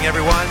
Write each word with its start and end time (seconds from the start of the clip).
morning, 0.00 0.16
everyone. 0.16 0.48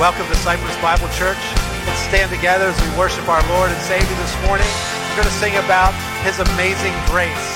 Welcome 0.00 0.26
to 0.28 0.34
Cypress 0.36 0.74
Bible 0.80 1.08
Church. 1.12 1.36
Let's 1.84 2.00
stand 2.08 2.32
together 2.32 2.72
as 2.72 2.80
we 2.80 2.88
worship 2.96 3.28
our 3.28 3.44
Lord 3.52 3.68
and 3.68 3.80
Savior 3.82 4.16
this 4.16 4.32
morning. 4.48 4.64
We're 5.12 5.20
going 5.20 5.28
to 5.28 5.36
sing 5.36 5.52
about 5.56 5.92
His 6.24 6.40
amazing 6.40 6.96
grace. 7.12 7.48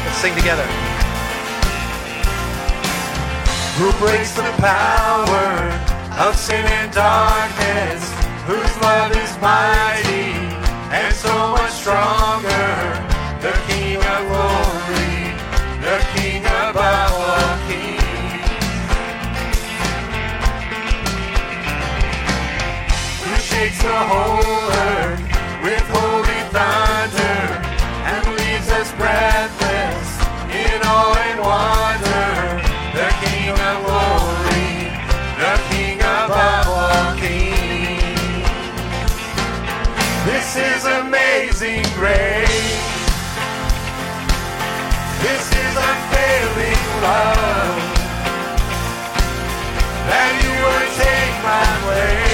Let's 0.00 0.16
sing 0.16 0.32
together. 0.32 0.64
Who 3.76 3.92
breaks 4.00 4.32
the 4.32 4.48
power 4.64 5.68
of 6.24 6.36
sin 6.36 6.64
and 6.64 6.90
darkness? 6.90 8.00
Whose 8.48 8.74
love 8.80 9.12
is 9.12 9.32
mighty 9.44 10.32
and 10.88 11.12
so 11.12 11.52
much 11.52 11.72
stronger? 11.84 12.64
The 13.44 13.52
King 13.68 14.00
of 14.00 14.24
glory, 14.32 15.36
the 15.84 16.00
King 16.16 16.46
above 16.46 17.13
Shakes 23.64 23.82
the 23.82 23.88
whole 23.88 24.44
earth 24.92 25.20
with 25.64 25.80
holy 25.88 26.40
thunder 26.52 27.40
and 28.12 28.22
leaves 28.36 28.68
us 28.68 28.92
breathless 28.92 30.08
in 30.52 30.80
awe 30.84 31.16
and 31.28 31.40
wonder? 31.40 32.60
The 32.92 33.08
King 33.24 33.56
of 33.56 33.76
glory, 33.88 34.92
the 35.40 35.54
King 35.72 35.96
above 35.96 36.68
all 36.76 37.16
kings. 37.16 38.44
This 40.28 40.48
is 40.60 40.84
amazing 40.84 41.88
grace. 41.96 42.68
This 45.24 45.44
is 45.64 45.72
unfailing 45.88 46.84
love. 47.00 47.80
That 50.04 50.32
you 50.44 50.52
would 50.52 50.90
take 51.00 51.36
my 51.40 51.64
place. 51.80 52.33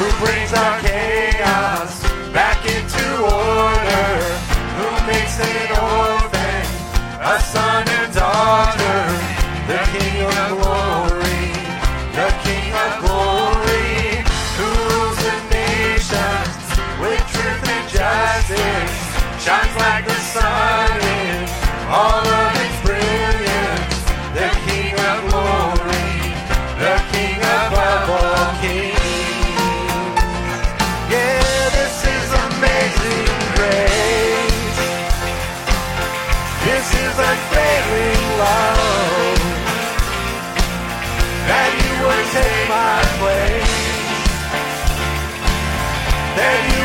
Who 0.00 0.08
brings 0.24 0.50
our 0.54 0.80
chaos 0.80 1.92
back 2.32 2.64
into 2.64 3.06
order? 3.20 4.08
Who 4.78 4.88
makes 5.06 5.36
an 5.38 5.70
orphan 5.76 6.64
a 7.20 7.38
son 7.38 7.69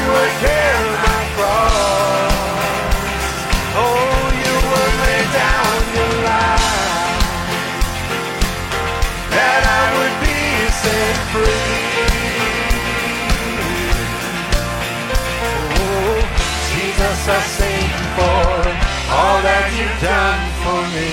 I 0.08 0.28
can't 0.44 0.88
my 1.06 1.22
fall 1.38 2.30
Oh 3.84 4.22
you 4.44 4.56
were 4.72 4.92
laid 5.04 5.30
down 5.42 5.82
in 6.04 6.14
line 6.30 7.16
That 9.36 9.62
I 9.80 9.84
would 9.98 10.16
be 10.24 10.38
set 10.82 11.16
free. 11.34 11.76
Oh, 15.78 16.18
Jesus, 16.72 17.20
I 17.28 17.40
sing 17.58 17.90
for 18.16 18.48
all 19.18 19.38
that 19.48 19.66
you've 19.76 20.00
done 20.14 20.44
for 20.64 20.82
me. 20.96 21.12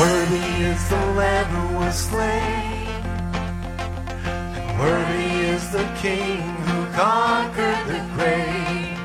Worthy 0.00 0.48
is 0.70 0.82
the 0.90 1.02
Lamb 1.18 1.48
who 1.56 1.64
was 1.78 1.94
slain, 2.08 2.75
the 5.76 6.00
King 6.00 6.40
who 6.40 6.86
conquered 6.92 7.84
the 7.86 8.00
grave. 8.16 8.96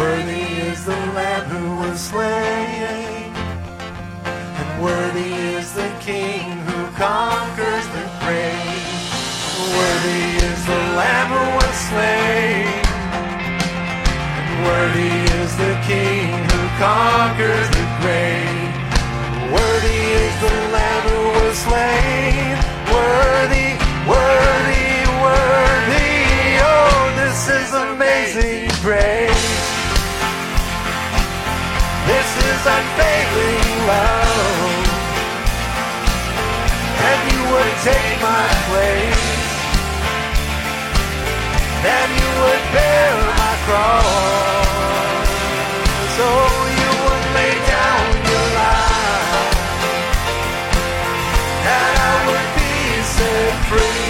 Worthy 0.00 0.46
is 0.68 0.86
the 0.86 0.96
Lamb 1.16 1.44
who 1.52 1.76
was 1.82 2.00
slain, 2.00 3.28
and 4.24 4.82
worthy 4.82 5.34
is 5.56 5.74
the 5.74 5.90
King 6.00 6.44
who 6.68 6.80
conquers 6.96 7.86
the 7.96 8.06
grave. 8.22 8.96
Worthy 9.76 10.24
is 10.48 10.60
the 10.72 10.82
Lamb 11.00 11.30
who 11.36 11.46
was 11.60 11.76
slain, 11.90 12.80
and 14.40 14.56
worthy 14.68 15.16
is 15.42 15.52
the 15.64 15.74
King 15.90 16.32
who 16.50 16.62
conquers 16.80 17.68
the 17.76 17.86
grave. 18.00 18.72
Worthy 19.52 20.02
is 20.24 20.34
the 20.44 20.54
Lamb 20.76 21.04
who 21.12 21.20
was 21.36 21.56
slain. 21.66 22.56
Worthy, 22.88 23.68
worthy. 24.08 24.59
Oh, 27.50 27.58
this 27.58 27.66
is 27.66 27.74
amazing 27.74 28.70
grace. 28.80 29.46
This 32.06 32.30
is 32.46 32.60
unfailing 32.76 33.70
love. 33.90 34.86
And 37.08 37.20
you 37.32 37.42
would 37.50 37.74
take 37.82 38.16
my 38.22 38.46
place. 38.70 39.26
That 41.86 42.08
you 42.18 42.28
would 42.40 42.64
bear 42.74 43.10
my 43.34 43.52
cross. 43.66 45.26
So 46.16 46.26
you 46.78 46.90
would 47.02 47.26
lay 47.34 47.54
down 47.74 48.06
your 48.30 48.46
life. 48.62 49.58
That 51.66 51.92
I 51.98 52.14
would 52.30 52.50
be 52.58 52.72
set 53.02 53.54
free. 53.70 54.09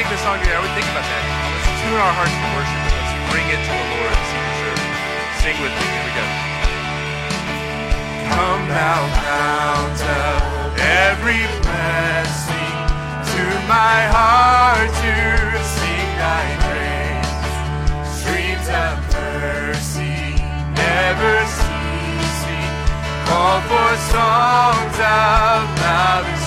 sing 0.00 0.08
this 0.08 0.24
song 0.24 0.40
today, 0.40 0.56
I 0.56 0.60
would 0.64 0.72
think 0.72 0.88
about 0.88 1.04
that. 1.04 1.24
Let's 1.28 1.68
tune 1.84 2.00
our 2.00 2.14
hearts 2.16 2.32
to 2.32 2.48
worship 2.56 2.72
and 2.72 2.96
let's 2.96 3.12
bring 3.28 3.46
it 3.52 3.60
to 3.60 3.68
the 3.68 3.86
Lord 3.92 4.12
as 4.16 4.28
He 4.32 4.40
deserves. 4.48 4.96
Sing 5.44 5.56
with 5.60 5.74
me. 5.76 5.84
Here 5.92 6.04
we 6.08 6.12
go. 6.16 6.24
Come 8.32 8.64
thou 8.72 9.00
fountain, 9.20 10.40
every 11.04 11.44
blessing 11.60 12.80
to 13.28 13.44
my 13.68 14.08
heart 14.08 14.88
to 14.88 15.14
sing 15.68 16.08
thy 16.16 16.48
praise. 16.64 17.52
Streams 18.24 18.68
of 18.72 18.96
mercy 19.12 20.40
never 20.80 21.44
ceasing. 21.44 22.72
Call 23.28 23.60
for 23.68 23.90
songs 24.16 24.96
of 24.96 25.60
loudest 25.76 26.39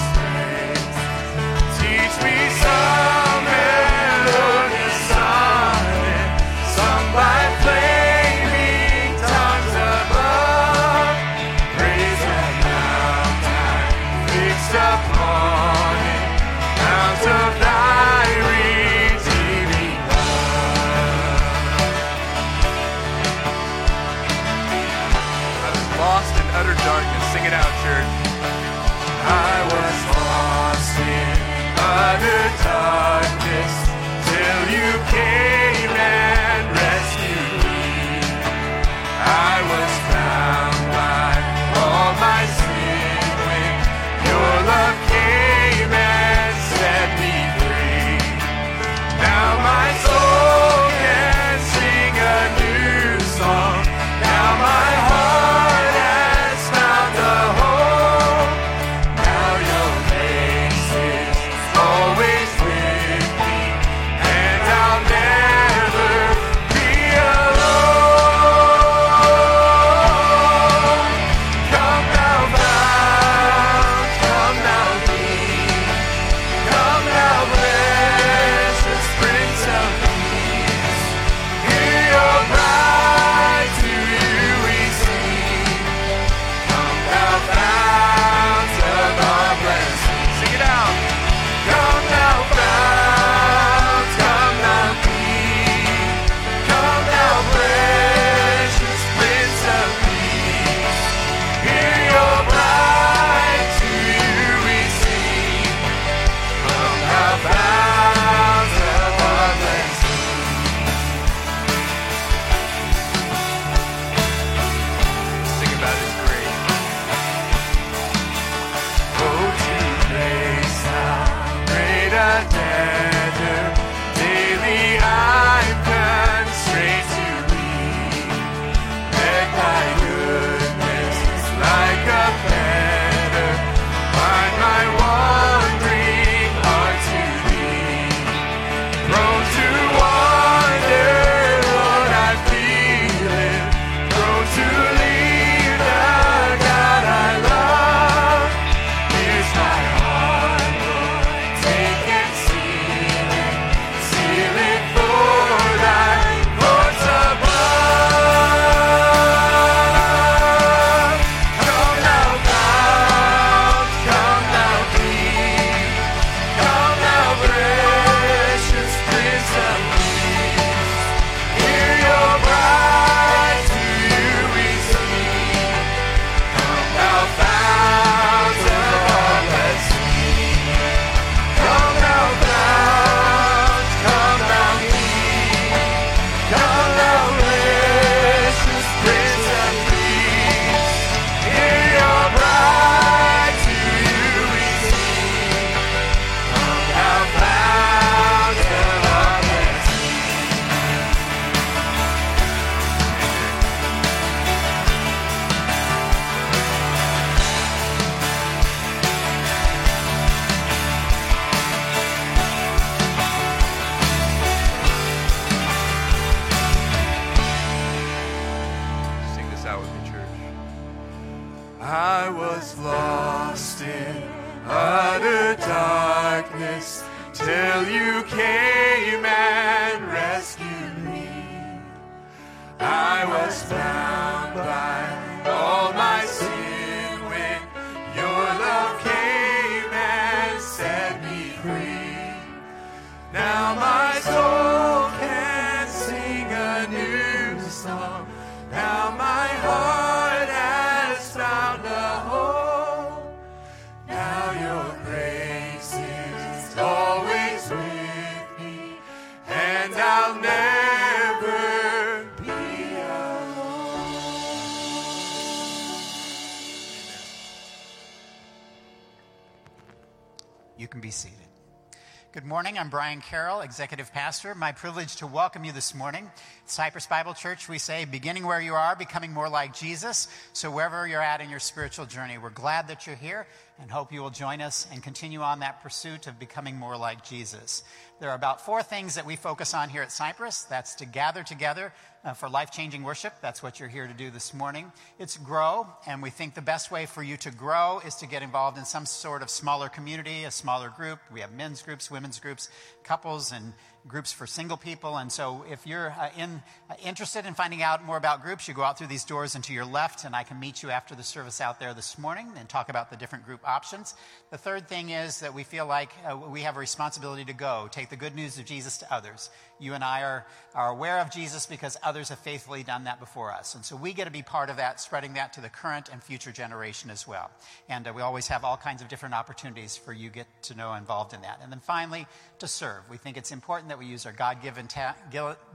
I'm 272.83 272.89
Brian 272.89 273.21
Carroll, 273.21 273.61
Executive 273.61 274.11
Pastor. 274.11 274.53
My 274.53 274.73
privilege 274.73 275.15
to 275.15 275.25
welcome 275.25 275.63
you 275.63 275.71
this 275.71 275.95
morning. 275.95 276.29
Cypress 276.73 277.05
Bible 277.05 277.35
Church, 277.35 277.69
we 277.69 277.77
say, 277.77 278.03
beginning 278.05 278.47
where 278.47 278.59
you 278.59 278.73
are, 278.73 278.95
becoming 278.95 279.31
more 279.31 279.47
like 279.47 279.75
Jesus. 279.75 280.27
So, 280.53 280.71
wherever 280.71 281.07
you're 281.07 281.21
at 281.21 281.39
in 281.39 281.51
your 281.51 281.59
spiritual 281.59 282.07
journey, 282.07 282.39
we're 282.39 282.49
glad 282.49 282.87
that 282.87 283.05
you're 283.05 283.15
here 283.15 283.45
and 283.79 283.91
hope 283.91 284.11
you 284.11 284.21
will 284.21 284.31
join 284.31 284.59
us 284.59 284.87
and 284.91 285.03
continue 285.03 285.41
on 285.41 285.59
that 285.59 285.83
pursuit 285.83 286.25
of 286.25 286.39
becoming 286.39 286.75
more 286.75 286.97
like 286.97 287.23
Jesus. 287.23 287.83
There 288.19 288.29
are 288.29 288.35
about 288.35 288.65
four 288.65 288.81
things 288.81 289.15
that 289.15 289.25
we 289.25 289.35
focus 289.35 289.73
on 289.73 289.89
here 289.89 290.01
at 290.01 290.11
Cypress 290.11 290.63
that's 290.63 290.95
to 290.95 291.05
gather 291.05 291.43
together 291.43 291.93
uh, 292.23 292.33
for 292.33 292.49
life 292.49 292.71
changing 292.71 293.03
worship. 293.03 293.33
That's 293.41 293.61
what 293.61 293.79
you're 293.79 293.89
here 293.89 294.07
to 294.07 294.13
do 294.13 294.31
this 294.31 294.53
morning. 294.53 294.91
It's 295.19 295.37
grow, 295.37 295.87
and 296.07 296.23
we 296.23 296.29
think 296.29 296.55
the 296.55 296.61
best 296.61 296.89
way 296.89 297.05
for 297.05 297.21
you 297.21 297.35
to 297.37 297.51
grow 297.51 298.01
is 298.05 298.15
to 298.15 298.27
get 298.27 298.41
involved 298.43 298.77
in 298.77 298.85
some 298.85 299.05
sort 299.05 299.41
of 299.41 299.49
smaller 299.49 299.89
community, 299.89 300.43
a 300.43 300.51
smaller 300.51 300.89
group. 300.89 301.19
We 301.31 301.41
have 301.41 301.51
men's 301.51 301.81
groups, 301.81 302.09
women's 302.09 302.39
groups, 302.39 302.69
couples, 303.03 303.51
and 303.51 303.73
groups 304.07 304.31
for 304.31 304.45
single 304.45 304.77
people. 304.77 305.17
And 305.17 305.31
so, 305.31 305.63
if 305.69 305.87
you're 305.87 306.11
uh, 306.11 306.29
in, 306.37 306.61
uh, 306.89 306.95
interested 307.03 307.45
in 307.45 307.53
finding 307.53 307.81
out 307.81 308.03
more 308.03 308.17
about 308.17 308.43
groups, 308.43 308.67
you 308.67 308.73
go 308.73 308.83
out 308.83 308.97
through 308.97 309.07
these 309.07 309.23
doors 309.23 309.55
and 309.55 309.63
to 309.63 309.73
your 309.73 309.85
left, 309.85 310.25
and 310.25 310.35
I 310.35 310.43
can 310.43 310.59
meet 310.59 310.83
you 310.83 310.89
after 310.89 311.15
the 311.15 311.23
service 311.23 311.61
out 311.61 311.79
there 311.79 311.93
this 311.93 312.17
morning 312.17 312.51
and 312.57 312.67
talk 312.67 312.89
about 312.89 313.09
the 313.09 313.17
different 313.17 313.45
group 313.45 313.61
options. 313.67 314.13
The 314.51 314.57
third 314.57 314.87
thing 314.87 315.09
is 315.09 315.39
that 315.39 315.53
we 315.53 315.63
feel 315.63 315.85
like 315.85 316.11
uh, 316.29 316.37
we 316.37 316.61
have 316.61 316.75
a 316.75 316.79
responsibility 316.79 317.45
to 317.45 317.53
go, 317.53 317.87
take 317.91 318.09
the 318.09 318.15
good 318.15 318.35
news 318.35 318.59
of 318.59 318.65
Jesus 318.65 318.97
to 318.99 319.13
others. 319.13 319.49
You 319.79 319.93
and 319.93 320.03
I 320.03 320.23
are, 320.23 320.45
are 320.75 320.89
aware 320.89 321.19
of 321.19 321.31
Jesus 321.31 321.65
because 321.65 321.97
others 322.03 322.29
have 322.29 322.39
faithfully 322.39 322.83
done 322.83 323.05
that 323.05 323.19
before 323.19 323.51
us. 323.51 323.75
And 323.75 323.85
so, 323.85 323.95
we 323.95 324.13
get 324.13 324.25
to 324.25 324.31
be 324.31 324.43
part 324.43 324.69
of 324.69 324.77
that, 324.77 324.99
spreading 324.99 325.33
that 325.35 325.53
to 325.53 325.61
the 325.61 325.69
current 325.69 326.09
and 326.11 326.21
future 326.21 326.51
generation 326.51 327.09
as 327.09 327.27
well. 327.27 327.51
And 327.87 328.07
uh, 328.07 328.13
we 328.13 328.21
always 328.21 328.47
have 328.47 328.63
all 328.63 328.77
kinds 328.77 329.01
of 329.01 329.07
different 329.07 329.35
opportunities 329.35 329.95
for 329.95 330.11
you 330.11 330.29
get 330.29 330.47
to 330.63 330.75
know 330.75 330.93
involved 330.93 331.33
in 331.33 331.41
that. 331.41 331.59
And 331.61 331.71
then 331.71 331.79
finally, 331.79 332.27
to 332.59 332.67
serve. 332.67 333.09
We 333.09 333.17
think 333.17 333.37
it's 333.37 333.51
important 333.51 333.92
that 333.93 333.99
we 333.99 334.07
use 334.07 334.25
our 334.25 334.31
God 334.31 334.63
given 334.63 334.87
ta- 334.87 335.15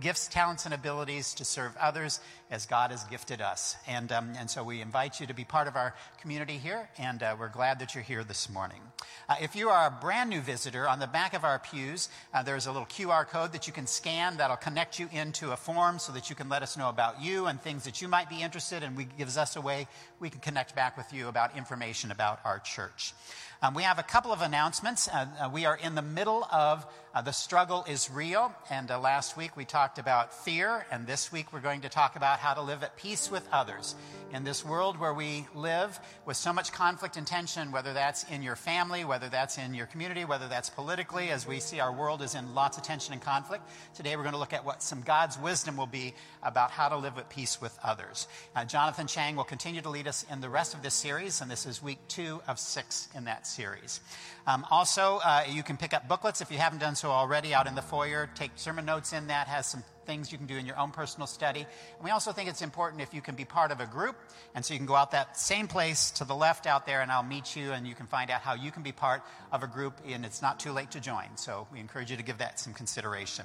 gifts, 0.01 0.27
talents, 0.27 0.65
and 0.65 0.75
abilities 0.75 1.35
to 1.35 1.45
serve 1.45 1.77
others 1.77 2.19
as 2.51 2.67
God 2.67 2.91
has 2.91 3.05
gifted 3.05 3.41
us. 3.41 3.77
And, 3.87 4.11
um, 4.11 4.33
and 4.37 4.51
so 4.51 4.65
we 4.65 4.81
invite 4.81 5.21
you 5.21 5.29
to 5.29 5.35
be 5.35 5.45
part 5.45 5.69
of 5.69 5.77
our 5.77 5.95
community 6.21 6.55
here, 6.55 6.91
and 6.99 7.23
uh, 7.23 7.37
we're 7.39 7.49
glad 7.49 7.79
that 7.79 7.95
you're 7.95 8.03
here 8.03 8.25
this 8.25 8.51
morning. 8.51 8.81
Uh, 9.29 9.37
if 9.41 9.55
you 9.55 9.69
are 9.69 9.87
a 9.87 10.01
brand 10.01 10.31
new 10.31 10.41
visitor, 10.41 10.89
on 10.89 10.99
the 10.99 11.07
back 11.07 11.33
of 11.33 11.45
our 11.45 11.61
pews, 11.61 12.09
uh, 12.35 12.43
there's 12.43 12.67
a 12.67 12.73
little 12.73 12.87
QR 12.87 13.25
code 13.25 13.53
that 13.53 13.69
you 13.69 13.73
can 13.73 13.87
scan 13.87 14.37
that'll 14.39 14.57
connect 14.57 14.99
you 14.99 15.09
into 15.13 15.53
a 15.53 15.57
form 15.57 16.01
so 16.01 16.11
that 16.13 16.29
you 16.29 16.35
can 16.35 16.49
let 16.49 16.65
us 16.65 16.77
know 16.77 16.89
about 16.89 17.23
you 17.23 17.47
and 17.47 17.61
things 17.61 17.85
that 17.85 18.03
you 18.03 18.09
might 18.09 18.29
be 18.29 18.43
interested 18.43 18.83
in. 18.83 18.97
And 18.97 19.17
gives 19.17 19.37
us 19.37 19.55
a 19.55 19.61
way 19.61 19.87
we 20.19 20.29
can 20.29 20.41
connect 20.41 20.75
back 20.75 20.97
with 20.97 21.13
you 21.13 21.29
about 21.29 21.57
information 21.57 22.11
about 22.11 22.41
our 22.45 22.59
church. 22.59 23.13
Um, 23.61 23.75
we 23.75 23.83
have 23.83 23.99
a 23.99 24.05
couple 24.05 24.33
of 24.33 24.41
announcements. 24.41 25.09
Uh, 25.09 25.27
uh, 25.41 25.51
we 25.53 25.67
are 25.67 25.77
in 25.77 25.97
the 25.97 26.03
middle 26.03 26.45
of 26.45 26.87
uh, 27.15 27.23
The 27.23 27.33
Struggle 27.33 27.85
is 27.89 28.11
Real. 28.11 28.53
And 28.71 28.91
uh, 28.91 29.01
last 29.01 29.37
week 29.37 29.57
we 29.57 29.65
talked 29.65 29.99
about 29.99 30.33
fear. 30.33 30.87
And 30.91 31.07
this 31.07 31.33
week 31.33 31.53
we're 31.53 31.61
going 31.61 31.83
to 31.83 31.89
talk 31.89 32.17
about 32.17 32.39
how 32.39 32.55
to 32.55 32.63
live 32.63 32.83
at 32.83 32.97
peace 32.97 33.31
with 33.31 33.49
others. 33.53 33.95
In 34.33 34.45
this 34.45 34.65
world 34.65 35.01
where 35.01 35.15
we 35.15 35.47
live 35.55 35.99
with 36.27 36.37
so 36.37 36.53
much 36.53 36.71
conflict 36.73 37.17
and 37.17 37.27
tension, 37.27 37.73
whether 37.73 37.95
that's 37.95 38.25
in 38.25 38.43
your 38.43 38.57
family, 38.57 39.05
whether 39.05 39.29
that's 39.29 39.57
in 39.57 39.73
your 39.73 39.87
community, 39.87 40.25
whether 40.25 40.49
that's 40.49 40.69
politically, 40.69 41.31
as 41.31 41.47
we 41.47 41.61
see 41.61 41.81
our 41.81 41.93
world 41.93 42.21
is 42.21 42.35
in 42.35 42.55
lots 42.55 42.77
of 42.77 42.83
tension 42.83 43.15
and 43.15 43.23
conflict. 43.23 43.65
Today 43.95 44.17
we're 44.17 44.25
going 44.25 44.35
to 44.35 44.39
look 44.39 44.53
at 44.53 44.67
what 44.67 44.83
some 44.83 45.01
God's 45.01 45.39
wisdom 45.39 45.77
will 45.79 45.87
be 45.87 46.15
about 46.43 46.71
how 46.71 46.91
to 46.91 46.97
live 46.97 47.17
at 47.17 47.31
peace 47.31 47.61
with 47.61 47.79
others. 47.83 48.29
Uh, 48.55 48.65
Jonathan 48.67 49.07
Chang 49.07 49.35
will 49.35 49.45
continue 49.45 49.81
to 49.81 49.89
lead 49.89 50.07
us 50.07 50.27
in 50.31 50.43
the 50.43 50.49
rest 50.51 50.75
of 50.75 50.83
this 50.83 50.95
series. 50.95 51.41
And 51.41 51.51
this 51.51 51.65
is 51.65 51.83
week 51.83 51.99
two 52.09 52.43
of 52.47 52.59
six 52.59 53.09
in 53.15 53.25
that 53.25 53.47
series. 53.47 54.01
Um, 54.49 54.65
also, 54.71 55.21
uh, 55.23 55.45
you 55.47 55.63
can 55.63 55.77
pick 55.77 55.93
up 55.93 56.09
booklets 56.09 56.41
if 56.41 56.51
you 56.51 56.57
haven't 56.57 56.79
done 56.79 56.95
so 56.95 57.11
already 57.11 57.53
out 57.53 57.67
in 57.67 57.75
the 57.75 57.83
foyer. 57.83 58.31
Take 58.35 58.53
sermon 58.55 58.87
notes 58.87 59.13
in 59.13 59.27
that, 59.27 59.47
has 59.47 59.67
some 59.67 59.85
things 60.09 60.33
you 60.33 60.39
can 60.39 60.47
do 60.47 60.57
in 60.57 60.65
your 60.65 60.79
own 60.79 60.91
personal 60.91 61.27
study. 61.27 61.61
And 61.61 62.03
we 62.03 62.11
also 62.11 62.33
think 62.33 62.49
it's 62.49 62.63
important 62.63 63.03
if 63.03 63.13
you 63.13 63.21
can 63.21 63.35
be 63.35 63.45
part 63.45 63.71
of 63.71 63.81
a 63.81 63.87
group. 63.87 64.17
And 64.55 64.65
so 64.65 64.73
you 64.73 64.81
can 64.81 64.87
go 64.87 64.95
out 64.95 65.11
that 65.11 65.37
same 65.37 65.69
place 65.69 66.11
to 66.13 66.25
the 66.25 66.35
left 66.35 66.67
out 66.67 66.87
there, 66.87 67.03
and 67.03 67.13
I'll 67.13 67.23
meet 67.23 67.55
you, 67.55 67.73
and 67.73 67.87
you 67.87 67.95
can 67.95 68.07
find 68.07 68.31
out 68.31 68.41
how 68.41 68.55
you 68.55 68.71
can 68.71 68.83
be 68.83 68.91
part 68.91 69.23
of 69.53 69.63
a 69.63 69.67
group, 69.67 70.01
and 70.09 70.25
it's 70.25 70.41
not 70.41 70.59
too 70.59 70.73
late 70.73 70.91
to 70.93 71.01
join. 71.01 71.29
So 71.37 71.69
we 71.71 71.79
encourage 71.79 72.11
you 72.11 72.17
to 72.17 72.23
give 72.23 72.39
that 72.39 72.59
some 72.59 72.73
consideration. 72.73 73.45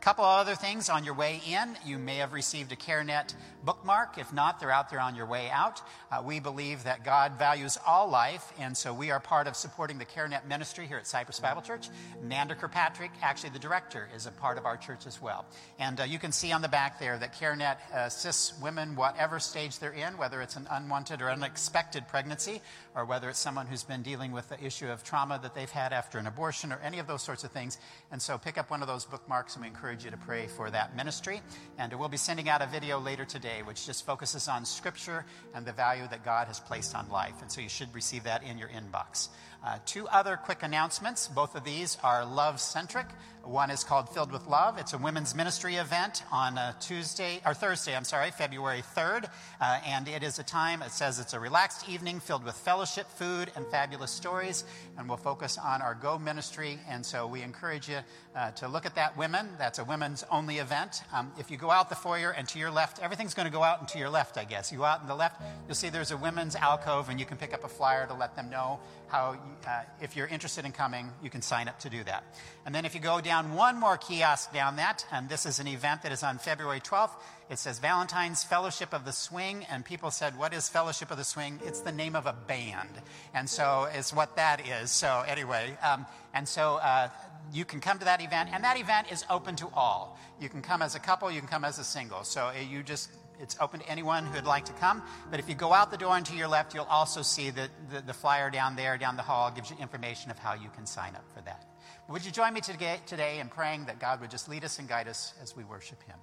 A 0.00 0.02
couple 0.02 0.24
of 0.24 0.38
other 0.38 0.54
things 0.54 0.88
on 0.88 1.04
your 1.04 1.14
way 1.14 1.42
in. 1.48 1.76
You 1.84 1.98
may 1.98 2.18
have 2.18 2.32
received 2.32 2.70
a 2.70 2.76
CareNet 2.76 3.34
bookmark. 3.64 4.16
If 4.16 4.32
not, 4.32 4.60
they're 4.60 4.70
out 4.70 4.90
there 4.90 5.00
on 5.00 5.16
your 5.16 5.26
way 5.26 5.50
out. 5.50 5.82
Uh, 6.12 6.22
we 6.24 6.38
believe 6.38 6.84
that 6.84 7.04
God 7.04 7.32
values 7.38 7.76
all 7.84 8.08
life, 8.08 8.52
and 8.60 8.76
so 8.76 8.94
we 8.94 9.10
are 9.10 9.18
part 9.18 9.48
of 9.48 9.56
supporting 9.56 9.98
the 9.98 10.04
CareNet 10.04 10.46
ministry 10.46 10.86
here 10.86 10.98
at 10.98 11.08
Cypress 11.08 11.40
Bible 11.40 11.62
Church. 11.62 11.88
Nanda 12.22 12.54
Kirkpatrick, 12.54 13.10
actually 13.20 13.50
the 13.50 13.58
director, 13.58 14.08
is 14.14 14.26
a 14.26 14.30
part 14.30 14.58
of 14.58 14.64
our 14.64 14.76
church 14.76 15.06
as 15.06 15.20
well. 15.20 15.44
And 15.80 15.98
uh, 15.98 16.03
you 16.04 16.18
can 16.18 16.32
see 16.32 16.52
on 16.52 16.62
the 16.62 16.68
back 16.68 16.98
there 16.98 17.18
that 17.18 17.34
CareNet 17.34 17.76
assists 17.92 18.58
women, 18.60 18.96
whatever 18.96 19.38
stage 19.38 19.78
they're 19.78 19.92
in, 19.92 20.16
whether 20.16 20.40
it's 20.40 20.56
an 20.56 20.66
unwanted 20.70 21.20
or 21.22 21.30
unexpected 21.30 22.06
pregnancy, 22.08 22.60
or 22.94 23.04
whether 23.04 23.28
it's 23.28 23.38
someone 23.38 23.66
who's 23.66 23.82
been 23.82 24.02
dealing 24.02 24.32
with 24.32 24.48
the 24.48 24.62
issue 24.64 24.88
of 24.88 25.02
trauma 25.02 25.38
that 25.42 25.54
they've 25.54 25.70
had 25.70 25.92
after 25.92 26.18
an 26.18 26.26
abortion, 26.26 26.72
or 26.72 26.78
any 26.82 26.98
of 26.98 27.06
those 27.06 27.22
sorts 27.22 27.44
of 27.44 27.50
things. 27.50 27.78
And 28.12 28.20
so 28.20 28.38
pick 28.38 28.58
up 28.58 28.70
one 28.70 28.82
of 28.82 28.88
those 28.88 29.04
bookmarks, 29.04 29.54
and 29.54 29.62
we 29.62 29.68
encourage 29.68 30.04
you 30.04 30.10
to 30.10 30.16
pray 30.16 30.46
for 30.46 30.70
that 30.70 30.96
ministry. 30.96 31.42
And 31.78 31.92
we'll 31.98 32.08
be 32.08 32.16
sending 32.16 32.48
out 32.48 32.62
a 32.62 32.66
video 32.66 32.98
later 32.98 33.24
today, 33.24 33.62
which 33.64 33.86
just 33.86 34.06
focuses 34.06 34.48
on 34.48 34.64
Scripture 34.64 35.24
and 35.54 35.66
the 35.66 35.72
value 35.72 36.06
that 36.10 36.24
God 36.24 36.46
has 36.48 36.60
placed 36.60 36.94
on 36.94 37.08
life. 37.08 37.34
And 37.40 37.50
so 37.50 37.60
you 37.60 37.68
should 37.68 37.94
receive 37.94 38.24
that 38.24 38.42
in 38.42 38.58
your 38.58 38.68
inbox. 38.68 39.28
Uh, 39.64 39.78
two 39.86 40.06
other 40.08 40.36
quick 40.36 40.62
announcements. 40.62 41.26
Both 41.26 41.54
of 41.54 41.64
these 41.64 41.96
are 42.02 42.26
love 42.26 42.60
centric. 42.60 43.06
One 43.42 43.70
is 43.70 43.82
called 43.82 44.10
Filled 44.10 44.30
with 44.30 44.46
Love. 44.46 44.78
It's 44.78 44.92
a 44.92 44.98
women's 44.98 45.34
ministry 45.34 45.76
event 45.76 46.22
on 46.30 46.58
uh, 46.58 46.72
Tuesday, 46.80 47.40
or 47.46 47.54
Thursday, 47.54 47.96
I'm 47.96 48.04
sorry, 48.04 48.30
February 48.30 48.82
3rd. 48.94 49.28
Uh, 49.60 49.80
and 49.86 50.06
it 50.06 50.22
is 50.22 50.38
a 50.38 50.42
time, 50.42 50.82
it 50.82 50.90
says 50.90 51.18
it's 51.18 51.32
a 51.32 51.40
relaxed 51.40 51.88
evening 51.88 52.20
filled 52.20 52.44
with 52.44 52.56
fellowship, 52.56 52.83
food, 52.86 53.50
and 53.56 53.66
fabulous 53.66 54.10
stories. 54.10 54.64
And 54.98 55.08
we'll 55.08 55.16
focus 55.16 55.58
on 55.58 55.82
our 55.82 55.94
Go 55.94 56.18
ministry. 56.18 56.78
And 56.88 57.04
so 57.04 57.26
we 57.26 57.42
encourage 57.42 57.88
you 57.88 57.98
uh, 58.34 58.50
to 58.52 58.68
look 58.68 58.86
at 58.86 58.94
that, 58.96 59.16
women. 59.16 59.48
That's 59.58 59.78
a 59.78 59.84
women's 59.84 60.24
only 60.30 60.58
event. 60.58 61.02
Um, 61.12 61.32
if 61.38 61.50
you 61.50 61.56
go 61.56 61.70
out 61.70 61.88
the 61.88 61.94
foyer 61.94 62.30
and 62.30 62.48
to 62.48 62.58
your 62.58 62.70
left, 62.70 63.00
everything's 63.00 63.34
going 63.34 63.46
to 63.46 63.52
go 63.52 63.62
out 63.62 63.80
and 63.80 63.88
to 63.88 63.98
your 63.98 64.10
left, 64.10 64.36
I 64.36 64.44
guess. 64.44 64.72
You 64.72 64.78
go 64.78 64.84
out 64.84 65.00
in 65.00 65.06
the 65.06 65.14
left, 65.14 65.40
you'll 65.66 65.74
see 65.74 65.88
there's 65.88 66.10
a 66.10 66.16
women's 66.16 66.56
alcove, 66.56 67.08
and 67.08 67.18
you 67.18 67.26
can 67.26 67.36
pick 67.36 67.54
up 67.54 67.64
a 67.64 67.68
flyer 67.68 68.06
to 68.06 68.14
let 68.14 68.36
them 68.36 68.50
know 68.50 68.80
how, 69.08 69.38
uh, 69.66 69.82
if 70.00 70.16
you're 70.16 70.26
interested 70.26 70.64
in 70.64 70.72
coming, 70.72 71.08
you 71.22 71.30
can 71.30 71.42
sign 71.42 71.68
up 71.68 71.78
to 71.80 71.90
do 71.90 72.02
that. 72.04 72.24
And 72.66 72.74
then 72.74 72.84
if 72.84 72.94
you 72.94 73.00
go 73.00 73.20
down 73.20 73.54
one 73.54 73.78
more 73.78 73.96
kiosk 73.96 74.52
down 74.52 74.76
that, 74.76 75.06
and 75.12 75.28
this 75.28 75.46
is 75.46 75.60
an 75.60 75.68
event 75.68 76.02
that 76.02 76.12
is 76.12 76.22
on 76.22 76.38
February 76.38 76.80
12th, 76.80 77.12
it 77.50 77.58
says 77.58 77.78
Valentine's 77.78 78.42
Fellowship 78.42 78.92
of 78.92 79.04
the 79.04 79.12
Swing, 79.12 79.64
and 79.70 79.84
people 79.84 80.10
said, 80.10 80.38
What 80.38 80.54
is 80.54 80.68
Fellowship 80.68 81.10
of 81.10 81.18
the 81.18 81.24
Swing? 81.24 81.60
It's 81.64 81.80
the 81.80 81.92
name 81.92 82.16
of 82.16 82.26
a 82.26 82.32
band. 82.32 82.90
And 83.34 83.48
so 83.48 83.88
it's 83.92 84.12
what 84.12 84.36
that 84.36 84.66
is. 84.66 84.90
So, 84.90 85.24
anyway, 85.26 85.76
um, 85.82 86.06
and 86.32 86.48
so 86.48 86.76
uh, 86.76 87.08
you 87.52 87.64
can 87.64 87.80
come 87.80 87.98
to 87.98 88.04
that 88.06 88.22
event, 88.22 88.50
and 88.52 88.64
that 88.64 88.78
event 88.78 89.12
is 89.12 89.24
open 89.28 89.56
to 89.56 89.68
all. 89.74 90.18
You 90.40 90.48
can 90.48 90.62
come 90.62 90.82
as 90.82 90.94
a 90.94 91.00
couple, 91.00 91.30
you 91.30 91.40
can 91.40 91.48
come 91.48 91.64
as 91.64 91.78
a 91.78 91.84
single. 91.84 92.24
So 92.24 92.46
uh, 92.46 92.54
you 92.68 92.82
just 92.82 93.10
it's 93.40 93.56
open 93.60 93.80
to 93.80 93.88
anyone 93.88 94.26
who'd 94.26 94.46
like 94.46 94.64
to 94.66 94.72
come. 94.74 95.02
But 95.30 95.40
if 95.40 95.48
you 95.48 95.54
go 95.54 95.72
out 95.72 95.90
the 95.90 95.96
door 95.96 96.16
and 96.16 96.24
to 96.26 96.36
your 96.36 96.48
left, 96.48 96.72
you'll 96.72 96.84
also 96.84 97.22
see 97.22 97.50
the, 97.50 97.68
the, 97.92 98.00
the 98.00 98.14
flyer 98.14 98.48
down 98.48 98.76
there, 98.76 98.96
down 98.96 99.16
the 99.16 99.22
hall, 99.22 99.50
gives 99.50 99.70
you 99.70 99.76
information 99.80 100.30
of 100.30 100.38
how 100.38 100.54
you 100.54 100.68
can 100.70 100.86
sign 100.86 101.14
up 101.16 101.24
for 101.34 101.42
that. 101.42 101.66
Would 102.08 102.24
you 102.24 102.30
join 102.30 102.54
me 102.54 102.60
today, 102.60 103.00
today 103.06 103.40
in 103.40 103.48
praying 103.48 103.86
that 103.86 103.98
God 103.98 104.20
would 104.20 104.30
just 104.30 104.48
lead 104.48 104.64
us 104.64 104.78
and 104.78 104.88
guide 104.88 105.08
us 105.08 105.34
as 105.42 105.56
we 105.56 105.64
worship 105.64 106.02
Him? 106.04 106.16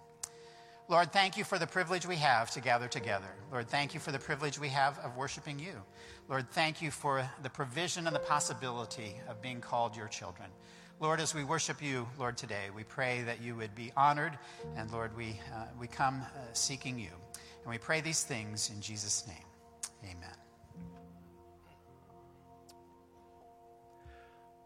Lord, 0.92 1.14
thank 1.14 1.38
you 1.38 1.46
for 1.46 1.58
the 1.58 1.66
privilege 1.66 2.06
we 2.06 2.18
have 2.18 2.52
to 2.52 2.60
gather 2.60 2.90
together. 2.90 3.34
Lord, 3.50 3.70
thank 3.70 3.94
you 3.94 4.02
for 4.02 4.12
the 4.12 4.20
privilege 4.20 4.60
we 4.60 4.68
have 4.68 5.00
of 5.00 5.16
worshiping 5.16 5.58
you. 5.58 5.72
Lord, 6.28 6.50
thank 6.52 6.82
you 6.82 6.92
for 6.92 7.24
the 7.44 7.50
provision 7.50 8.08
and 8.08 8.14
the 8.14 8.20
possibility 8.20 9.16
of 9.30 9.42
being 9.42 9.62
called 9.62 9.96
your 9.96 10.10
children. 10.10 10.50
Lord, 11.00 11.22
as 11.22 11.34
we 11.34 11.46
worship 11.46 11.82
you, 11.82 12.10
Lord, 12.20 12.36
today, 12.36 12.66
we 12.76 12.84
pray 12.84 13.22
that 13.22 13.42
you 13.42 13.56
would 13.56 13.74
be 13.74 13.94
honored. 13.96 14.38
And 14.76 14.92
Lord, 14.92 15.16
we, 15.16 15.40
uh, 15.56 15.68
we 15.80 15.88
come 15.88 16.24
uh, 16.24 16.40
seeking 16.52 17.00
you. 17.00 17.12
And 17.64 17.72
we 17.72 17.78
pray 17.78 18.02
these 18.02 18.24
things 18.24 18.70
in 18.70 18.82
Jesus' 18.82 19.26
name. 19.26 19.46
Amen. 20.04 20.36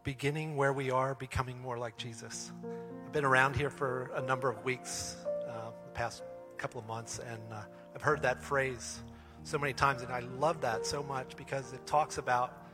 Beginning 0.04 0.56
where 0.56 0.74
we 0.74 0.90
are, 0.90 1.14
becoming 1.14 1.62
more 1.62 1.78
like 1.78 1.98
Jesus. 1.98 2.52
I've 3.06 3.12
been 3.12 3.26
around 3.26 3.56
here 3.56 3.70
for 3.70 4.10
a 4.16 4.24
number 4.24 4.50
of 4.50 4.66
weeks, 4.66 5.18
past 5.96 6.22
couple 6.58 6.80
of 6.80 6.88
months, 6.88 7.20
and 7.20 7.42
uh, 7.52 7.62
I've 7.96 8.02
heard 8.02 8.22
that 8.22 8.44
phrase 8.44 9.00
so 9.44 9.58
many 9.58 9.74
times, 9.74 10.02
and 10.04 10.12
I 10.12 10.20
love 10.20 10.62
that 10.62 10.86
so 10.86 11.02
much 11.02 11.36
because 11.36 11.74
it 11.74 11.86
talks 11.88 12.18
about 12.18 12.68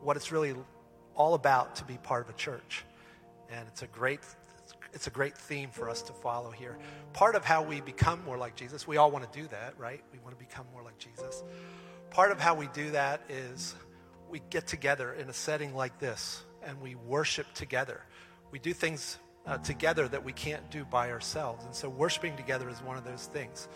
what 0.00 0.16
it's 0.16 0.32
really 0.32 0.54
all 1.14 1.34
about 1.34 1.76
to 1.76 1.84
be 1.84 1.98
part 1.98 2.24
of 2.24 2.30
a 2.30 2.38
church 2.38 2.84
and 3.50 3.66
it's 3.68 3.82
a 3.82 3.86
great 3.86 4.20
it's 4.94 5.06
a 5.06 5.10
great 5.10 5.36
theme 5.36 5.70
for 5.70 5.90
us 5.90 6.00
to 6.02 6.14
follow 6.14 6.50
here. 6.50 6.78
Part 7.12 7.34
of 7.34 7.44
how 7.44 7.62
we 7.62 7.82
become 7.82 8.24
more 8.24 8.38
like 8.38 8.56
Jesus, 8.56 8.86
we 8.86 8.96
all 8.96 9.10
want 9.10 9.30
to 9.30 9.38
do 9.38 9.46
that, 9.48 9.74
right? 9.78 10.02
We 10.12 10.18
want 10.20 10.38
to 10.38 10.42
become 10.42 10.64
more 10.72 10.82
like 10.82 10.96
Jesus. 10.98 11.42
Part 12.10 12.32
of 12.32 12.40
how 12.40 12.54
we 12.54 12.68
do 12.68 12.90
that 12.92 13.20
is 13.28 13.74
we 14.30 14.40
get 14.48 14.66
together 14.66 15.12
in 15.12 15.28
a 15.28 15.32
setting 15.32 15.74
like 15.74 15.98
this 15.98 16.42
and 16.62 16.80
we 16.80 16.94
worship 16.94 17.46
together. 17.52 18.00
we 18.50 18.58
do 18.58 18.72
things 18.72 19.18
uh, 19.48 19.56
together 19.58 20.06
that 20.06 20.24
we 20.24 20.32
can't 20.32 20.70
do 20.70 20.84
by 20.84 21.10
ourselves. 21.10 21.64
And 21.64 21.74
so 21.74 21.88
worshiping 21.88 22.36
together 22.36 22.68
is 22.68 22.78
one 22.82 22.98
of 22.98 23.04
those 23.04 23.24
things. 23.26 23.66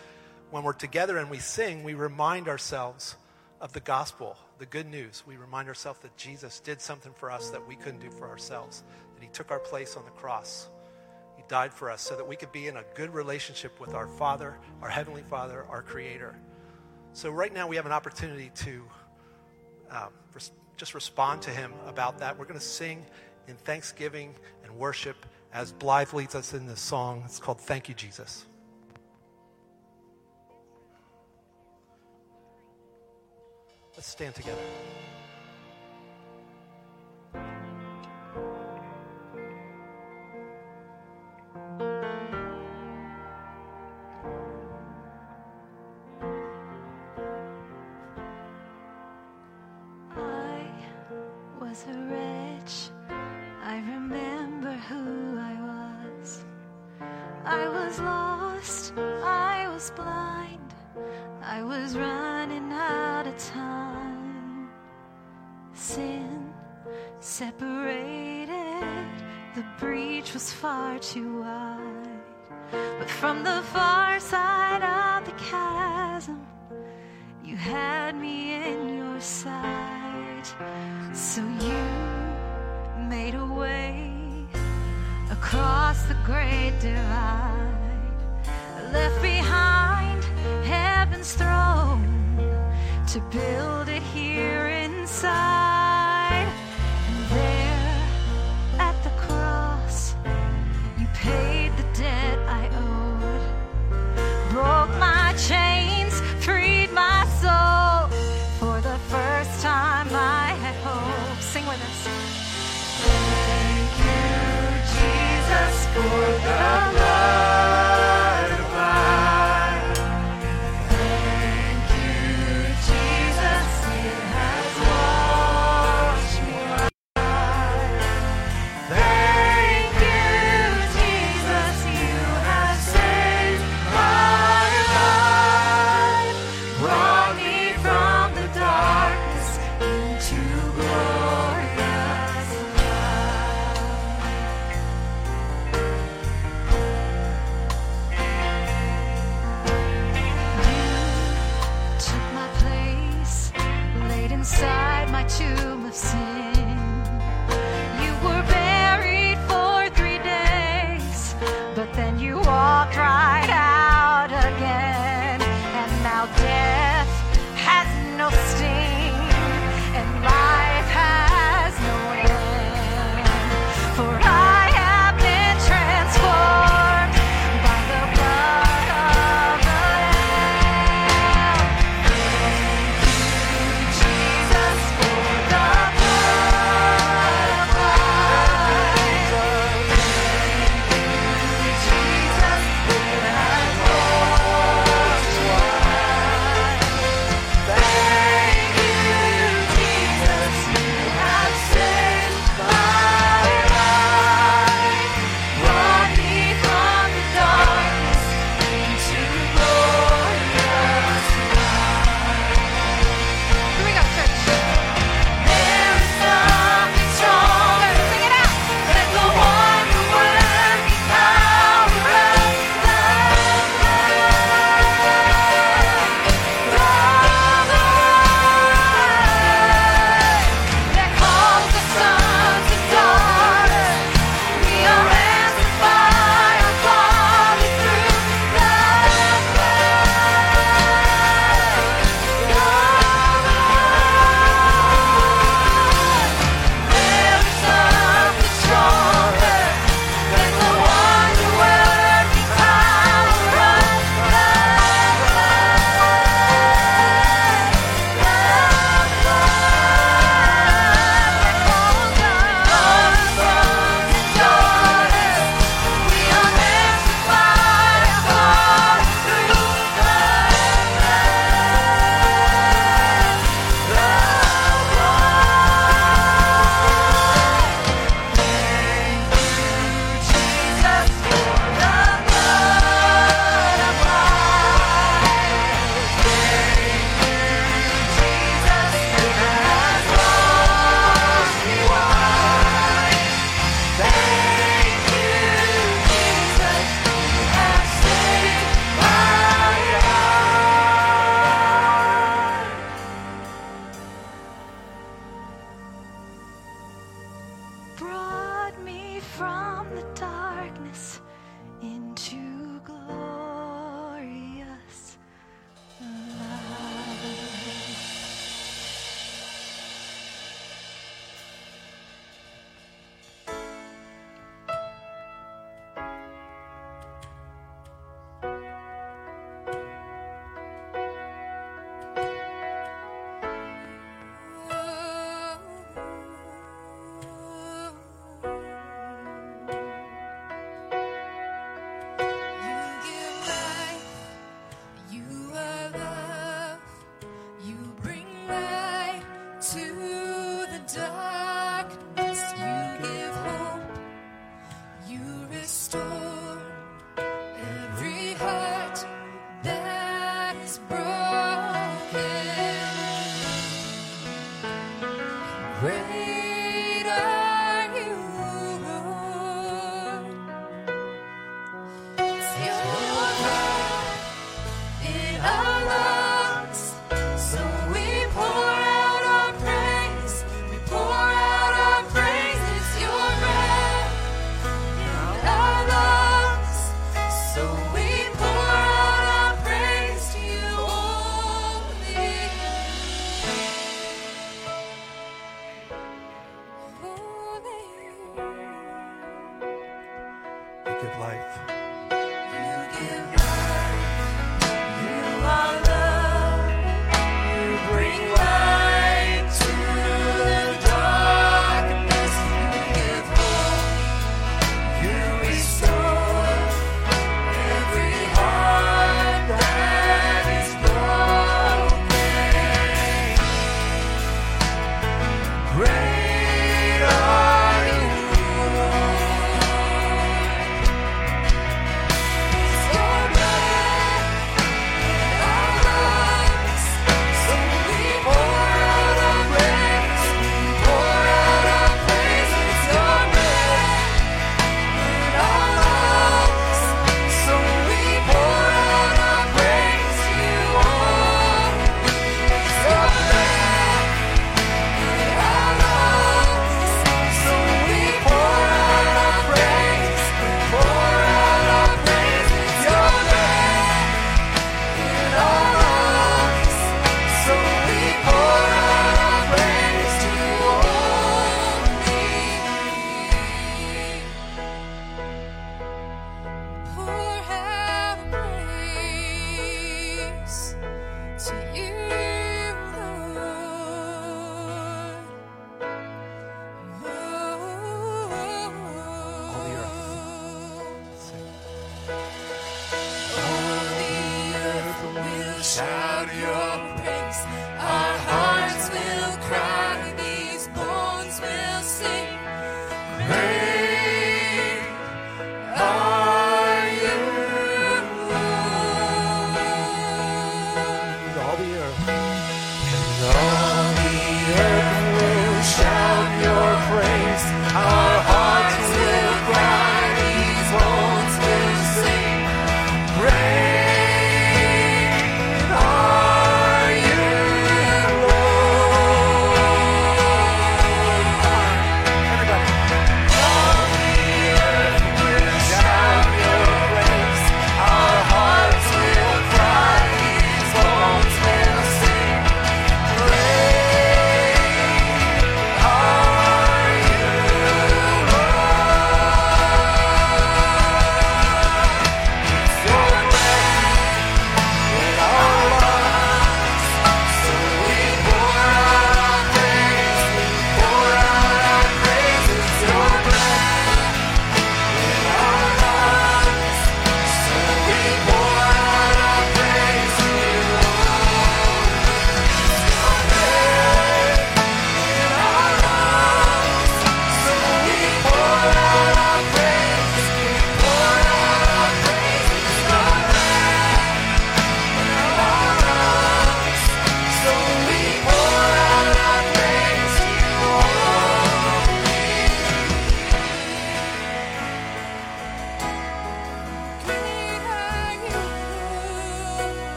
When 0.51 0.65
we're 0.65 0.75
together 0.75 1.17
and 1.17 1.31
we 1.31 1.39
sing, 1.39 1.83
we 1.83 1.95
remind 1.95 2.47
ourselves 2.47 3.17
of 3.59 3.73
the 3.73 3.81
gospel, 3.81 4.37
the 4.59 4.67
good 4.67 4.87
news. 4.87 5.23
We 5.27 5.37
remind 5.37 5.69
ourselves 5.69 6.01
that 6.01 6.15
Jesus 6.17 6.61
did 6.61 6.81
something 6.81 7.13
for 7.15 7.31
us 7.31 7.51
that 7.51 7.67
we 7.67 7.77
couldn't 7.77 8.01
do 8.01 8.11
for 8.11 8.29
ourselves, 8.29 8.83
that 9.15 9.23
he 9.23 9.31
took 9.31 9.51
our 9.51 9.61
place 9.61 9.97
on 9.97 10.05
the 10.05 10.11
cross. 10.11 10.69
He 11.37 11.43
died 11.49 11.73
for 11.73 11.91
us 11.91 12.03
so 12.03 12.17
that 12.17 12.29
we 12.29 12.37
could 12.37 12.53
be 12.53 12.67
in 12.67 12.77
a 12.77 12.85
good 12.95 13.15
relationship 13.15 13.81
with 13.81 13.95
our 13.95 14.07
Father, 14.07 14.59
our 14.83 14.91
Heavenly 14.91 15.23
Father, 15.23 15.65
our 15.71 15.81
Creator. 15.81 16.37
So, 17.15 17.31
right 17.31 17.53
now, 17.53 17.67
we 17.67 17.77
have 17.77 17.87
an 17.87 17.93
opportunity 17.93 18.51
to 18.57 18.83
um, 19.91 20.09
res- 20.35 20.51
just 20.77 20.95
respond 20.95 21.43
to 21.43 21.51
Him 21.51 21.73
about 21.87 22.19
that. 22.19 22.39
We're 22.39 22.47
going 22.47 22.61
to 22.61 22.65
sing 22.65 23.05
in 23.49 23.57
thanksgiving 23.57 24.35
and 24.65 24.77
worship 24.77 25.27
as 25.53 25.73
Blythe 25.73 26.13
leads 26.15 26.35
us 26.35 26.55
in 26.55 26.67
this 26.67 26.81
song. 26.81 27.23
It's 27.25 27.39
called 27.39 27.61
Thank 27.61 27.89
You, 27.89 27.95
Jesus. 27.95 28.47
Let's 33.95 34.09
stand 34.09 34.35
together. 34.35 34.59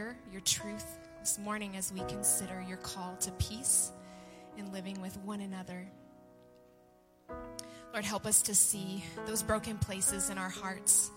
hear 0.00 0.16
your 0.32 0.40
truth 0.40 0.98
this 1.18 1.38
morning 1.38 1.76
as 1.76 1.92
we 1.92 2.00
consider 2.08 2.64
your 2.66 2.78
call 2.78 3.16
to 3.16 3.30
peace 3.32 3.92
and 4.56 4.72
living 4.72 4.98
with 5.02 5.14
one 5.18 5.42
another. 5.42 5.86
Lord, 7.92 8.06
help 8.06 8.24
us 8.24 8.40
to 8.42 8.54
see 8.54 9.04
those 9.26 9.42
broken 9.42 9.76
places 9.76 10.30
in 10.30 10.38
our 10.38 10.48
hearts 10.48 11.10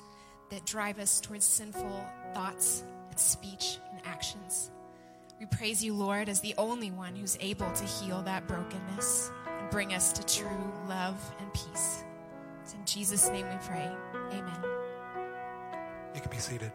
that 0.52 0.66
drive 0.66 1.00
us 1.00 1.22
towards 1.22 1.46
sinful 1.46 2.06
thoughts 2.34 2.84
and 3.10 3.18
speech 3.18 3.78
and 3.92 4.02
actions. 4.06 4.70
We 5.40 5.46
praise 5.46 5.82
you, 5.82 5.94
Lord, 5.94 6.28
as 6.28 6.42
the 6.42 6.56
only 6.58 6.92
one 6.92 7.16
who's 7.16 7.38
able 7.40 7.72
to 7.72 7.86
heal 7.86 8.22
that 8.24 8.48
brokenness 8.48 9.32
and 9.60 9.70
bring 9.70 9.94
us 9.94 10.12
to 10.12 10.26
true 10.26 10.74
love 10.90 11.18
and 11.40 11.54
peace. 11.54 12.04
It's 12.64 12.74
in 12.74 12.84
Jesus' 12.84 13.30
name 13.30 13.46
we 13.48 13.58
pray. 13.66 13.90
Amen. 14.32 14.60
You 16.14 16.20
can 16.20 16.30
be 16.30 16.38
seated. 16.38 16.74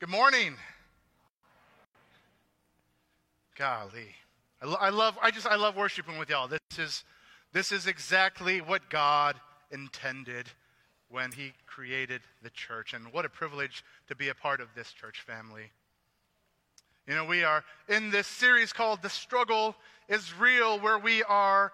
Good 0.00 0.10
morning. 0.10 0.54
Golly. 3.56 4.14
I, 4.62 4.66
lo- 4.66 4.78
I 4.80 4.90
love 4.90 5.18
I 5.20 5.32
just 5.32 5.44
I 5.44 5.56
love 5.56 5.74
worshiping 5.74 6.18
with 6.18 6.30
y'all. 6.30 6.46
This 6.46 6.60
is 6.78 7.04
this 7.52 7.72
is 7.72 7.88
exactly 7.88 8.60
what 8.60 8.90
God 8.90 9.34
intended 9.72 10.46
when 11.08 11.32
he 11.32 11.52
created 11.66 12.20
the 12.44 12.50
church 12.50 12.94
and 12.94 13.12
what 13.12 13.24
a 13.24 13.28
privilege 13.28 13.82
to 14.06 14.14
be 14.14 14.28
a 14.28 14.36
part 14.36 14.60
of 14.60 14.68
this 14.76 14.92
church 14.92 15.20
family. 15.26 15.72
You 17.08 17.16
know, 17.16 17.24
we 17.24 17.42
are 17.42 17.64
in 17.88 18.12
this 18.12 18.28
series 18.28 18.72
called 18.72 19.02
The 19.02 19.10
Struggle 19.10 19.74
is 20.08 20.32
Real 20.38 20.78
where 20.78 20.98
we 21.00 21.24
are 21.24 21.72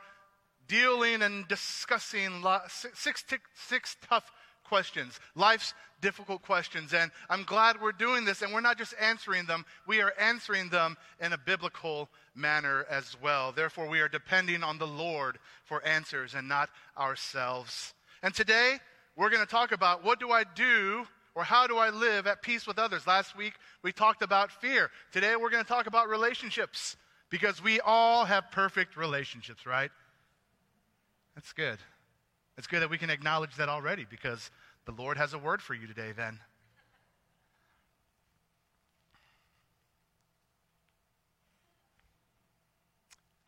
dealing 0.66 1.20
and 1.20 1.46
discussing 1.46 2.42
six, 2.68 3.22
six, 3.28 3.42
six 3.54 3.96
tough 4.08 4.32
questions, 4.64 5.20
life's 5.34 5.74
difficult 6.00 6.42
questions. 6.42 6.92
And 6.92 7.10
I'm 7.30 7.44
glad 7.44 7.80
we're 7.80 7.92
doing 7.92 8.24
this, 8.24 8.42
and 8.42 8.52
we're 8.52 8.60
not 8.60 8.78
just 8.78 8.94
answering 9.00 9.46
them, 9.46 9.64
we 9.86 10.00
are 10.00 10.12
answering 10.18 10.68
them 10.68 10.96
in 11.20 11.32
a 11.32 11.38
biblical 11.38 12.08
manner 12.34 12.86
as 12.90 13.16
well. 13.22 13.52
Therefore, 13.52 13.88
we 13.88 14.00
are 14.00 14.08
depending 14.08 14.62
on 14.62 14.78
the 14.78 14.86
Lord 14.86 15.38
for 15.64 15.84
answers 15.86 16.34
and 16.34 16.48
not 16.48 16.68
ourselves. 16.98 17.94
And 18.22 18.34
today, 18.34 18.78
we're 19.16 19.30
going 19.30 19.44
to 19.44 19.50
talk 19.50 19.72
about 19.72 20.04
what 20.04 20.20
do 20.20 20.30
I 20.30 20.44
do 20.54 21.06
or 21.34 21.44
how 21.44 21.66
do 21.66 21.76
I 21.76 21.90
live 21.90 22.26
at 22.26 22.42
peace 22.42 22.66
with 22.66 22.78
others? 22.78 23.06
Last 23.06 23.36
week, 23.36 23.54
we 23.82 23.92
talked 23.92 24.22
about 24.22 24.50
fear. 24.50 24.90
Today, 25.12 25.36
we're 25.36 25.50
going 25.50 25.64
to 25.64 25.68
talk 25.68 25.86
about 25.86 26.08
relationships 26.08 26.96
because 27.30 27.62
we 27.62 27.80
all 27.80 28.24
have 28.24 28.50
perfect 28.50 28.96
relationships, 28.96 29.66
right? 29.66 29.90
That's 31.34 31.52
good. 31.52 31.78
It's 32.56 32.66
good 32.66 32.82
that 32.82 32.90
we 32.90 32.98
can 32.98 33.10
acknowledge 33.10 33.56
that 33.56 33.68
already 33.68 34.06
because 34.08 34.50
the 34.86 34.92
Lord 34.92 35.16
has 35.16 35.32
a 35.32 35.38
word 35.38 35.60
for 35.60 35.74
you 35.74 35.86
today, 35.86 36.12
then. 36.12 36.40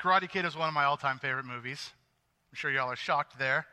Karate 0.00 0.28
Kid 0.28 0.44
is 0.44 0.56
one 0.56 0.68
of 0.68 0.74
my 0.74 0.84
all 0.84 0.96
time 0.96 1.18
favorite 1.18 1.46
movies. 1.46 1.90
I'm 2.50 2.56
sure 2.56 2.70
y'all 2.70 2.90
are 2.90 2.96
shocked 2.96 3.38
there. 3.38 3.66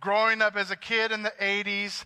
Growing 0.00 0.40
up 0.40 0.56
as 0.56 0.70
a 0.70 0.76
kid 0.76 1.12
in 1.12 1.22
the 1.22 1.32
80s, 1.40 2.04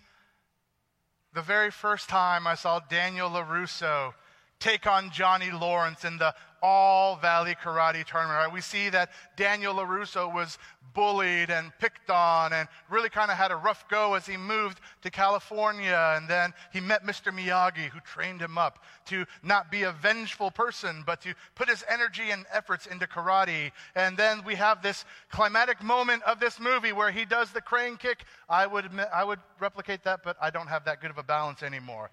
the 1.33 1.41
very 1.41 1.71
first 1.71 2.09
time 2.09 2.47
I 2.47 2.55
saw 2.55 2.79
Daniel 2.79 3.29
LaRusso 3.29 4.13
take 4.61 4.87
on 4.87 5.11
Johnny 5.11 5.51
Lawrence 5.51 6.05
in 6.05 6.17
the 6.17 6.33
All 6.61 7.17
Valley 7.17 7.55
Karate 7.55 8.05
Tournament. 8.05 8.37
Right? 8.37 8.53
We 8.53 8.61
see 8.61 8.89
that 8.89 9.11
Daniel 9.35 9.73
LaRusso 9.73 10.33
was 10.33 10.57
bullied 10.93 11.49
and 11.49 11.71
picked 11.79 12.09
on 12.09 12.53
and 12.53 12.67
really 12.89 13.09
kind 13.09 13.31
of 13.31 13.37
had 13.37 13.51
a 13.51 13.55
rough 13.55 13.87
go 13.89 14.13
as 14.13 14.25
he 14.25 14.37
moved 14.37 14.79
to 15.01 15.09
California. 15.09 16.13
And 16.15 16.29
then 16.29 16.53
he 16.71 16.79
met 16.79 17.03
Mr. 17.03 17.33
Miyagi, 17.33 17.89
who 17.89 17.99
trained 18.01 18.41
him 18.41 18.57
up 18.57 18.83
to 19.05 19.25
not 19.41 19.71
be 19.71 19.83
a 19.83 19.91
vengeful 19.91 20.51
person, 20.51 21.03
but 21.05 21.21
to 21.21 21.33
put 21.55 21.67
his 21.67 21.83
energy 21.89 22.29
and 22.29 22.45
efforts 22.53 22.85
into 22.85 23.07
karate. 23.07 23.71
And 23.95 24.15
then 24.15 24.43
we 24.45 24.55
have 24.55 24.83
this 24.83 25.05
climatic 25.31 25.81
moment 25.81 26.23
of 26.23 26.39
this 26.39 26.59
movie 26.59 26.93
where 26.93 27.11
he 27.11 27.25
does 27.25 27.51
the 27.51 27.61
crane 27.61 27.97
kick. 27.97 28.25
I 28.47 28.67
would, 28.67 28.85
admit, 28.85 29.07
I 29.13 29.23
would 29.23 29.39
replicate 29.59 30.03
that, 30.03 30.21
but 30.23 30.37
I 30.39 30.51
don't 30.51 30.67
have 30.67 30.85
that 30.85 31.01
good 31.01 31.09
of 31.09 31.17
a 31.17 31.23
balance 31.23 31.63
anymore. 31.63 32.11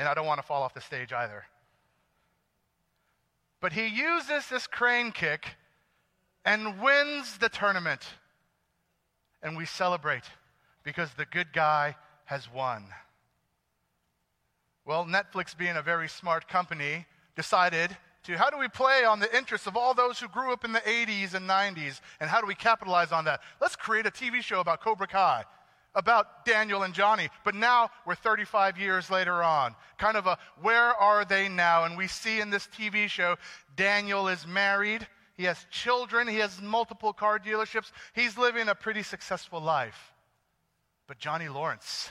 And 0.00 0.08
I 0.08 0.14
don't 0.14 0.24
want 0.24 0.40
to 0.40 0.46
fall 0.46 0.62
off 0.62 0.72
the 0.72 0.80
stage 0.80 1.12
either. 1.12 1.44
But 3.60 3.74
he 3.74 3.86
uses 3.86 4.48
this 4.48 4.66
crane 4.66 5.12
kick 5.12 5.56
and 6.42 6.80
wins 6.80 7.36
the 7.36 7.50
tournament. 7.50 8.06
And 9.42 9.58
we 9.58 9.66
celebrate 9.66 10.24
because 10.84 11.10
the 11.12 11.26
good 11.26 11.52
guy 11.52 11.96
has 12.24 12.50
won. 12.50 12.86
Well, 14.86 15.04
Netflix, 15.04 15.54
being 15.54 15.76
a 15.76 15.82
very 15.82 16.08
smart 16.08 16.48
company, 16.48 17.04
decided 17.36 17.94
to 18.22 18.38
how 18.38 18.48
do 18.48 18.56
we 18.56 18.68
play 18.68 19.04
on 19.04 19.20
the 19.20 19.36
interests 19.36 19.66
of 19.66 19.76
all 19.76 19.92
those 19.92 20.18
who 20.18 20.28
grew 20.28 20.50
up 20.50 20.64
in 20.64 20.72
the 20.72 20.80
80s 20.80 21.34
and 21.34 21.46
90s, 21.46 22.00
and 22.20 22.30
how 22.30 22.40
do 22.40 22.46
we 22.46 22.54
capitalize 22.54 23.12
on 23.12 23.26
that? 23.26 23.40
Let's 23.60 23.76
create 23.76 24.06
a 24.06 24.10
TV 24.10 24.40
show 24.40 24.60
about 24.60 24.80
Cobra 24.80 25.06
Kai 25.06 25.44
about 25.94 26.44
Daniel 26.44 26.82
and 26.82 26.94
Johnny. 26.94 27.28
But 27.44 27.54
now 27.54 27.90
we're 28.06 28.14
35 28.14 28.78
years 28.78 29.10
later 29.10 29.42
on. 29.42 29.74
Kind 29.98 30.16
of 30.16 30.26
a 30.26 30.38
where 30.60 30.94
are 30.94 31.24
they 31.24 31.48
now? 31.48 31.84
And 31.84 31.96
we 31.96 32.06
see 32.06 32.40
in 32.40 32.50
this 32.50 32.68
TV 32.68 33.08
show 33.08 33.36
Daniel 33.76 34.28
is 34.28 34.46
married, 34.46 35.06
he 35.34 35.44
has 35.44 35.66
children, 35.70 36.28
he 36.28 36.38
has 36.38 36.60
multiple 36.60 37.12
car 37.12 37.38
dealerships, 37.38 37.90
he's 38.14 38.38
living 38.38 38.68
a 38.68 38.74
pretty 38.74 39.02
successful 39.02 39.60
life. 39.60 40.12
But 41.06 41.18
Johnny 41.18 41.48
Lawrence, 41.48 42.10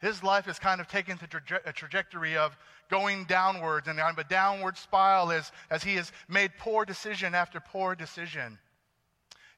his 0.00 0.22
life 0.22 0.48
is 0.48 0.58
kind 0.58 0.80
of 0.80 0.88
taken 0.88 1.18
to 1.18 1.26
traje- 1.26 1.66
a 1.66 1.72
trajectory 1.72 2.36
of 2.36 2.56
going 2.90 3.24
downwards 3.24 3.88
and 3.88 3.98
on 4.00 4.14
a 4.18 4.24
downward 4.24 4.76
spiral 4.76 5.30
as, 5.30 5.50
as 5.70 5.82
he 5.82 5.94
has 5.96 6.12
made 6.28 6.52
poor 6.58 6.84
decision 6.84 7.34
after 7.34 7.60
poor 7.60 7.94
decision. 7.94 8.58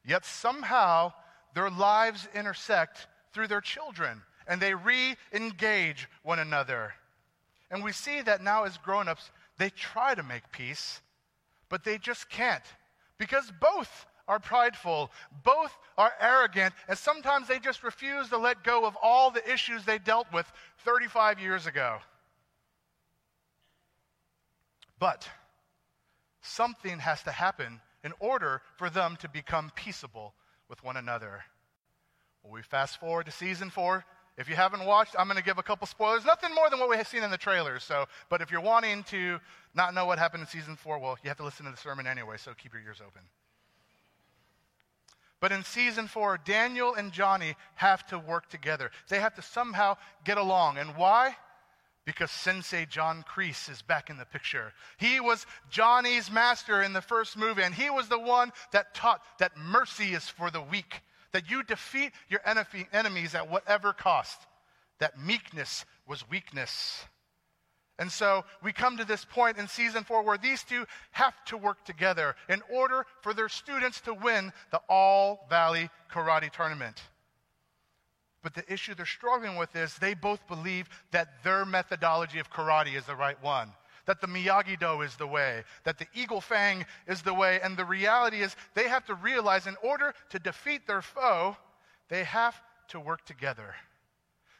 Yet 0.04 0.24
somehow 0.24 1.12
their 1.54 1.70
lives 1.70 2.28
intersect 2.34 3.08
through 3.36 3.48
their 3.48 3.60
children 3.60 4.22
and 4.48 4.62
they 4.62 4.74
re 4.74 5.14
engage 5.30 6.08
one 6.22 6.38
another. 6.38 6.94
And 7.70 7.84
we 7.84 7.92
see 7.92 8.22
that 8.22 8.42
now 8.42 8.64
as 8.64 8.78
grown 8.78 9.08
ups, 9.08 9.30
they 9.58 9.68
try 9.68 10.14
to 10.14 10.22
make 10.22 10.50
peace, 10.52 11.02
but 11.68 11.84
they 11.84 11.98
just 11.98 12.30
can't 12.30 12.64
because 13.18 13.52
both 13.60 14.06
are 14.26 14.40
prideful, 14.40 15.10
both 15.44 15.76
are 15.98 16.12
arrogant, 16.18 16.72
and 16.88 16.96
sometimes 16.96 17.46
they 17.46 17.58
just 17.58 17.82
refuse 17.82 18.30
to 18.30 18.38
let 18.38 18.64
go 18.64 18.86
of 18.86 18.96
all 19.02 19.30
the 19.30 19.52
issues 19.52 19.84
they 19.84 19.98
dealt 19.98 20.32
with 20.32 20.50
35 20.86 21.38
years 21.38 21.66
ago. 21.66 21.98
But 24.98 25.28
something 26.40 27.00
has 27.00 27.22
to 27.24 27.32
happen 27.32 27.82
in 28.02 28.14
order 28.18 28.62
for 28.76 28.88
them 28.88 29.16
to 29.20 29.28
become 29.28 29.70
peaceable 29.74 30.32
with 30.70 30.82
one 30.82 30.96
another. 30.96 31.44
Well, 32.46 32.54
we 32.54 32.62
fast 32.62 33.00
forward 33.00 33.26
to 33.26 33.32
season 33.32 33.70
four. 33.70 34.04
If 34.38 34.48
you 34.48 34.54
haven't 34.54 34.84
watched, 34.84 35.16
I'm 35.18 35.26
going 35.26 35.36
to 35.36 35.42
give 35.42 35.58
a 35.58 35.64
couple 35.64 35.86
spoilers. 35.88 36.24
Nothing 36.24 36.54
more 36.54 36.70
than 36.70 36.78
what 36.78 36.88
we 36.88 36.96
have 36.96 37.08
seen 37.08 37.24
in 37.24 37.30
the 37.32 37.38
trailers. 37.38 37.82
So, 37.82 38.04
but 38.28 38.40
if 38.40 38.52
you're 38.52 38.60
wanting 38.60 39.02
to 39.04 39.40
not 39.74 39.94
know 39.94 40.06
what 40.06 40.20
happened 40.20 40.42
in 40.42 40.46
season 40.46 40.76
four, 40.76 41.00
well, 41.00 41.18
you 41.24 41.28
have 41.28 41.38
to 41.38 41.44
listen 41.44 41.66
to 41.66 41.72
the 41.72 41.76
sermon 41.76 42.06
anyway. 42.06 42.36
So 42.36 42.52
keep 42.56 42.72
your 42.72 42.82
ears 42.82 43.00
open. 43.04 43.22
But 45.40 45.50
in 45.50 45.64
season 45.64 46.06
four, 46.06 46.38
Daniel 46.38 46.94
and 46.94 47.10
Johnny 47.10 47.56
have 47.74 48.06
to 48.08 48.18
work 48.18 48.48
together. 48.48 48.92
They 49.08 49.18
have 49.18 49.34
to 49.34 49.42
somehow 49.42 49.96
get 50.24 50.38
along. 50.38 50.78
And 50.78 50.96
why? 50.96 51.34
Because 52.04 52.30
Sensei 52.30 52.86
John 52.86 53.24
Kreese 53.28 53.68
is 53.68 53.82
back 53.82 54.08
in 54.08 54.18
the 54.18 54.24
picture. 54.24 54.72
He 54.98 55.18
was 55.18 55.46
Johnny's 55.68 56.30
master 56.30 56.80
in 56.82 56.92
the 56.92 57.02
first 57.02 57.36
movie, 57.36 57.62
and 57.62 57.74
he 57.74 57.90
was 57.90 58.08
the 58.08 58.20
one 58.20 58.52
that 58.72 58.94
taught 58.94 59.20
that 59.40 59.56
mercy 59.56 60.14
is 60.14 60.28
for 60.28 60.50
the 60.50 60.62
weak, 60.62 61.00
that 61.32 61.50
you 61.50 61.62
defeat 61.62 62.12
your 62.28 62.40
enemies 62.92 63.34
at 63.34 63.50
whatever 63.50 63.92
cost, 63.92 64.38
that 64.98 65.20
meekness 65.20 65.84
was 66.06 66.28
weakness. 66.28 67.04
And 67.98 68.12
so 68.12 68.44
we 68.62 68.72
come 68.72 68.98
to 68.98 69.04
this 69.04 69.24
point 69.24 69.56
in 69.56 69.68
season 69.68 70.04
four 70.04 70.22
where 70.22 70.36
these 70.36 70.62
two 70.62 70.84
have 71.12 71.34
to 71.46 71.56
work 71.56 71.84
together 71.84 72.36
in 72.48 72.62
order 72.70 73.06
for 73.22 73.32
their 73.32 73.48
students 73.48 74.00
to 74.02 74.12
win 74.12 74.52
the 74.70 74.80
All 74.88 75.46
Valley 75.48 75.88
Karate 76.12 76.52
Tournament. 76.52 77.00
But 78.42 78.54
the 78.54 78.70
issue 78.72 78.94
they're 78.94 79.06
struggling 79.06 79.56
with 79.56 79.74
is 79.74 79.96
they 79.96 80.14
both 80.14 80.46
believe 80.46 80.88
that 81.10 81.42
their 81.42 81.64
methodology 81.64 82.38
of 82.38 82.50
karate 82.50 82.96
is 82.96 83.04
the 83.06 83.16
right 83.16 83.42
one, 83.42 83.72
that 84.06 84.20
the 84.20 84.26
Miyagi 84.26 84.78
Do 84.78 85.02
is 85.02 85.16
the 85.16 85.26
way, 85.26 85.64
that 85.84 85.98
the 85.98 86.06
Eagle 86.14 86.40
Fang 86.40 86.86
is 87.06 87.22
the 87.22 87.34
way. 87.34 87.60
And 87.62 87.76
the 87.76 87.84
reality 87.84 88.40
is 88.40 88.56
they 88.74 88.88
have 88.88 89.04
to 89.06 89.14
realize 89.14 89.66
in 89.66 89.76
order 89.82 90.14
to 90.30 90.38
defeat 90.38 90.86
their 90.86 91.02
foe, 91.02 91.56
they 92.08 92.24
have 92.24 92.60
to 92.88 93.00
work 93.00 93.24
together. 93.26 93.74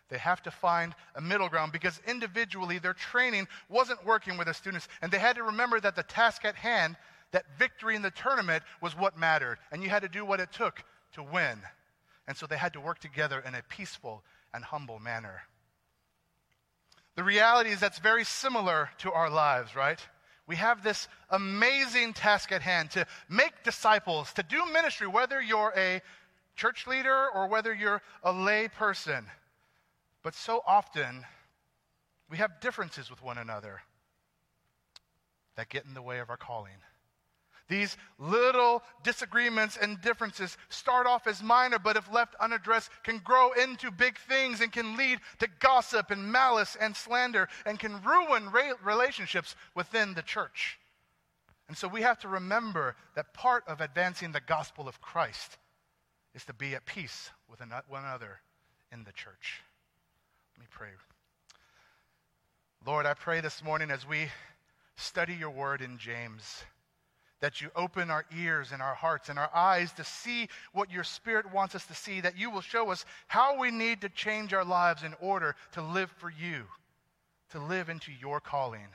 They 0.09 0.19
have 0.19 0.43
to 0.43 0.51
find 0.51 0.95
a 1.15 1.21
middle 1.21 1.49
ground 1.49 1.73
because 1.73 2.01
individually 2.07 2.79
their 2.79 2.93
training 2.93 3.49
wasn't 3.69 4.05
working 4.05 4.37
with 4.37 4.47
the 4.47 4.55
students. 4.55 4.89
And 5.03 5.11
they 5.11 5.19
had 5.19 5.37
to 5.37 5.43
remember 5.43 5.81
that 5.81 5.97
the 5.97 6.05
task 6.05 6.45
at 6.45 6.55
hand, 6.55 6.97
that 7.33 7.45
victory 7.59 7.97
in 7.97 8.03
the 8.03 8.13
tournament, 8.13 8.63
was 8.81 8.97
what 8.97 9.19
mattered. 9.19 9.59
And 9.73 9.83
you 9.83 9.89
had 9.89 10.03
to 10.03 10.09
do 10.09 10.25
what 10.25 10.41
it 10.41 10.53
took 10.53 10.85
to 11.15 11.23
win. 11.23 11.61
And 12.29 12.37
so 12.37 12.47
they 12.47 12.57
had 12.57 12.73
to 12.75 12.81
work 12.81 12.99
together 12.99 13.43
in 13.47 13.55
a 13.55 13.63
peaceful 13.69 14.23
and 14.55 14.65
humble 14.65 14.99
manner. 14.99 15.43
The 17.17 17.25
reality 17.25 17.71
is 17.71 17.81
that's 17.81 17.99
very 17.99 18.25
similar 18.25 18.91
to 18.99 19.11
our 19.11 19.29
lives, 19.31 19.75
right? 19.75 19.99
We 20.47 20.57
have 20.57 20.83
this 20.83 21.09
amazing 21.31 22.13
task 22.13 22.53
at 22.53 22.63
hand 22.63 22.93
to 22.93 23.07
make 23.29 23.65
disciples, 23.65 24.33
to 24.35 24.43
do 24.43 24.65
ministry, 24.73 25.07
whether 25.07 25.41
you're 25.41 25.73
a 25.77 26.03
church 26.55 26.87
leader 26.87 27.29
or 27.35 27.49
whether 27.49 27.75
you're 27.75 28.03
a 28.23 28.33
lay 28.33 28.69
person. 28.69 29.27
But 30.23 30.35
so 30.35 30.63
often, 30.67 31.25
we 32.31 32.37
have 32.37 32.61
differences 32.61 33.11
with 33.11 33.23
one 33.23 33.39
another. 33.39 33.81
that 35.57 35.69
get 35.69 35.85
in 35.87 35.95
the 35.95 36.03
way 36.03 36.19
of 36.19 36.31
our 36.31 36.37
calling. 36.37 36.77
These 37.69 37.97
little 38.19 38.83
disagreements 39.03 39.77
and 39.81 40.01
differences 40.01 40.57
start 40.69 41.07
off 41.07 41.27
as 41.27 41.43
minor, 41.43 41.81
but 41.81 41.97
if 41.97 42.13
left 42.13 42.37
unaddressed, 42.37 42.91
can 43.03 43.19
grow 43.19 43.53
into 43.53 43.91
big 43.91 44.19
things 44.19 44.61
and 44.61 44.71
can 44.71 44.97
lead 44.97 45.19
to 45.41 45.49
gossip 45.59 46.11
and 46.11 46.31
malice 46.31 46.77
and 46.81 46.95
slander 46.95 47.49
and 47.65 47.79
can 47.79 48.03
ruin 48.03 48.53
re- 48.53 48.75
relationships 48.85 49.57
within 49.75 50.15
the 50.15 50.23
church. 50.23 50.79
And 51.67 51.77
so 51.77 51.89
we 51.89 52.03
have 52.03 52.21
to 52.21 52.29
remember 52.29 52.95
that 53.17 53.35
part 53.35 53.65
of 53.67 53.81
advancing 53.81 54.31
the 54.31 54.41
gospel 54.41 54.87
of 54.87 55.01
Christ 55.01 55.59
is 56.35 56.45
to 56.45 56.55
be 56.55 56.77
at 56.77 56.87
peace 56.87 57.31
with 57.51 57.61
one 57.89 58.05
another 58.05 58.41
in 58.93 59.03
the 59.03 59.13
church. 59.13 59.63
Let 60.57 60.63
me 60.63 60.67
pray. 60.71 60.91
Lord, 62.87 63.07
I 63.07 63.15
pray 63.15 63.41
this 63.41 63.65
morning 63.65 63.91
as 63.91 64.07
we 64.07 64.29
study 64.95 65.35
your 65.35 65.51
word 65.51 65.81
in 65.81 65.99
James 65.99 66.63
that 67.41 67.61
you 67.61 67.71
open 67.77 68.11
our 68.11 68.25
ears 68.37 68.71
and 68.73 68.81
our 68.81 68.95
hearts 68.95 69.29
and 69.29 69.39
our 69.39 69.51
eyes 69.55 69.93
to 69.93 70.05
see 70.05 70.49
what 70.73 70.91
your 70.91 71.05
Spirit 71.05 71.53
wants 71.53 71.75
us 71.75 71.87
to 71.87 71.95
see, 71.95 72.21
that 72.21 72.39
you 72.39 72.51
will 72.51 72.61
show 72.63 72.91
us 72.91 73.05
how 73.29 73.59
we 73.59 73.71
need 73.71 74.01
to 74.01 74.09
change 74.09 74.55
our 74.55 74.65
lives 74.65 75.03
in 75.03 75.15
order 75.21 75.55
to 75.73 75.83
live 75.83 76.11
for 76.19 76.31
you, 76.31 76.65
to 77.51 77.59
live 77.59 77.89
into 77.89 78.11
your 78.21 78.41
calling. 78.41 78.89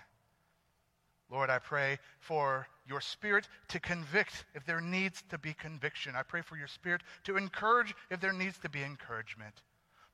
Lord, 1.29 1.49
I 1.49 1.59
pray 1.59 1.99
for 2.19 2.67
your 2.87 2.99
Spirit 2.99 3.47
to 3.69 3.79
convict 3.79 4.45
if 4.53 4.65
there 4.65 4.81
needs 4.81 5.23
to 5.29 5.37
be 5.37 5.53
conviction. 5.53 6.13
I 6.15 6.23
pray 6.23 6.41
for 6.41 6.57
your 6.57 6.67
Spirit 6.67 7.01
to 7.23 7.37
encourage 7.37 7.93
if 8.09 8.19
there 8.19 8.33
needs 8.33 8.57
to 8.59 8.69
be 8.69 8.83
encouragement. 8.83 9.53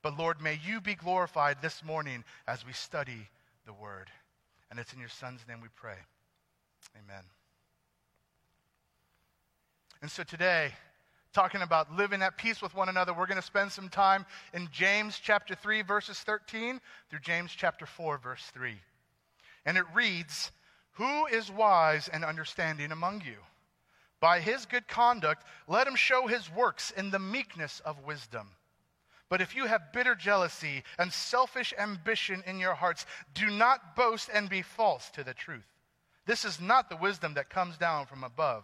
But 0.03 0.17
Lord, 0.17 0.41
may 0.41 0.59
you 0.63 0.79
be 0.79 0.95
glorified 0.95 1.57
this 1.61 1.83
morning 1.83 2.23
as 2.47 2.65
we 2.65 2.73
study 2.73 3.29
the 3.65 3.73
Word. 3.73 4.11
And 4.69 4.79
it's 4.79 4.93
in 4.93 4.99
your 4.99 5.09
Son's 5.09 5.41
name 5.47 5.59
we 5.61 5.69
pray. 5.75 5.97
Amen. 6.95 7.23
And 10.01 10.11
so 10.11 10.23
today, 10.23 10.71
talking 11.33 11.61
about 11.61 11.95
living 11.95 12.21
at 12.21 12.37
peace 12.37 12.61
with 12.61 12.75
one 12.75 12.89
another, 12.89 13.13
we're 13.13 13.27
going 13.27 13.39
to 13.39 13.45
spend 13.45 13.71
some 13.71 13.89
time 13.89 14.25
in 14.53 14.69
James 14.71 15.19
chapter 15.21 15.55
3, 15.55 15.81
verses 15.81 16.19
13 16.19 16.79
through 17.09 17.19
James 17.19 17.51
chapter 17.55 17.85
4, 17.85 18.17
verse 18.17 18.43
3. 18.53 18.75
And 19.65 19.77
it 19.77 19.85
reads, 19.93 20.51
Who 20.93 21.25
is 21.27 21.51
wise 21.51 22.07
and 22.07 22.23
understanding 22.23 22.91
among 22.91 23.21
you? 23.21 23.37
By 24.19 24.39
his 24.39 24.65
good 24.65 24.87
conduct, 24.87 25.45
let 25.67 25.87
him 25.87 25.95
show 25.95 26.27
his 26.27 26.51
works 26.51 26.91
in 26.91 27.11
the 27.11 27.19
meekness 27.19 27.81
of 27.85 28.03
wisdom. 28.03 28.49
But 29.29 29.41
if 29.41 29.55
you 29.55 29.65
have 29.65 29.91
bitter 29.93 30.15
jealousy 30.15 30.83
and 30.97 31.11
selfish 31.11 31.73
ambition 31.77 32.43
in 32.47 32.59
your 32.59 32.73
hearts, 32.75 33.05
do 33.33 33.49
not 33.49 33.95
boast 33.95 34.29
and 34.33 34.49
be 34.49 34.61
false 34.61 35.09
to 35.11 35.23
the 35.23 35.33
truth. 35.33 35.67
This 36.25 36.45
is 36.45 36.59
not 36.59 36.89
the 36.89 36.97
wisdom 36.97 37.33
that 37.35 37.49
comes 37.49 37.77
down 37.77 38.05
from 38.05 38.23
above, 38.23 38.63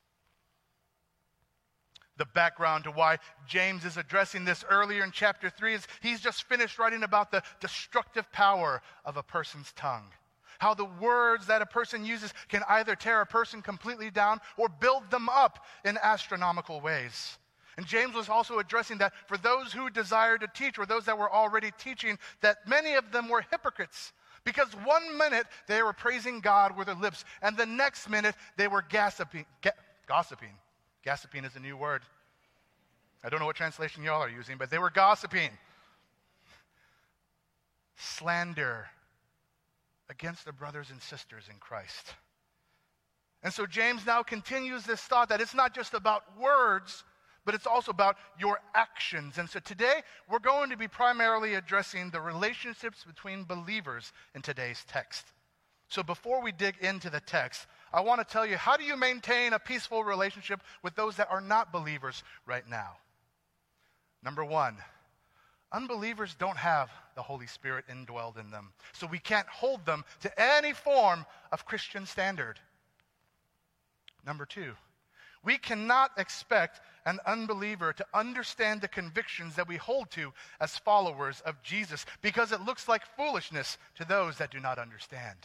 The 2.17 2.25
background 2.25 2.83
to 2.83 2.91
why 2.91 3.17
James 3.47 3.85
is 3.85 3.97
addressing 3.97 4.45
this 4.45 4.63
earlier 4.69 5.03
in 5.03 5.11
chapter 5.11 5.49
3 5.49 5.75
is 5.75 5.87
he's 6.01 6.21
just 6.21 6.43
finished 6.43 6.77
writing 6.77 7.03
about 7.03 7.31
the 7.31 7.41
destructive 7.59 8.31
power 8.31 8.81
of 9.05 9.17
a 9.17 9.23
person's 9.23 9.71
tongue. 9.73 10.07
How 10.59 10.75
the 10.75 10.85
words 10.85 11.47
that 11.47 11.63
a 11.63 11.65
person 11.65 12.05
uses 12.05 12.33
can 12.47 12.61
either 12.69 12.95
tear 12.95 13.21
a 13.21 13.25
person 13.25 13.61
completely 13.61 14.11
down 14.11 14.39
or 14.57 14.69
build 14.69 15.09
them 15.09 15.27
up 15.29 15.65
in 15.83 15.97
astronomical 16.03 16.81
ways. 16.81 17.39
And 17.77 17.87
James 17.87 18.13
was 18.13 18.29
also 18.29 18.59
addressing 18.59 18.99
that 18.99 19.13
for 19.27 19.37
those 19.37 19.73
who 19.73 19.89
desire 19.89 20.37
to 20.37 20.47
teach 20.53 20.77
or 20.77 20.85
those 20.85 21.05
that 21.05 21.17
were 21.17 21.31
already 21.31 21.71
teaching, 21.79 22.19
that 22.41 22.57
many 22.67 22.93
of 22.93 23.11
them 23.11 23.29
were 23.29 23.43
hypocrites. 23.49 24.13
Because 24.43 24.69
one 24.83 25.17
minute 25.17 25.47
they 25.67 25.81
were 25.81 25.93
praising 25.93 26.41
God 26.41 26.77
with 26.77 26.87
their 26.87 26.95
lips, 26.95 27.25
and 27.41 27.55
the 27.55 27.65
next 27.65 28.09
minute 28.09 28.35
they 28.57 28.67
were 28.67 28.83
gossiping. 28.87 29.45
Gossiping. 30.07 30.57
Gossiping 31.03 31.45
is 31.45 31.55
a 31.55 31.59
new 31.59 31.75
word. 31.75 32.01
I 33.23 33.29
don't 33.29 33.39
know 33.39 33.45
what 33.45 33.55
translation 33.55 34.03
y'all 34.03 34.21
are 34.21 34.29
using, 34.29 34.57
but 34.57 34.69
they 34.69 34.77
were 34.77 34.89
gossiping. 34.89 35.51
Slander 37.97 38.87
against 40.09 40.45
the 40.45 40.51
brothers 40.51 40.89
and 40.89 41.01
sisters 41.01 41.43
in 41.49 41.57
Christ. 41.59 42.13
And 43.43 43.53
so 43.53 43.65
James 43.65 44.05
now 44.05 44.21
continues 44.21 44.83
this 44.83 45.01
thought 45.01 45.29
that 45.29 45.41
it's 45.41 45.55
not 45.55 45.73
just 45.73 45.93
about 45.93 46.23
words, 46.39 47.03
but 47.45 47.55
it's 47.55 47.65
also 47.65 47.91
about 47.91 48.17
your 48.39 48.59
actions. 48.75 49.37
And 49.37 49.49
so 49.49 49.59
today 49.59 50.01
we're 50.29 50.39
going 50.39 50.69
to 50.69 50.77
be 50.77 50.87
primarily 50.87 51.55
addressing 51.55 52.11
the 52.11 52.21
relationships 52.21 53.03
between 53.03 53.43
believers 53.43 54.13
in 54.35 54.41
today's 54.41 54.83
text. 54.87 55.25
So 55.87 56.03
before 56.03 56.41
we 56.41 56.51
dig 56.51 56.75
into 56.81 57.09
the 57.09 57.19
text, 57.19 57.67
I 57.93 58.01
want 58.01 58.25
to 58.25 58.31
tell 58.31 58.45
you 58.45 58.57
how 58.57 58.77
do 58.77 58.83
you 58.83 58.95
maintain 58.95 59.53
a 59.53 59.59
peaceful 59.59 60.03
relationship 60.03 60.61
with 60.81 60.95
those 60.95 61.17
that 61.17 61.29
are 61.29 61.41
not 61.41 61.71
believers 61.71 62.23
right 62.45 62.67
now? 62.69 62.97
Number 64.23 64.45
one, 64.45 64.77
unbelievers 65.71 66.35
don't 66.37 66.57
have 66.57 66.89
the 67.15 67.21
Holy 67.21 67.47
Spirit 67.47 67.85
indwelled 67.89 68.39
in 68.39 68.51
them. 68.51 68.73
So 68.93 69.07
we 69.07 69.19
can't 69.19 69.47
hold 69.47 69.85
them 69.85 70.05
to 70.21 70.41
any 70.41 70.73
form 70.73 71.25
of 71.51 71.65
Christian 71.65 72.05
standard. 72.05 72.59
Number 74.25 74.45
two, 74.45 74.73
we 75.43 75.57
cannot 75.57 76.11
expect 76.17 76.81
an 77.05 77.19
unbeliever 77.25 77.93
to 77.93 78.05
understand 78.13 78.81
the 78.81 78.87
convictions 78.87 79.55
that 79.55 79.67
we 79.67 79.77
hold 79.77 80.11
to 80.11 80.31
as 80.59 80.77
followers 80.77 81.41
of 81.45 81.61
Jesus 81.63 82.05
because 82.21 82.51
it 82.51 82.61
looks 82.61 82.87
like 82.87 83.01
foolishness 83.17 83.79
to 83.95 84.05
those 84.05 84.37
that 84.37 84.51
do 84.51 84.59
not 84.59 84.77
understand. 84.77 85.37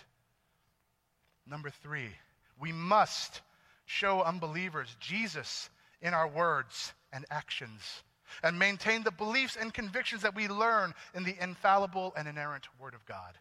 Number 1.47 1.71
three, 1.71 2.11
we 2.59 2.73
must 2.73 3.43
show 3.85 4.23
unbelievers 4.23 4.97
Jesus 5.01 5.71
in 6.01 6.15
our 6.15 6.29
words 6.29 6.93
and 7.13 7.25
actions 7.31 8.03
and 8.43 8.59
maintain 8.59 9.03
the 9.03 9.11
beliefs 9.11 9.57
and 9.61 9.73
convictions 9.73 10.23
that 10.23 10.35
we 10.35 10.49
learn 10.49 10.95
in 11.15 11.25
the 11.25 11.37
infallible 11.41 12.13
and 12.17 12.27
inerrant 12.29 12.67
Word 12.79 12.95
of 12.95 13.07
God. 13.07 13.39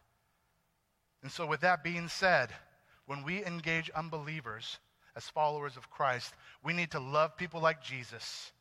And 1.22 1.30
so, 1.30 1.46
with 1.46 1.60
that 1.60 1.82
being 1.82 2.08
said, 2.08 2.50
when 3.06 3.24
we 3.24 3.44
engage 3.44 3.90
unbelievers 3.90 4.78
as 5.16 5.28
followers 5.28 5.76
of 5.76 5.90
Christ, 5.90 6.34
we 6.62 6.72
need 6.72 6.90
to 6.92 7.00
love 7.00 7.36
people 7.36 7.60
like 7.60 7.82
Jesus. 7.82 8.52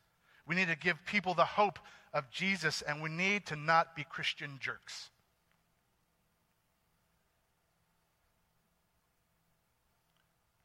We 0.48 0.56
need 0.56 0.68
to 0.70 0.78
give 0.78 0.98
people 1.06 1.34
the 1.34 1.46
hope 1.46 1.80
of 2.14 2.30
Jesus, 2.32 2.82
and 2.82 3.02
we 3.02 3.10
need 3.10 3.46
to 3.48 3.56
not 3.56 3.96
be 3.96 4.04
Christian 4.04 4.58
jerks. 4.60 5.10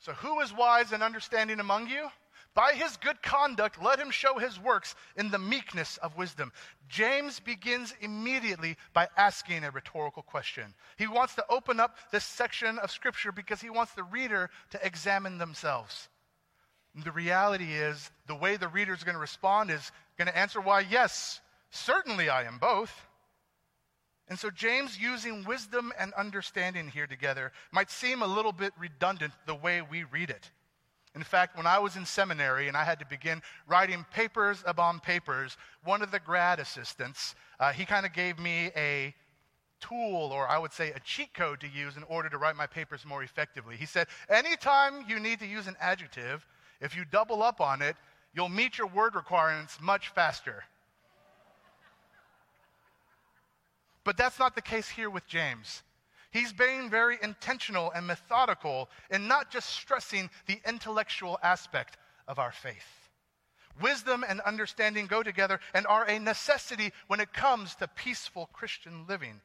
So, 0.01 0.13
who 0.13 0.41
is 0.41 0.53
wise 0.53 0.93
and 0.93 1.03
understanding 1.03 1.61
among 1.61 1.89
you? 1.89 2.09
By 2.55 2.73
his 2.73 2.97
good 2.97 3.23
conduct, 3.23 3.81
let 3.81 4.01
him 4.01 4.11
show 4.11 4.39
his 4.39 4.59
works 4.59 4.97
in 5.17 5.31
the 5.31 5.39
meekness 5.39 5.99
of 5.99 6.17
wisdom. 6.17 6.53
James 6.89 7.39
begins 7.39 7.95
immediately 8.01 8.77
by 8.93 9.09
asking 9.17 9.63
a 9.63 9.71
rhetorical 9.71 10.23
question. 10.23 10.75
He 10.97 11.07
wants 11.07 11.37
to 11.37 11.45
open 11.49 11.79
up 11.79 11.97
this 12.11 12.25
section 12.25 12.79
of 12.79 12.91
Scripture 12.91 13.31
because 13.31 13.61
he 13.61 13.71
wants 13.71 13.93
the 13.93 14.03
reader 14.03 14.51
to 14.71 14.85
examine 14.85 15.39
themselves. 15.39 16.09
The 17.05 17.13
reality 17.13 17.73
is, 17.75 18.11
the 18.27 18.35
way 18.35 18.57
the 18.57 18.67
reader 18.67 18.95
is 18.95 19.05
going 19.05 19.15
to 19.15 19.21
respond 19.21 19.71
is 19.71 19.93
going 20.19 20.27
to 20.27 20.37
answer 20.37 20.61
why, 20.61 20.81
yes, 20.81 21.41
certainly 21.71 22.29
I 22.29 22.45
am 22.45 22.59
both. 22.59 23.07
And 24.31 24.39
so, 24.39 24.49
James 24.49 24.97
using 24.97 25.45
wisdom 25.45 25.93
and 25.99 26.15
understanding 26.15 26.89
here 26.89 27.09
together 27.09 27.51
might 27.73 27.91
seem 27.91 28.23
a 28.23 28.27
little 28.27 28.53
bit 28.53 28.73
redundant 28.79 29.33
the 29.45 29.57
way 29.57 29.83
we 29.83 30.05
read 30.05 30.31
it. 30.31 30.51
In 31.17 31.25
fact, 31.25 31.57
when 31.57 31.67
I 31.67 31.81
was 31.81 31.97
in 31.97 32.07
seminary 32.07 32.69
and 32.69 32.77
I 32.77 32.85
had 32.85 33.01
to 33.01 33.07
begin 33.07 33.43
writing 33.67 34.07
papers 34.13 34.63
upon 34.65 35.01
papers, 35.01 35.57
one 35.83 36.01
of 36.01 36.13
the 36.13 36.21
grad 36.21 36.61
assistants, 36.61 37.35
uh, 37.59 37.73
he 37.73 37.85
kind 37.85 38.07
of 38.07 38.13
gave 38.13 38.39
me 38.39 38.71
a 38.77 39.13
tool, 39.81 40.31
or 40.33 40.49
I 40.49 40.59
would 40.59 40.73
say 40.73 40.93
a 40.93 41.01
cheat 41.01 41.35
code 41.35 41.59
to 41.61 41.69
use 41.69 41.97
in 41.97 42.05
order 42.05 42.29
to 42.29 42.39
write 42.39 42.55
my 42.55 42.69
papers 42.69 43.05
more 43.05 43.25
effectively. 43.25 43.75
He 43.77 43.87
said, 43.87 44.07
anytime 44.29 45.05
you 45.09 45.19
need 45.19 45.41
to 45.41 45.47
use 45.47 45.67
an 45.67 45.77
adjective, 45.81 46.47
if 46.81 46.95
you 46.95 47.05
double 47.05 47.43
up 47.43 47.61
on 47.61 47.83
it, 47.83 47.97
you'll 48.33 48.49
meet 48.49 48.79
your 48.79 48.87
word 48.87 49.17
requirements 49.17 49.79
much 49.81 50.11
faster. 50.11 50.63
But 54.11 54.17
that's 54.17 54.41
not 54.41 54.57
the 54.57 54.61
case 54.61 54.89
here 54.89 55.09
with 55.09 55.25
James. 55.29 55.85
He's 56.33 56.53
being 56.53 56.91
very 56.91 57.17
intentional 57.23 57.93
and 57.93 58.09
methodical 58.09 58.91
in 59.09 59.29
not 59.29 59.53
just 59.53 59.71
stressing 59.71 60.31
the 60.47 60.61
intellectual 60.67 61.39
aspect 61.45 61.97
of 62.27 62.41
our 62.41 62.51
faith. 62.51 63.09
Wisdom 63.81 64.25
and 64.29 64.41
understanding 64.41 65.07
go 65.07 65.23
together 65.23 65.61
and 65.75 65.87
are 65.87 66.07
a 66.07 66.19
necessity 66.19 66.91
when 67.07 67.21
it 67.21 67.33
comes 67.33 67.77
to 67.77 67.87
peaceful 67.87 68.47
Christian 68.53 69.07
living. 69.09 69.41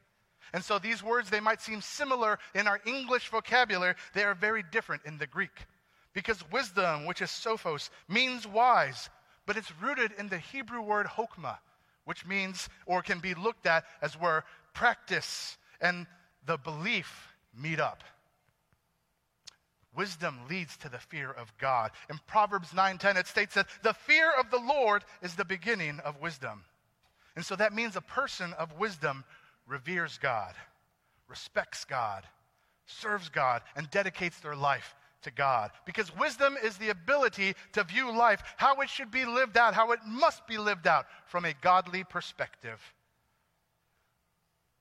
And 0.52 0.64
so 0.64 0.80
these 0.80 1.00
words, 1.00 1.30
they 1.30 1.38
might 1.38 1.62
seem 1.62 1.80
similar 1.80 2.40
in 2.52 2.66
our 2.66 2.80
English 2.84 3.28
vocabulary, 3.28 3.94
they 4.14 4.24
are 4.24 4.34
very 4.34 4.64
different 4.72 5.02
in 5.04 5.16
the 5.16 5.28
Greek. 5.28 5.66
Because 6.12 6.42
wisdom, 6.50 7.06
which 7.06 7.22
is 7.22 7.30
sophos, 7.30 7.88
means 8.08 8.48
wise, 8.48 9.10
but 9.46 9.56
it's 9.56 9.70
rooted 9.80 10.10
in 10.18 10.28
the 10.28 10.38
Hebrew 10.38 10.82
word 10.82 11.06
hokmah, 11.06 11.58
which 12.06 12.24
means 12.24 12.70
or 12.86 13.02
can 13.02 13.18
be 13.18 13.34
looked 13.34 13.66
at 13.66 13.84
as 14.00 14.14
where 14.14 14.44
practice 14.72 15.58
and 15.80 16.06
the 16.46 16.56
belief 16.56 17.28
meet 17.54 17.80
up. 17.80 18.02
Wisdom 19.94 20.40
leads 20.48 20.76
to 20.76 20.88
the 20.88 20.98
fear 20.98 21.30
of 21.30 21.52
God. 21.58 21.90
In 22.08 22.18
Proverbs 22.26 22.72
9:10 22.72 23.16
it 23.16 23.26
states 23.26 23.54
that 23.54 23.68
the 23.82 23.94
fear 23.94 24.30
of 24.38 24.50
the 24.50 24.58
Lord 24.58 25.04
is 25.20 25.34
the 25.34 25.44
beginning 25.44 26.00
of 26.00 26.20
wisdom. 26.20 26.64
And 27.34 27.44
so 27.44 27.56
that 27.56 27.74
means 27.74 27.96
a 27.96 28.00
person 28.00 28.52
of 28.54 28.78
wisdom 28.78 29.24
reveres 29.66 30.18
God, 30.18 30.54
respects 31.28 31.84
God, 31.84 32.26
serves 32.86 33.28
God, 33.28 33.62
and 33.74 33.90
dedicates 33.90 34.38
their 34.38 34.56
life 34.56 34.94
to 35.26 35.30
God. 35.32 35.72
Because 35.84 36.16
wisdom 36.16 36.56
is 36.62 36.78
the 36.78 36.88
ability 36.88 37.54
to 37.72 37.84
view 37.84 38.16
life 38.16 38.42
how 38.56 38.80
it 38.80 38.88
should 38.88 39.10
be 39.10 39.24
lived 39.24 39.56
out, 39.56 39.74
how 39.74 39.92
it 39.92 40.00
must 40.06 40.46
be 40.46 40.56
lived 40.56 40.86
out 40.86 41.06
from 41.26 41.44
a 41.44 41.52
godly 41.60 42.04
perspective. 42.04 42.80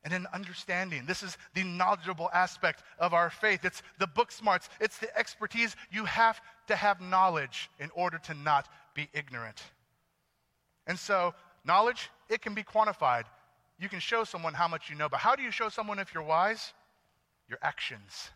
And 0.03 0.13
an 0.13 0.27
understanding, 0.33 1.05
this 1.07 1.23
is 1.23 1.35
the 1.55 1.63
knowledgeable 1.63 2.29
aspect 2.31 2.83
of 2.99 3.15
our 3.15 3.31
faith. 3.31 3.65
It's 3.65 3.81
the 3.97 4.05
book 4.05 4.31
smarts, 4.31 4.69
it's 4.79 4.99
the 4.99 5.15
expertise. 5.17 5.75
You 5.91 6.05
have 6.05 6.39
to 6.67 6.75
have 6.75 7.01
knowledge 7.01 7.71
in 7.79 7.89
order 7.95 8.19
to 8.19 8.35
not 8.35 8.69
be 8.93 9.09
ignorant. 9.13 9.61
And 10.85 10.97
so, 10.97 11.33
knowledge, 11.65 12.11
it 12.29 12.43
can 12.43 12.53
be 12.53 12.61
quantified. 12.61 13.23
You 13.79 13.89
can 13.89 13.99
show 13.99 14.23
someone 14.23 14.53
how 14.53 14.67
much 14.67 14.91
you 14.91 14.95
know, 14.95 15.09
but 15.09 15.19
how 15.19 15.35
do 15.35 15.41
you 15.41 15.51
show 15.51 15.69
someone 15.69 15.97
if 15.97 16.13
you're 16.13 16.23
wise? 16.23 16.73
Your 17.49 17.59
actions, 17.63 18.29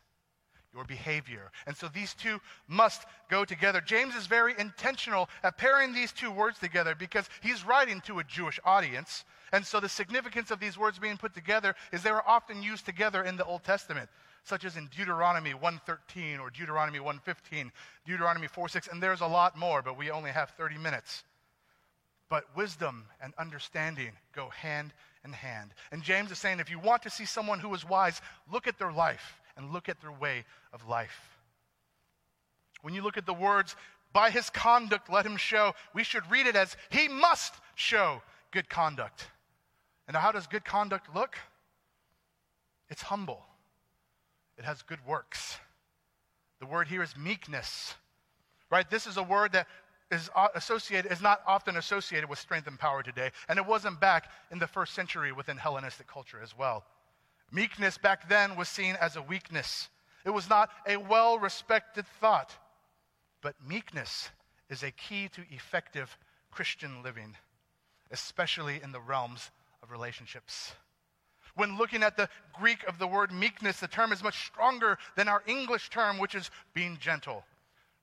your 0.73 0.83
behavior. 0.83 1.51
And 1.65 1.75
so 1.75 1.87
these 1.87 2.13
two 2.13 2.39
must 2.67 3.05
go 3.29 3.43
together. 3.43 3.81
James 3.81 4.15
is 4.15 4.27
very 4.27 4.53
intentional 4.57 5.29
at 5.43 5.57
pairing 5.57 5.93
these 5.93 6.11
two 6.11 6.31
words 6.31 6.59
together 6.59 6.95
because 6.95 7.27
he's 7.41 7.65
writing 7.65 8.01
to 8.01 8.19
a 8.19 8.23
Jewish 8.23 8.59
audience. 8.63 9.25
And 9.51 9.65
so 9.65 9.79
the 9.79 9.89
significance 9.89 10.51
of 10.51 10.59
these 10.59 10.77
words 10.77 10.99
being 10.99 11.17
put 11.17 11.33
together 11.33 11.75
is 11.91 12.03
they 12.03 12.11
were 12.11 12.27
often 12.27 12.61
used 12.61 12.85
together 12.85 13.23
in 13.23 13.35
the 13.35 13.45
Old 13.45 13.63
Testament, 13.63 14.09
such 14.43 14.63
as 14.63 14.77
in 14.77 14.87
Deuteronomy 14.95 15.53
1:13 15.53 16.39
or 16.39 16.51
Deuteronomy 16.51 16.99
1:15, 16.99 17.71
Deuteronomy 18.05 18.47
4:6, 18.47 18.87
and 18.87 19.01
there's 19.01 19.21
a 19.21 19.27
lot 19.27 19.57
more, 19.57 19.81
but 19.81 19.97
we 19.97 20.11
only 20.11 20.31
have 20.31 20.51
30 20.51 20.77
minutes. 20.77 21.23
But 22.29 22.55
wisdom 22.55 23.07
and 23.19 23.33
understanding 23.39 24.15
go 24.33 24.49
hand 24.49 24.93
in 25.25 25.33
hand. 25.33 25.73
And 25.91 26.03
James 26.03 26.29
is 26.29 26.37
saying 26.37 26.59
if 26.59 26.69
you 26.69 26.77
want 26.77 27.01
to 27.03 27.09
see 27.09 27.25
someone 27.25 27.59
who 27.59 27.73
is 27.73 27.83
wise, 27.83 28.21
look 28.47 28.67
at 28.67 28.77
their 28.77 28.91
life 28.91 29.39
and 29.59 29.71
look 29.71 29.89
at 29.89 29.99
their 30.01 30.11
way 30.11 30.45
of 30.73 30.87
life. 30.87 31.37
When 32.81 32.93
you 32.93 33.03
look 33.03 33.17
at 33.17 33.25
the 33.25 33.33
words, 33.33 33.75
by 34.13 34.31
his 34.31 34.49
conduct 34.49 35.11
let 35.11 35.25
him 35.25 35.35
show, 35.35 35.73
we 35.93 36.03
should 36.03 36.23
read 36.31 36.47
it 36.47 36.55
as 36.55 36.75
he 36.89 37.09
must 37.09 37.53
show 37.75 38.21
good 38.51 38.69
conduct. 38.69 39.27
And 40.07 40.15
how 40.15 40.31
does 40.31 40.47
good 40.47 40.63
conduct 40.63 41.13
look? 41.13 41.35
It's 42.89 43.01
humble. 43.01 43.45
It 44.57 44.63
has 44.63 44.81
good 44.81 45.05
works. 45.05 45.57
The 46.61 46.65
word 46.65 46.87
here 46.87 47.03
is 47.03 47.15
meekness. 47.17 47.95
Right? 48.71 48.89
This 48.89 49.07
is 49.07 49.17
a 49.17 49.23
word 49.23 49.51
that 49.51 49.67
is 50.09 50.29
uh, 50.35 50.47
associated 50.55 51.11
is 51.11 51.21
not 51.21 51.41
often 51.45 51.75
associated 51.77 52.29
with 52.29 52.39
strength 52.39 52.65
and 52.65 52.79
power 52.79 53.03
today, 53.03 53.31
and 53.47 53.59
it 53.59 53.65
wasn't 53.65 53.99
back 53.99 54.31
in 54.51 54.57
the 54.57 54.67
first 54.67 54.93
century 54.93 55.31
within 55.31 55.57
Hellenistic 55.57 56.07
culture 56.07 56.39
as 56.41 56.57
well. 56.57 56.85
Meekness 57.51 57.97
back 57.97 58.29
then 58.29 58.55
was 58.55 58.69
seen 58.69 58.95
as 59.01 59.15
a 59.15 59.21
weakness. 59.21 59.89
It 60.25 60.29
was 60.29 60.49
not 60.49 60.69
a 60.87 60.97
well-respected 60.97 62.05
thought. 62.19 62.55
But 63.41 63.55
meekness 63.65 64.29
is 64.69 64.83
a 64.83 64.91
key 64.91 65.29
to 65.29 65.41
effective 65.49 66.17
Christian 66.51 67.01
living, 67.03 67.35
especially 68.11 68.81
in 68.83 68.91
the 68.91 68.99
realms 68.99 69.49
of 69.81 69.91
relationships. 69.91 70.73
When 71.55 71.77
looking 71.77 72.03
at 72.03 72.17
the 72.17 72.29
Greek 72.53 72.83
of 72.87 72.99
the 72.99 73.07
word 73.07 73.31
meekness, 73.31 73.79
the 73.79 73.87
term 73.87 74.11
is 74.11 74.23
much 74.23 74.45
stronger 74.45 74.97
than 75.15 75.27
our 75.27 75.43
English 75.47 75.89
term, 75.89 76.17
which 76.17 76.35
is 76.35 76.51
being 76.73 76.97
gentle. 76.99 77.43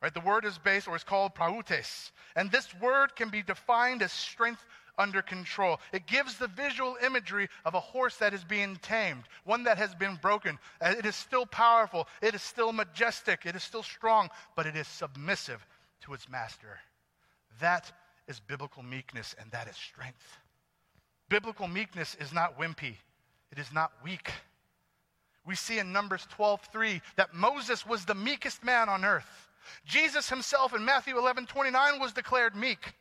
Right? 0.03 0.13
The 0.13 0.21
word 0.21 0.45
is 0.45 0.59
based 0.59 0.89
or 0.89 0.97
is 0.97 1.05
called 1.05 1.35
prautes. 1.35 2.13
And 2.35 2.51
this 2.51 2.69
word 2.81 3.17
can 3.17 3.31
be 3.31 3.43
defined 3.43 4.03
as 4.03 4.13
strength 4.13 4.65
under 4.99 5.23
control. 5.23 5.81
It 5.93 6.07
gives 6.07 6.37
the 6.37 6.49
visual 6.49 6.97
imagery 7.05 7.49
of 7.65 7.75
a 7.75 7.81
horse 7.81 8.17
that 8.17 8.35
is 8.35 8.45
being 8.45 8.77
tamed, 8.77 9.25
one 9.45 9.65
that 9.65 9.79
has 9.79 9.95
been 9.95 10.17
broken. 10.17 10.59
Uh, 10.81 10.95
It 10.99 11.07
is 11.07 11.17
still 11.17 11.47
powerful, 11.47 12.09
it 12.23 12.35
is 12.35 12.43
still 12.43 12.73
majestic, 12.73 13.47
it 13.47 13.57
is 13.57 13.63
still 13.63 13.83
strong, 13.83 14.31
but 14.55 14.67
it 14.67 14.77
is 14.77 14.89
submissive 14.89 15.67
to 16.03 16.15
its 16.15 16.29
master. 16.29 16.79
That 17.61 17.91
is 18.27 18.41
biblical 18.41 18.83
meekness, 18.83 19.35
and 19.39 19.51
that 19.53 19.69
is 19.69 19.77
strength. 19.77 20.39
Biblical 21.29 21.69
meekness 21.69 22.17
is 22.21 22.33
not 22.33 22.59
wimpy, 22.59 22.97
it 23.51 23.59
is 23.59 23.73
not 23.73 23.93
weak. 24.03 24.31
We 25.45 25.55
see 25.55 25.79
in 25.79 25.93
Numbers 25.93 26.27
12:3 26.27 27.01
that 27.15 27.33
Moses 27.33 27.87
was 27.87 28.05
the 28.05 28.15
meekest 28.15 28.65
man 28.65 28.89
on 28.89 29.05
earth. 29.05 29.49
Jesus 29.85 30.29
himself 30.29 30.75
in 30.75 30.85
Matthew 30.85 31.17
11:29 31.17 32.01
was 32.01 32.13
declared 32.13 32.57
meek. 32.57 32.95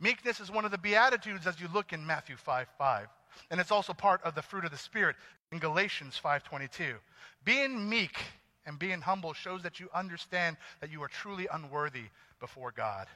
Meekness 0.00 0.40
is 0.40 0.50
one 0.50 0.64
of 0.64 0.70
the 0.70 0.78
beatitudes 0.78 1.46
as 1.46 1.60
you 1.60 1.68
look 1.72 1.92
in 1.92 2.06
Matthew 2.06 2.36
5 2.36 2.68
5. 2.78 3.08
And 3.50 3.60
it's 3.60 3.70
also 3.70 3.92
part 3.92 4.22
of 4.22 4.34
the 4.34 4.42
fruit 4.42 4.64
of 4.64 4.70
the 4.70 4.78
Spirit 4.78 5.16
in 5.52 5.58
Galatians 5.58 6.18
5:22. 6.22 6.98
Being 7.44 7.88
meek 7.88 8.18
and 8.66 8.78
being 8.78 9.00
humble 9.00 9.32
shows 9.32 9.62
that 9.62 9.78
you 9.78 9.88
understand 9.94 10.56
that 10.80 10.90
you 10.90 11.02
are 11.02 11.08
truly 11.08 11.46
unworthy 11.52 12.04
before 12.38 12.72
God. 12.72 13.08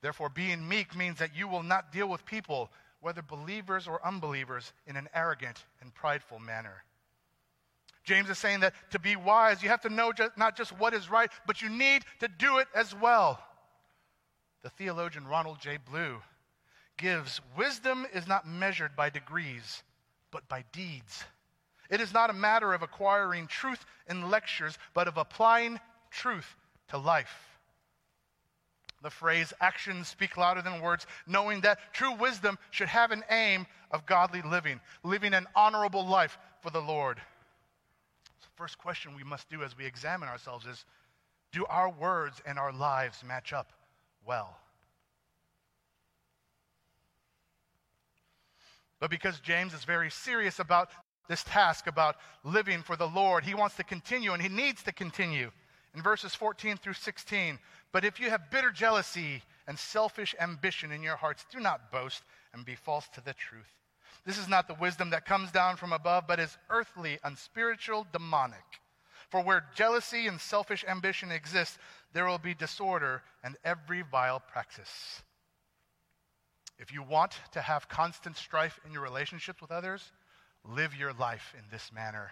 Therefore, 0.00 0.28
being 0.28 0.68
meek 0.68 0.94
means 0.94 1.18
that 1.18 1.34
you 1.34 1.48
will 1.48 1.62
not 1.62 1.92
deal 1.92 2.08
with 2.08 2.24
people, 2.24 2.70
whether 3.00 3.22
believers 3.22 3.88
or 3.88 4.04
unbelievers, 4.06 4.72
in 4.86 4.96
an 4.96 5.08
arrogant 5.12 5.64
and 5.80 5.94
prideful 5.94 6.38
manner. 6.38 6.84
James 8.04 8.30
is 8.30 8.38
saying 8.38 8.60
that 8.60 8.74
to 8.90 8.98
be 8.98 9.16
wise, 9.16 9.62
you 9.62 9.68
have 9.68 9.82
to 9.82 9.90
know 9.90 10.12
just, 10.12 10.36
not 10.38 10.56
just 10.56 10.72
what 10.78 10.94
is 10.94 11.10
right, 11.10 11.30
but 11.46 11.60
you 11.60 11.68
need 11.68 12.04
to 12.20 12.28
do 12.28 12.58
it 12.58 12.68
as 12.74 12.94
well. 12.94 13.42
The 14.62 14.70
theologian 14.70 15.26
Ronald 15.26 15.60
J. 15.60 15.76
Blue 15.76 16.20
gives 16.96 17.40
wisdom 17.56 18.06
is 18.12 18.26
not 18.26 18.46
measured 18.46 18.96
by 18.96 19.08
degrees, 19.08 19.82
but 20.30 20.48
by 20.48 20.64
deeds. 20.72 21.24
It 21.90 22.00
is 22.00 22.12
not 22.12 22.28
a 22.28 22.34
matter 22.34 22.74
of 22.74 22.82
acquiring 22.82 23.46
truth 23.46 23.84
in 24.08 24.30
lectures, 24.30 24.76
but 24.94 25.08
of 25.08 25.16
applying 25.16 25.80
truth 26.10 26.56
to 26.88 26.98
life. 26.98 27.58
The 29.00 29.10
phrase 29.10 29.52
actions 29.60 30.08
speak 30.08 30.36
louder 30.36 30.60
than 30.60 30.80
words, 30.80 31.06
knowing 31.26 31.60
that 31.60 31.94
true 31.94 32.14
wisdom 32.14 32.58
should 32.70 32.88
have 32.88 33.12
an 33.12 33.22
aim 33.30 33.66
of 33.92 34.06
godly 34.06 34.42
living, 34.42 34.80
living 35.04 35.34
an 35.34 35.46
honorable 35.54 36.04
life 36.04 36.36
for 36.60 36.70
the 36.70 36.82
Lord. 36.82 37.20
So, 38.40 38.48
first 38.56 38.76
question 38.76 39.14
we 39.14 39.22
must 39.22 39.48
do 39.48 39.62
as 39.62 39.76
we 39.76 39.86
examine 39.86 40.28
ourselves 40.28 40.66
is 40.66 40.84
do 41.52 41.64
our 41.66 41.88
words 41.88 42.42
and 42.44 42.58
our 42.58 42.72
lives 42.72 43.22
match 43.24 43.52
up 43.52 43.72
well? 44.28 44.56
But 49.00 49.10
because 49.10 49.40
James 49.40 49.74
is 49.74 49.84
very 49.84 50.10
serious 50.10 50.58
about 50.58 50.90
this 51.28 51.42
task, 51.44 51.86
about 51.86 52.16
living 52.44 52.82
for 52.82 52.96
the 52.96 53.06
Lord, 53.06 53.44
he 53.44 53.54
wants 53.54 53.76
to 53.76 53.84
continue 53.84 54.32
and 54.32 54.42
he 54.42 54.48
needs 54.48 54.82
to 54.84 54.92
continue. 54.92 55.50
In 55.94 56.02
verses 56.02 56.34
14 56.34 56.76
through 56.76 56.94
16, 56.94 57.58
but 57.92 58.04
if 58.04 58.20
you 58.20 58.30
have 58.30 58.50
bitter 58.50 58.70
jealousy 58.70 59.42
and 59.66 59.78
selfish 59.78 60.34
ambition 60.40 60.92
in 60.92 61.02
your 61.02 61.16
hearts, 61.16 61.46
do 61.50 61.60
not 61.60 61.90
boast 61.90 62.22
and 62.52 62.64
be 62.64 62.74
false 62.74 63.08
to 63.14 63.20
the 63.20 63.34
truth. 63.34 63.64
This 64.26 64.38
is 64.38 64.48
not 64.48 64.68
the 64.68 64.74
wisdom 64.74 65.10
that 65.10 65.24
comes 65.24 65.50
down 65.50 65.76
from 65.76 65.92
above, 65.92 66.26
but 66.26 66.40
is 66.40 66.58
earthly, 66.70 67.18
unspiritual, 67.24 68.06
demonic. 68.12 68.80
For 69.30 69.42
where 69.42 69.66
jealousy 69.74 70.26
and 70.26 70.40
selfish 70.40 70.84
ambition 70.88 71.30
exist, 71.30 71.78
there 72.12 72.26
will 72.26 72.38
be 72.38 72.54
disorder 72.54 73.22
and 73.44 73.56
every 73.64 74.02
vile 74.02 74.40
practice. 74.40 75.22
If 76.78 76.92
you 76.92 77.02
want 77.02 77.34
to 77.52 77.60
have 77.60 77.88
constant 77.88 78.36
strife 78.36 78.78
in 78.86 78.92
your 78.92 79.02
relationships 79.02 79.60
with 79.60 79.70
others, 79.70 80.12
live 80.64 80.94
your 80.94 81.12
life 81.12 81.54
in 81.58 81.64
this 81.70 81.90
manner. 81.92 82.30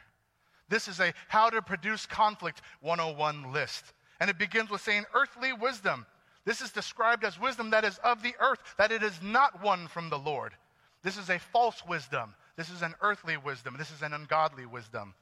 This 0.69 0.89
is 0.89 1.01
a 1.01 1.13
how 1.29 1.51
to 1.51 1.63
produce 1.63 2.07
conflict 2.07 2.63
101 2.81 3.53
list. 3.53 3.85
And 4.21 4.31
it 4.31 4.39
begins 4.39 4.71
with 4.71 4.81
saying 4.81 5.05
earthly 5.15 5.53
wisdom. 5.53 6.07
This 6.45 6.61
is 6.61 6.71
described 6.71 7.25
as 7.25 7.41
wisdom 7.41 7.71
that 7.71 7.85
is 7.85 7.99
of 7.99 8.23
the 8.23 8.35
earth, 8.41 8.61
that 8.79 8.93
it 8.93 9.03
is 9.03 9.21
not 9.21 9.63
one 9.63 9.89
from 9.89 10.11
the 10.11 10.19
Lord. 10.19 10.53
This 11.03 11.17
is 11.17 11.29
a 11.29 11.39
false 11.39 11.83
wisdom. 11.87 12.35
This 12.57 12.71
is 12.71 12.83
an 12.83 12.95
earthly 13.01 13.37
wisdom. 13.37 13.77
This 13.77 13.91
is 13.91 14.03
an 14.03 14.13
ungodly 14.13 14.65
wisdom. 14.65 15.15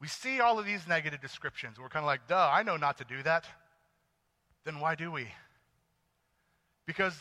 We 0.00 0.08
see 0.08 0.40
all 0.40 0.58
of 0.58 0.64
these 0.64 0.88
negative 0.88 1.20
descriptions. 1.20 1.78
We're 1.78 1.88
kind 1.88 2.04
of 2.04 2.06
like, 2.06 2.26
duh, 2.26 2.50
I 2.50 2.62
know 2.62 2.76
not 2.76 2.98
to 2.98 3.04
do 3.04 3.22
that. 3.22 3.44
Then 4.64 4.80
why 4.80 4.94
do 4.94 5.12
we? 5.12 5.28
Because 6.86 7.14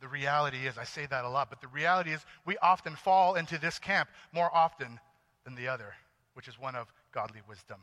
the 0.00 0.08
reality 0.08 0.66
is, 0.66 0.78
I 0.78 0.84
say 0.84 1.06
that 1.06 1.24
a 1.24 1.28
lot, 1.28 1.50
but 1.50 1.60
the 1.60 1.68
reality 1.68 2.12
is 2.12 2.24
we 2.46 2.56
often 2.58 2.94
fall 2.94 3.34
into 3.34 3.58
this 3.58 3.78
camp 3.78 4.08
more 4.32 4.54
often 4.54 5.00
than 5.44 5.56
the 5.56 5.68
other, 5.68 5.94
which 6.34 6.46
is 6.46 6.58
one 6.58 6.76
of 6.76 6.92
godly 7.12 7.40
wisdom. 7.48 7.80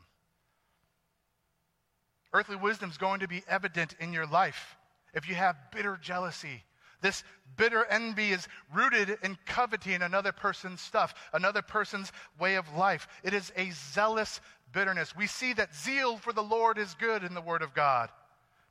Earthly 2.32 2.56
wisdom 2.56 2.90
is 2.90 2.96
going 2.96 3.20
to 3.20 3.28
be 3.28 3.42
evident 3.48 3.94
in 4.00 4.12
your 4.12 4.26
life 4.26 4.76
if 5.14 5.28
you 5.28 5.34
have 5.34 5.56
bitter 5.72 5.98
jealousy. 6.00 6.64
This 7.00 7.22
bitter 7.56 7.84
envy 7.86 8.32
is 8.32 8.48
rooted 8.74 9.18
in 9.22 9.38
coveting 9.46 10.02
another 10.02 10.32
person's 10.32 10.80
stuff, 10.80 11.14
another 11.32 11.62
person's 11.62 12.12
way 12.38 12.56
of 12.56 12.74
life. 12.74 13.08
It 13.22 13.34
is 13.34 13.52
a 13.56 13.70
zealous 13.70 14.40
bitterness. 14.72 15.16
We 15.16 15.26
see 15.26 15.52
that 15.54 15.74
zeal 15.74 16.16
for 16.16 16.32
the 16.32 16.42
Lord 16.42 16.78
is 16.78 16.94
good 16.94 17.24
in 17.24 17.34
the 17.34 17.40
Word 17.40 17.62
of 17.62 17.74
God. 17.74 18.10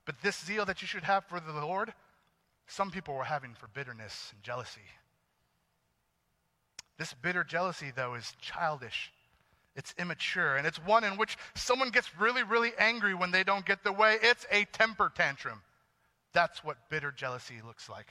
But 0.05 0.21
this 0.21 0.39
zeal 0.43 0.65
that 0.65 0.81
you 0.81 0.87
should 0.87 1.03
have 1.03 1.25
for 1.25 1.39
the 1.39 1.53
Lord, 1.53 1.93
some 2.67 2.91
people 2.91 3.15
were 3.15 3.23
having 3.23 3.53
for 3.53 3.67
bitterness 3.67 4.31
and 4.33 4.43
jealousy. 4.43 4.81
This 6.97 7.13
bitter 7.13 7.43
jealousy, 7.43 7.91
though, 7.95 8.13
is 8.13 8.33
childish. 8.39 9.11
It's 9.75 9.93
immature, 9.99 10.55
and 10.55 10.65
it's 10.65 10.77
one 10.77 11.03
in 11.03 11.17
which 11.17 11.37
someone 11.53 11.89
gets 11.89 12.17
really, 12.17 12.43
really 12.43 12.71
angry 12.79 13.13
when 13.13 13.31
they 13.31 13.43
don't 13.43 13.65
get 13.65 13.83
their 13.83 13.91
way. 13.91 14.17
It's 14.21 14.45
a 14.49 14.65
temper 14.65 15.11
tantrum. 15.13 15.61
That's 16.35 16.65
what 16.65 16.89
bitter 16.89 17.13
jealousy 17.13 17.61
looks 17.65 17.87
like. 17.87 18.09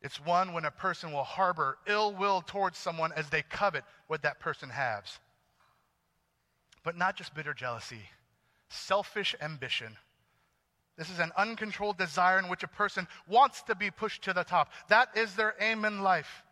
It's 0.00 0.24
one 0.24 0.54
when 0.54 0.64
a 0.64 0.70
person 0.70 1.12
will 1.12 1.22
harbor 1.22 1.76
ill 1.86 2.14
will 2.14 2.40
towards 2.40 2.78
someone 2.78 3.12
as 3.12 3.28
they 3.28 3.42
covet 3.42 3.84
what 4.06 4.22
that 4.22 4.40
person 4.40 4.70
has. 4.70 5.04
But 6.82 6.96
not 6.96 7.14
just 7.14 7.34
bitter 7.34 7.52
jealousy, 7.52 8.00
selfish 8.70 9.34
ambition. 9.42 9.98
This 10.96 11.10
is 11.10 11.18
an 11.18 11.30
uncontrolled 11.36 11.98
desire 11.98 12.38
in 12.38 12.48
which 12.48 12.62
a 12.62 12.68
person 12.68 13.06
wants 13.28 13.60
to 13.64 13.74
be 13.74 13.90
pushed 13.90 14.22
to 14.22 14.32
the 14.32 14.42
top. 14.42 14.70
That 14.88 15.10
is 15.14 15.34
their 15.34 15.54
aim 15.60 15.84
in 15.84 16.00
life. 16.00 16.42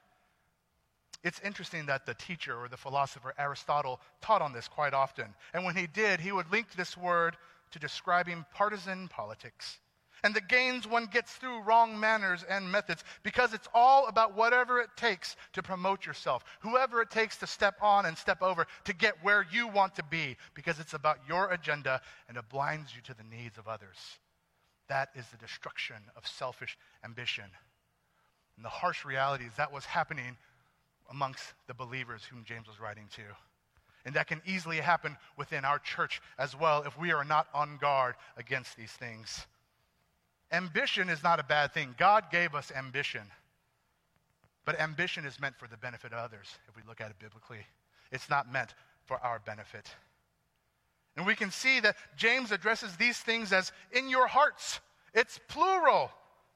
It's 1.23 1.41
interesting 1.41 1.87
that 1.87 2.05
the 2.05 2.13
teacher 2.13 2.55
or 2.55 2.69
the 2.69 2.77
philosopher 2.77 3.33
Aristotle 3.39 4.03
taught 4.21 4.43
on 4.43 4.53
this 4.53 4.69
quite 4.69 4.93
often. 4.93 5.35
And 5.55 5.65
when 5.65 5.77
he 5.77 5.87
did, 5.87 6.21
he 6.21 6.31
would 6.31 6.53
link 6.53 6.75
this 6.75 6.95
word 6.95 7.39
to 7.71 7.79
describing 7.79 8.45
partisan 8.53 9.09
politics 9.09 9.79
and 10.25 10.35
the 10.35 10.41
gains 10.41 10.89
one 10.89 11.05
gets 11.05 11.33
through 11.35 11.61
wrong 11.61 12.01
manners 12.01 12.45
and 12.49 12.73
methods 12.73 13.05
because 13.23 13.53
it's 13.53 13.69
all 13.75 14.07
about 14.09 14.35
whatever 14.35 14.81
it 14.81 14.89
takes 14.97 15.37
to 15.53 15.63
promote 15.63 16.07
yourself, 16.07 16.45
whoever 16.61 17.03
it 17.03 17.11
takes 17.11 17.37
to 17.37 17.47
step 17.47 17.77
on 17.83 18.07
and 18.07 18.17
step 18.17 18.43
over 18.43 18.67
to 18.85 18.95
get 18.95 19.23
where 19.23 19.47
you 19.53 19.69
want 19.69 19.95
to 19.95 20.03
be 20.03 20.37
because 20.55 20.81
it's 20.81 20.95
about 20.95 21.19
your 21.29 21.53
agenda 21.53 22.01
and 22.27 22.39
it 22.39 22.49
blinds 22.49 22.97
you 22.97 23.03
to 23.03 23.15
the 23.15 23.37
needs 23.37 23.59
of 23.59 23.69
others. 23.69 23.99
That 24.89 25.11
is 25.15 25.27
the 25.29 25.37
destruction 25.37 25.97
of 26.17 26.27
selfish 26.27 26.79
ambition. 27.05 27.45
And 28.57 28.65
the 28.65 28.71
harsh 28.71 29.05
reality 29.05 29.45
is 29.45 29.53
that 29.57 29.73
was 29.73 29.85
happening 29.85 30.39
amongst 31.11 31.53
the 31.67 31.75
believers 31.75 32.23
whom 32.25 32.45
James 32.45 32.67
was 32.67 32.81
writing 32.81 33.09
to. 33.17 33.23
And 34.07 34.15
that 34.15 34.27
can 34.27 34.41
easily 34.47 34.79
happen 34.79 35.19
within 35.37 35.67
our 35.67 35.79
church 35.79 36.23
as 36.39 36.59
well 36.59 36.83
if 36.87 36.99
we 36.99 37.13
are 37.13 37.25
not 37.25 37.47
on 37.53 37.77
guard 37.77 38.15
against 38.39 38.77
these 38.77 38.93
things. 38.93 39.47
Ambition 40.53 41.09
is 41.09 41.23
not 41.23 41.41
a 41.41 41.45
bad 41.45 41.73
thing. 41.73 41.95
God 41.99 42.31
gave 42.31 42.55
us 42.55 42.73
ambition. 42.75 43.23
But 44.65 44.81
ambition 44.81 45.25
is 45.25 45.41
meant 45.41 45.59
for 45.59 45.67
the 45.67 45.77
benefit 45.77 46.13
of 46.13 46.19
others, 46.19 46.49
if 46.69 46.77
we 46.77 46.83
look 46.87 47.01
at 47.01 47.11
it 47.11 47.19
biblically. 47.19 47.67
It's 48.13 48.31
not 48.31 48.51
meant 48.51 48.75
for 49.05 49.19
our 49.19 49.39
benefit. 49.39 49.91
And 51.17 51.27
we 51.27 51.35
can 51.35 51.51
see 51.51 51.81
that 51.81 51.97
James 52.17 52.51
addresses 52.51 52.97
these 52.97 53.19
things 53.19 53.53
as 53.53 53.73
in 53.93 54.09
your 54.09 54.27
hearts. 54.27 54.81
It's 55.13 55.39
plural. 55.49 56.11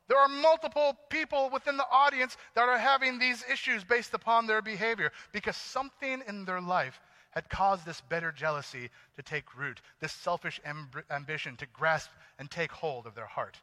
There 0.08 0.18
are 0.18 0.28
multiple 0.28 0.96
people 1.10 1.50
within 1.52 1.76
the 1.76 1.86
audience 1.90 2.36
that 2.54 2.68
are 2.68 2.78
having 2.78 3.18
these 3.18 3.44
issues 3.50 3.84
based 3.84 4.14
upon 4.14 4.46
their 4.46 4.62
behavior 4.62 5.12
because 5.32 5.56
something 5.56 6.22
in 6.26 6.44
their 6.44 6.62
life 6.62 7.00
had 7.30 7.50
caused 7.50 7.84
this 7.84 8.00
bitter 8.00 8.32
jealousy 8.32 8.88
to 9.16 9.22
take 9.22 9.56
root, 9.56 9.80
this 10.00 10.12
selfish 10.12 10.60
amb- 10.66 11.04
ambition 11.10 11.56
to 11.56 11.66
grasp 11.66 12.10
and 12.38 12.50
take 12.50 12.72
hold 12.72 13.06
of 13.06 13.14
their 13.14 13.26
heart. 13.26 13.58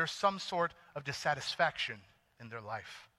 There's 0.00 0.10
some 0.10 0.38
sort 0.38 0.72
of 0.96 1.04
dissatisfaction 1.04 1.96
in 2.40 2.48
their 2.48 2.62
life. 2.62 3.10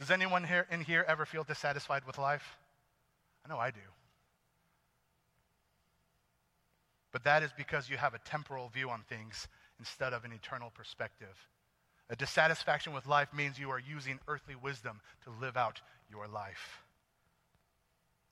Does 0.00 0.10
anyone 0.10 0.42
here 0.42 0.66
in 0.70 0.80
here 0.80 1.04
ever 1.06 1.26
feel 1.26 1.44
dissatisfied 1.44 2.06
with 2.06 2.16
life? 2.16 2.56
I 3.44 3.50
know 3.50 3.58
I 3.58 3.70
do. 3.70 3.80
But 7.12 7.24
that 7.24 7.42
is 7.42 7.50
because 7.54 7.90
you 7.90 7.98
have 7.98 8.14
a 8.14 8.20
temporal 8.20 8.70
view 8.70 8.88
on 8.88 9.02
things 9.02 9.48
instead 9.78 10.14
of 10.14 10.24
an 10.24 10.32
eternal 10.32 10.70
perspective. 10.70 11.36
A 12.08 12.16
dissatisfaction 12.16 12.94
with 12.94 13.06
life 13.06 13.28
means 13.34 13.58
you 13.58 13.68
are 13.68 13.78
using 13.78 14.18
earthly 14.28 14.54
wisdom 14.54 14.98
to 15.24 15.30
live 15.42 15.58
out 15.58 15.82
your 16.10 16.26
life. 16.26 16.84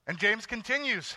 And 0.07 0.17
James 0.17 0.47
continues. 0.47 1.15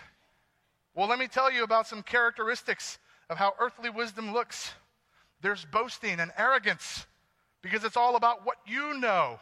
Well, 0.93 1.07
let 1.07 1.17
me 1.17 1.27
tell 1.27 1.51
you 1.51 1.63
about 1.63 1.87
some 1.87 2.03
characteristics 2.03 2.99
of 3.31 3.39
how 3.39 3.55
earthly 3.59 3.89
wisdom 3.89 4.31
looks. 4.31 4.75
There's 5.41 5.65
boasting 5.65 6.19
and 6.19 6.31
arrogance 6.37 7.05
because 7.61 7.83
it's 7.83 7.97
all 7.97 8.15
about 8.15 8.45
what 8.45 8.57
you 8.65 8.97
know. 8.99 9.39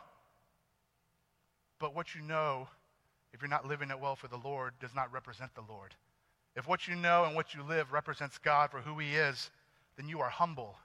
But 1.79 1.95
what 1.95 2.15
you 2.15 2.21
know, 2.21 2.67
if 3.33 3.41
you're 3.41 3.49
not 3.49 3.67
living 3.67 3.89
it 3.89 3.99
well 3.99 4.15
for 4.15 4.27
the 4.27 4.37
Lord, 4.37 4.73
does 4.79 4.95
not 4.95 5.11
represent 5.11 5.53
the 5.55 5.63
Lord. 5.67 5.93
If 6.55 6.67
what 6.67 6.87
you 6.87 6.95
know 6.95 7.25
and 7.25 7.35
what 7.35 7.53
you 7.53 7.63
live 7.63 7.91
represents 7.91 8.37
God 8.37 8.71
for 8.71 8.79
who 8.79 8.99
He 8.99 9.15
is, 9.15 9.49
then 9.97 10.07
you 10.07 10.21
are 10.21 10.29
humble 10.29 10.75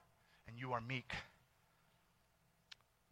and 0.46 0.58
you 0.58 0.72
are 0.72 0.80
meek. 0.80 1.12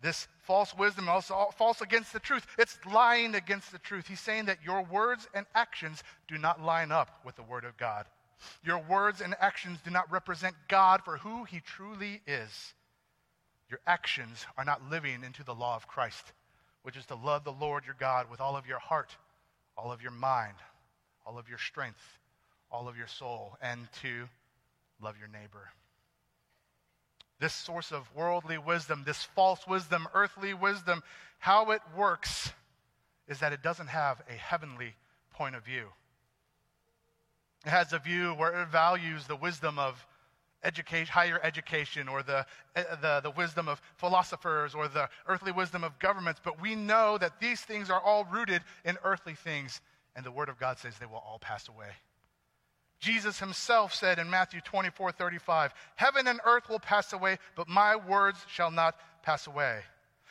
This 0.02 0.28
false 0.42 0.76
wisdom 0.76 1.08
also 1.08 1.48
false 1.56 1.80
against 1.80 2.12
the 2.12 2.20
truth. 2.20 2.46
It's 2.58 2.78
lying 2.92 3.34
against 3.34 3.72
the 3.72 3.78
truth. 3.78 4.06
He's 4.06 4.20
saying 4.20 4.46
that 4.46 4.58
your 4.64 4.82
words 4.82 5.26
and 5.34 5.46
actions 5.54 6.02
do 6.28 6.38
not 6.38 6.62
line 6.62 6.92
up 6.92 7.20
with 7.24 7.36
the 7.36 7.42
Word 7.42 7.64
of 7.64 7.76
God. 7.76 8.06
Your 8.64 8.78
words 8.78 9.20
and 9.20 9.34
actions 9.40 9.78
do 9.84 9.90
not 9.90 10.10
represent 10.10 10.54
God 10.68 11.02
for 11.04 11.18
who 11.18 11.44
He 11.44 11.60
truly 11.60 12.20
is. 12.26 12.74
Your 13.68 13.80
actions 13.86 14.46
are 14.56 14.64
not 14.64 14.90
living 14.90 15.24
into 15.24 15.42
the 15.42 15.54
law 15.54 15.76
of 15.76 15.88
Christ, 15.88 16.32
which 16.82 16.96
is 16.96 17.06
to 17.06 17.14
love 17.14 17.44
the 17.44 17.52
Lord 17.52 17.84
your 17.84 17.96
God 17.98 18.30
with 18.30 18.40
all 18.40 18.56
of 18.56 18.66
your 18.66 18.78
heart, 18.78 19.16
all 19.76 19.90
of 19.90 20.02
your 20.02 20.12
mind, 20.12 20.56
all 21.24 21.38
of 21.38 21.48
your 21.48 21.58
strength, 21.58 22.18
all 22.70 22.88
of 22.88 22.96
your 22.96 23.08
soul, 23.08 23.56
and 23.60 23.88
to 24.02 24.28
love 25.00 25.16
your 25.18 25.28
neighbor. 25.28 25.70
This 27.38 27.52
source 27.52 27.92
of 27.92 28.08
worldly 28.14 28.56
wisdom, 28.56 29.02
this 29.04 29.22
false 29.22 29.66
wisdom, 29.66 30.08
earthly 30.14 30.54
wisdom, 30.54 31.02
how 31.38 31.70
it 31.72 31.82
works 31.96 32.52
is 33.28 33.40
that 33.40 33.52
it 33.52 33.62
doesn't 33.62 33.88
have 33.88 34.22
a 34.28 34.32
heavenly 34.32 34.94
point 35.34 35.54
of 35.54 35.64
view. 35.64 35.88
It 37.66 37.70
has 37.70 37.92
a 37.92 37.98
view 37.98 38.32
where 38.34 38.62
it 38.62 38.68
values 38.68 39.26
the 39.26 39.34
wisdom 39.34 39.76
of 39.76 40.06
education, 40.62 41.12
higher 41.12 41.40
education 41.42 42.08
or 42.08 42.22
the, 42.22 42.46
eh, 42.76 42.84
the, 43.02 43.20
the 43.24 43.32
wisdom 43.32 43.68
of 43.68 43.82
philosophers 43.96 44.72
or 44.72 44.86
the 44.86 45.08
earthly 45.26 45.50
wisdom 45.50 45.82
of 45.82 45.98
governments. 45.98 46.40
But 46.42 46.60
we 46.60 46.76
know 46.76 47.18
that 47.18 47.40
these 47.40 47.60
things 47.60 47.90
are 47.90 48.00
all 48.00 48.24
rooted 48.24 48.62
in 48.84 48.96
earthly 49.02 49.34
things, 49.34 49.80
and 50.14 50.24
the 50.24 50.30
Word 50.30 50.48
of 50.48 50.60
God 50.60 50.78
says 50.78 50.94
they 50.98 51.06
will 51.06 51.16
all 51.26 51.40
pass 51.40 51.68
away. 51.68 51.90
Jesus 53.00 53.40
himself 53.40 53.92
said 53.92 54.20
in 54.20 54.30
Matthew 54.30 54.60
24 54.60 55.10
35, 55.10 55.74
Heaven 55.96 56.28
and 56.28 56.40
earth 56.46 56.68
will 56.68 56.78
pass 56.78 57.12
away, 57.12 57.36
but 57.56 57.68
my 57.68 57.96
words 57.96 58.38
shall 58.48 58.70
not 58.70 58.94
pass 59.24 59.48
away. 59.48 59.80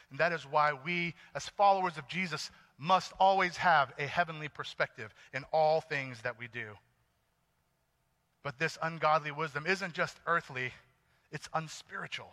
And 0.10 0.20
that 0.20 0.32
is 0.32 0.46
why 0.46 0.72
we, 0.86 1.16
as 1.36 1.50
followers 1.50 1.98
of 1.98 2.08
Jesus, 2.08 2.50
must 2.78 3.12
always 3.20 3.58
have 3.58 3.94
a 4.00 4.08
heavenly 4.08 4.48
perspective 4.48 5.14
in 5.34 5.44
all 5.52 5.82
things 5.82 6.22
that 6.22 6.40
we 6.40 6.48
do. 6.48 6.72
But 8.46 8.60
this 8.60 8.78
ungodly 8.84 9.32
wisdom 9.32 9.66
isn't 9.66 9.94
just 9.94 10.20
earthly, 10.28 10.72
it's 11.32 11.50
unspiritual. 11.56 12.32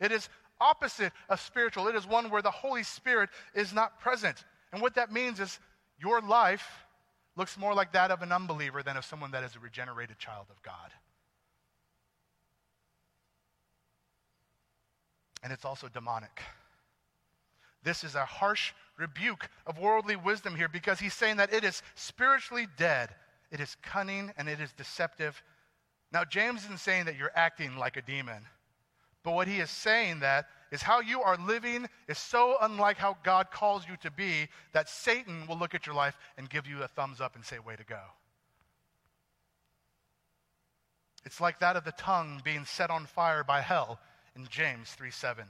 It 0.00 0.10
is 0.10 0.30
opposite 0.58 1.12
of 1.28 1.38
spiritual. 1.38 1.86
It 1.86 1.94
is 1.94 2.06
one 2.06 2.30
where 2.30 2.40
the 2.40 2.50
Holy 2.50 2.82
Spirit 2.82 3.28
is 3.54 3.74
not 3.74 4.00
present. 4.00 4.42
And 4.72 4.80
what 4.80 4.94
that 4.94 5.12
means 5.12 5.40
is 5.40 5.60
your 6.00 6.22
life 6.22 6.66
looks 7.36 7.58
more 7.58 7.74
like 7.74 7.92
that 7.92 8.10
of 8.10 8.22
an 8.22 8.32
unbeliever 8.32 8.82
than 8.82 8.96
of 8.96 9.04
someone 9.04 9.32
that 9.32 9.44
is 9.44 9.54
a 9.54 9.58
regenerated 9.58 10.18
child 10.18 10.46
of 10.48 10.62
God. 10.62 10.90
And 15.42 15.52
it's 15.52 15.66
also 15.66 15.88
demonic. 15.88 16.40
This 17.82 18.02
is 18.02 18.14
a 18.14 18.24
harsh 18.24 18.72
rebuke 18.96 19.50
of 19.66 19.78
worldly 19.78 20.16
wisdom 20.16 20.56
here 20.56 20.68
because 20.68 21.00
he's 21.00 21.12
saying 21.12 21.36
that 21.36 21.52
it 21.52 21.64
is 21.64 21.82
spiritually 21.96 22.66
dead, 22.78 23.10
it 23.54 23.60
is 23.60 23.76
cunning, 23.82 24.32
and 24.36 24.48
it 24.48 24.60
is 24.60 24.72
deceptive. 24.72 25.40
Now, 26.12 26.24
James 26.24 26.64
isn't 26.64 26.80
saying 26.80 27.04
that 27.04 27.16
you're 27.16 27.30
acting 27.36 27.76
like 27.76 27.96
a 27.96 28.02
demon, 28.02 28.42
but 29.22 29.32
what 29.32 29.46
he 29.46 29.60
is 29.60 29.70
saying 29.70 30.20
that 30.20 30.46
is 30.72 30.82
how 30.82 31.00
you 31.00 31.22
are 31.22 31.36
living 31.36 31.88
is 32.08 32.18
so 32.18 32.56
unlike 32.60 32.96
how 32.96 33.16
God 33.22 33.52
calls 33.52 33.84
you 33.88 33.96
to 33.98 34.10
be 34.10 34.48
that 34.72 34.88
Satan 34.88 35.46
will 35.46 35.56
look 35.56 35.72
at 35.72 35.86
your 35.86 35.94
life 35.94 36.18
and 36.36 36.50
give 36.50 36.66
you 36.66 36.82
a 36.82 36.88
thumbs 36.88 37.20
up 37.20 37.36
and 37.36 37.44
say, 37.44 37.60
Way 37.60 37.76
to 37.76 37.84
go. 37.84 38.00
It's 41.24 41.40
like 41.40 41.60
that 41.60 41.76
of 41.76 41.84
the 41.84 41.92
tongue 41.92 42.42
being 42.44 42.64
set 42.64 42.90
on 42.90 43.06
fire 43.06 43.44
by 43.44 43.60
hell 43.60 44.00
in 44.34 44.48
James 44.50 44.90
3 44.90 45.12
7. 45.12 45.44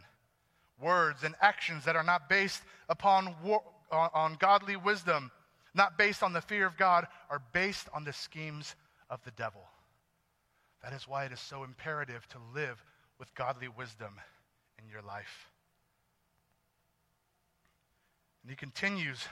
Words 0.79 1.25
and 1.25 1.35
actions 1.41 1.87
that 1.87 1.97
are 1.97 2.05
not 2.05 2.29
based 2.29 2.63
upon 2.91 3.35
war, 3.43 3.63
on, 3.91 4.11
on 4.13 4.37
godly 4.39 4.77
wisdom, 4.77 5.31
not 5.75 5.99
based 5.99 6.23
on 6.23 6.33
the 6.33 6.41
fear 6.41 6.67
of 6.67 6.77
God, 6.77 7.07
are 7.29 7.43
based 7.53 7.89
on 7.93 8.05
the 8.05 8.13
schemes 8.13 8.77
of 9.11 9.23
the 9.25 9.33
devil. 9.33 9.63
That 10.83 10.93
is 10.93 11.09
why 11.09 11.25
it 11.25 11.33
is 11.33 11.41
so 11.41 11.65
imperative 11.65 12.27
to 12.29 12.39
live 12.55 12.83
with 13.19 13.35
godly 13.35 13.69
wisdom 13.69 14.21
in 14.79 14.89
your 14.89 15.03
life. 15.03 15.51
And 18.43 18.51
he 18.51 18.57
continues 18.57 19.27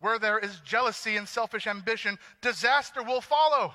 Where 0.00 0.18
there 0.18 0.38
is 0.38 0.60
jealousy 0.60 1.16
and 1.16 1.28
selfish 1.28 1.66
ambition, 1.66 2.18
disaster 2.40 3.02
will 3.02 3.20
follow 3.20 3.74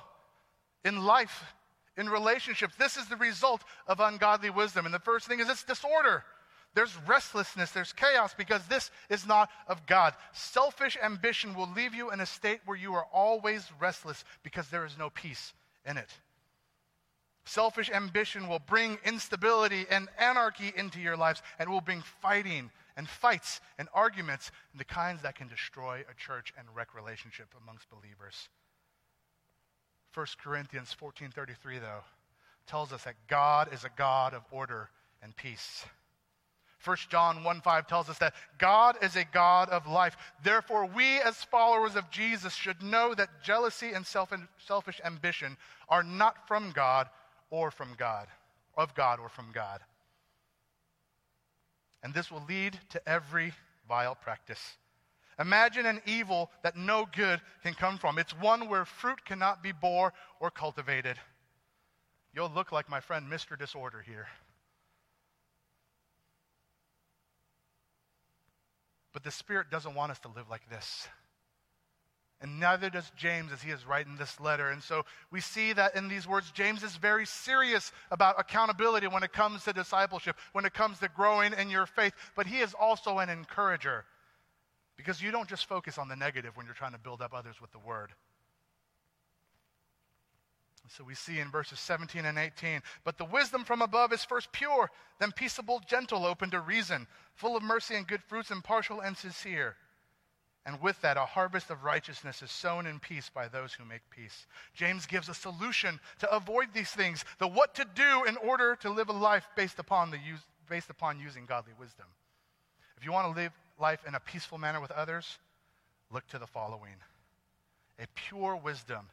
in 0.84 1.04
life, 1.04 1.54
in 1.96 2.08
relationships. 2.08 2.74
This 2.76 2.96
is 2.96 3.06
the 3.08 3.16
result 3.16 3.62
of 3.86 4.00
ungodly 4.00 4.50
wisdom. 4.50 4.84
And 4.84 4.94
the 4.94 4.98
first 4.98 5.26
thing 5.26 5.40
is 5.40 5.48
it's 5.48 5.64
disorder. 5.64 6.24
There's 6.76 6.94
restlessness, 7.08 7.70
there's 7.70 7.94
chaos 7.94 8.34
because 8.34 8.66
this 8.66 8.90
is 9.08 9.26
not 9.26 9.48
of 9.66 9.86
God. 9.86 10.12
Selfish 10.32 10.98
ambition 11.02 11.54
will 11.54 11.70
leave 11.74 11.94
you 11.94 12.10
in 12.10 12.20
a 12.20 12.26
state 12.26 12.60
where 12.66 12.76
you 12.76 12.92
are 12.92 13.06
always 13.14 13.66
restless 13.80 14.26
because 14.42 14.68
there 14.68 14.84
is 14.84 14.98
no 14.98 15.08
peace 15.08 15.54
in 15.86 15.96
it. 15.96 16.10
Selfish 17.46 17.88
ambition 17.88 18.46
will 18.46 18.58
bring 18.58 18.98
instability 19.06 19.86
and 19.90 20.08
anarchy 20.18 20.70
into 20.76 21.00
your 21.00 21.16
lives 21.16 21.40
and 21.58 21.70
will 21.70 21.80
bring 21.80 22.02
fighting 22.20 22.70
and 22.94 23.08
fights 23.08 23.62
and 23.78 23.88
arguments 23.94 24.50
and 24.72 24.78
the 24.78 24.84
kinds 24.84 25.22
that 25.22 25.34
can 25.34 25.48
destroy 25.48 26.04
a 26.10 26.14
church 26.14 26.52
and 26.58 26.68
wreck 26.74 26.94
relationship 26.94 27.54
amongst 27.62 27.88
believers. 27.88 28.50
1 30.12 30.26
Corinthians 30.44 30.94
14:33 31.00 31.78
though 31.80 32.04
tells 32.66 32.92
us 32.92 33.04
that 33.04 33.14
God 33.28 33.72
is 33.72 33.84
a 33.84 33.90
God 33.96 34.34
of 34.34 34.42
order 34.50 34.90
and 35.22 35.34
peace. 35.34 35.86
1 36.86 36.96
John 37.08 37.42
1 37.42 37.60
5 37.60 37.86
tells 37.86 38.08
us 38.08 38.18
that 38.18 38.34
God 38.58 38.96
is 39.02 39.16
a 39.16 39.24
God 39.24 39.68
of 39.70 39.86
life. 39.86 40.16
Therefore, 40.44 40.86
we 40.86 41.18
as 41.20 41.36
followers 41.44 41.96
of 41.96 42.10
Jesus 42.10 42.54
should 42.54 42.82
know 42.82 43.14
that 43.14 43.42
jealousy 43.42 43.92
and 43.92 44.06
self- 44.06 44.32
selfish 44.58 45.00
ambition 45.04 45.56
are 45.88 46.04
not 46.04 46.46
from 46.46 46.70
God 46.72 47.08
or 47.50 47.70
from 47.70 47.94
God, 47.98 48.28
of 48.76 48.94
God 48.94 49.18
or 49.18 49.28
from 49.28 49.50
God. 49.52 49.80
And 52.02 52.14
this 52.14 52.30
will 52.30 52.44
lead 52.48 52.78
to 52.90 53.08
every 53.08 53.52
vile 53.88 54.14
practice. 54.14 54.76
Imagine 55.38 55.86
an 55.86 56.00
evil 56.06 56.50
that 56.62 56.76
no 56.76 57.08
good 57.14 57.40
can 57.62 57.74
come 57.74 57.98
from. 57.98 58.18
It's 58.18 58.32
one 58.32 58.68
where 58.68 58.84
fruit 58.84 59.24
cannot 59.24 59.62
be 59.62 59.72
bore 59.72 60.12
or 60.40 60.50
cultivated. 60.50 61.18
You'll 62.34 62.52
look 62.54 62.70
like 62.70 62.88
my 62.88 63.00
friend 63.00 63.26
Mr. 63.30 63.58
Disorder 63.58 64.02
here. 64.06 64.28
But 69.16 69.24
the 69.24 69.30
Spirit 69.30 69.70
doesn't 69.70 69.94
want 69.94 70.12
us 70.12 70.18
to 70.18 70.28
live 70.28 70.50
like 70.50 70.68
this. 70.68 71.08
And 72.42 72.60
neither 72.60 72.90
does 72.90 73.10
James 73.16 73.50
as 73.50 73.62
he 73.62 73.70
is 73.70 73.86
writing 73.86 74.16
this 74.18 74.38
letter. 74.38 74.68
And 74.68 74.82
so 74.82 75.06
we 75.30 75.40
see 75.40 75.72
that 75.72 75.96
in 75.96 76.08
these 76.08 76.28
words, 76.28 76.50
James 76.50 76.82
is 76.82 76.94
very 76.96 77.24
serious 77.24 77.92
about 78.10 78.38
accountability 78.38 79.06
when 79.06 79.22
it 79.22 79.32
comes 79.32 79.64
to 79.64 79.72
discipleship, 79.72 80.36
when 80.52 80.66
it 80.66 80.74
comes 80.74 80.98
to 80.98 81.08
growing 81.08 81.54
in 81.54 81.70
your 81.70 81.86
faith. 81.86 82.12
But 82.34 82.46
he 82.46 82.58
is 82.58 82.74
also 82.78 83.18
an 83.18 83.30
encourager 83.30 84.04
because 84.98 85.22
you 85.22 85.30
don't 85.30 85.48
just 85.48 85.64
focus 85.64 85.96
on 85.96 86.08
the 86.08 86.16
negative 86.16 86.54
when 86.54 86.66
you're 86.66 86.74
trying 86.74 86.92
to 86.92 86.98
build 86.98 87.22
up 87.22 87.32
others 87.32 87.58
with 87.58 87.72
the 87.72 87.78
word. 87.78 88.12
So 90.88 91.04
we 91.04 91.14
see 91.14 91.38
in 91.38 91.50
verses 91.50 91.80
17 91.80 92.24
and 92.24 92.38
18, 92.38 92.82
but 93.04 93.18
the 93.18 93.24
wisdom 93.24 93.64
from 93.64 93.82
above 93.82 94.12
is 94.12 94.24
first 94.24 94.52
pure, 94.52 94.90
then 95.18 95.32
peaceable, 95.32 95.80
gentle, 95.86 96.24
open 96.24 96.50
to 96.50 96.60
reason, 96.60 97.06
full 97.34 97.56
of 97.56 97.62
mercy 97.62 97.94
and 97.94 98.06
good 98.06 98.22
fruits, 98.22 98.50
impartial 98.50 99.00
and 99.00 99.16
sincere. 99.16 99.76
And 100.64 100.80
with 100.80 101.00
that, 101.02 101.16
a 101.16 101.24
harvest 101.24 101.70
of 101.70 101.84
righteousness 101.84 102.42
is 102.42 102.50
sown 102.50 102.86
in 102.86 102.98
peace 102.98 103.30
by 103.32 103.46
those 103.46 103.72
who 103.72 103.84
make 103.84 104.02
peace. 104.10 104.46
James 104.74 105.06
gives 105.06 105.28
a 105.28 105.34
solution 105.34 106.00
to 106.18 106.34
avoid 106.34 106.68
these 106.72 106.90
things, 106.90 107.24
the 107.38 107.46
what 107.46 107.74
to 107.76 107.86
do 107.94 108.24
in 108.24 108.36
order 108.38 108.76
to 108.76 108.90
live 108.90 109.08
a 109.08 109.12
life 109.12 109.48
based 109.56 109.78
upon, 109.78 110.10
the 110.10 110.18
use, 110.18 110.40
based 110.68 110.90
upon 110.90 111.20
using 111.20 111.46
godly 111.46 111.72
wisdom. 111.78 112.06
If 112.96 113.04
you 113.04 113.12
want 113.12 113.32
to 113.32 113.40
live 113.40 113.52
life 113.78 114.00
in 114.08 114.16
a 114.16 114.20
peaceful 114.20 114.58
manner 114.58 114.80
with 114.80 114.90
others, 114.90 115.38
look 116.10 116.26
to 116.28 116.38
the 116.38 116.46
following 116.46 116.96
a 117.98 118.06
pure 118.14 118.56
wisdom 118.56 119.08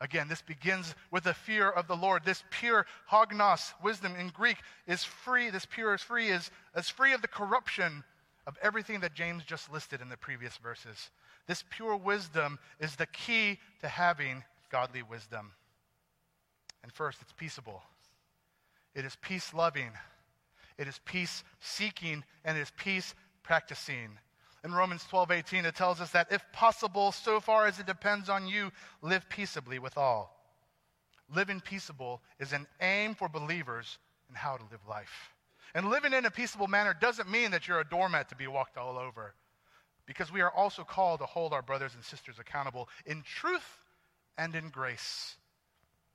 Again, 0.00 0.28
this 0.28 0.42
begins 0.42 0.94
with 1.10 1.24
the 1.24 1.32
fear 1.32 1.70
of 1.70 1.88
the 1.88 1.96
Lord. 1.96 2.24
This 2.24 2.44
pure 2.50 2.86
hagnos 3.10 3.72
wisdom 3.82 4.14
in 4.14 4.28
Greek 4.28 4.58
is 4.86 5.02
free. 5.02 5.48
This 5.48 5.66
pure 5.66 5.94
is 5.94 6.02
free 6.02 6.28
is 6.28 6.50
as 6.74 6.88
free 6.88 7.14
of 7.14 7.22
the 7.22 7.28
corruption 7.28 8.04
of 8.46 8.58
everything 8.62 9.00
that 9.00 9.14
James 9.14 9.44
just 9.44 9.72
listed 9.72 10.00
in 10.02 10.08
the 10.08 10.16
previous 10.16 10.56
verses. 10.58 11.10
This 11.46 11.64
pure 11.70 11.96
wisdom 11.96 12.58
is 12.78 12.96
the 12.96 13.06
key 13.06 13.58
to 13.80 13.88
having 13.88 14.44
godly 14.70 15.02
wisdom. 15.02 15.52
And 16.82 16.92
first, 16.92 17.18
it's 17.22 17.32
peaceable. 17.32 17.82
It 18.94 19.04
is 19.04 19.16
peace 19.20 19.54
loving. 19.54 19.90
It 20.78 20.88
is 20.88 21.00
peace 21.04 21.42
seeking 21.60 22.22
and 22.44 22.58
it 22.58 22.60
is 22.60 22.72
peace 22.76 23.14
practicing. 23.42 24.18
In 24.64 24.72
Romans 24.72 25.04
12, 25.08 25.30
18, 25.30 25.64
it 25.64 25.76
tells 25.76 26.00
us 26.00 26.10
that 26.10 26.32
if 26.32 26.42
possible, 26.52 27.12
so 27.12 27.40
far 27.40 27.66
as 27.66 27.78
it 27.78 27.86
depends 27.86 28.28
on 28.28 28.48
you, 28.48 28.72
live 29.02 29.28
peaceably 29.28 29.78
with 29.78 29.96
all. 29.96 30.36
Living 31.32 31.60
peaceable 31.60 32.20
is 32.40 32.52
an 32.52 32.66
aim 32.80 33.14
for 33.14 33.28
believers 33.28 33.98
in 34.28 34.34
how 34.34 34.56
to 34.56 34.64
live 34.70 34.80
life. 34.88 35.32
And 35.74 35.90
living 35.90 36.12
in 36.12 36.24
a 36.24 36.30
peaceable 36.30 36.68
manner 36.68 36.96
doesn't 36.98 37.30
mean 37.30 37.50
that 37.50 37.68
you're 37.68 37.80
a 37.80 37.88
doormat 37.88 38.30
to 38.30 38.36
be 38.36 38.46
walked 38.46 38.76
all 38.76 38.96
over, 38.96 39.34
because 40.06 40.32
we 40.32 40.40
are 40.40 40.50
also 40.50 40.84
called 40.84 41.20
to 41.20 41.26
hold 41.26 41.52
our 41.52 41.62
brothers 41.62 41.94
and 41.94 42.04
sisters 42.04 42.38
accountable 42.38 42.88
in 43.04 43.22
truth 43.22 43.84
and 44.38 44.54
in 44.54 44.68
grace. 44.70 45.36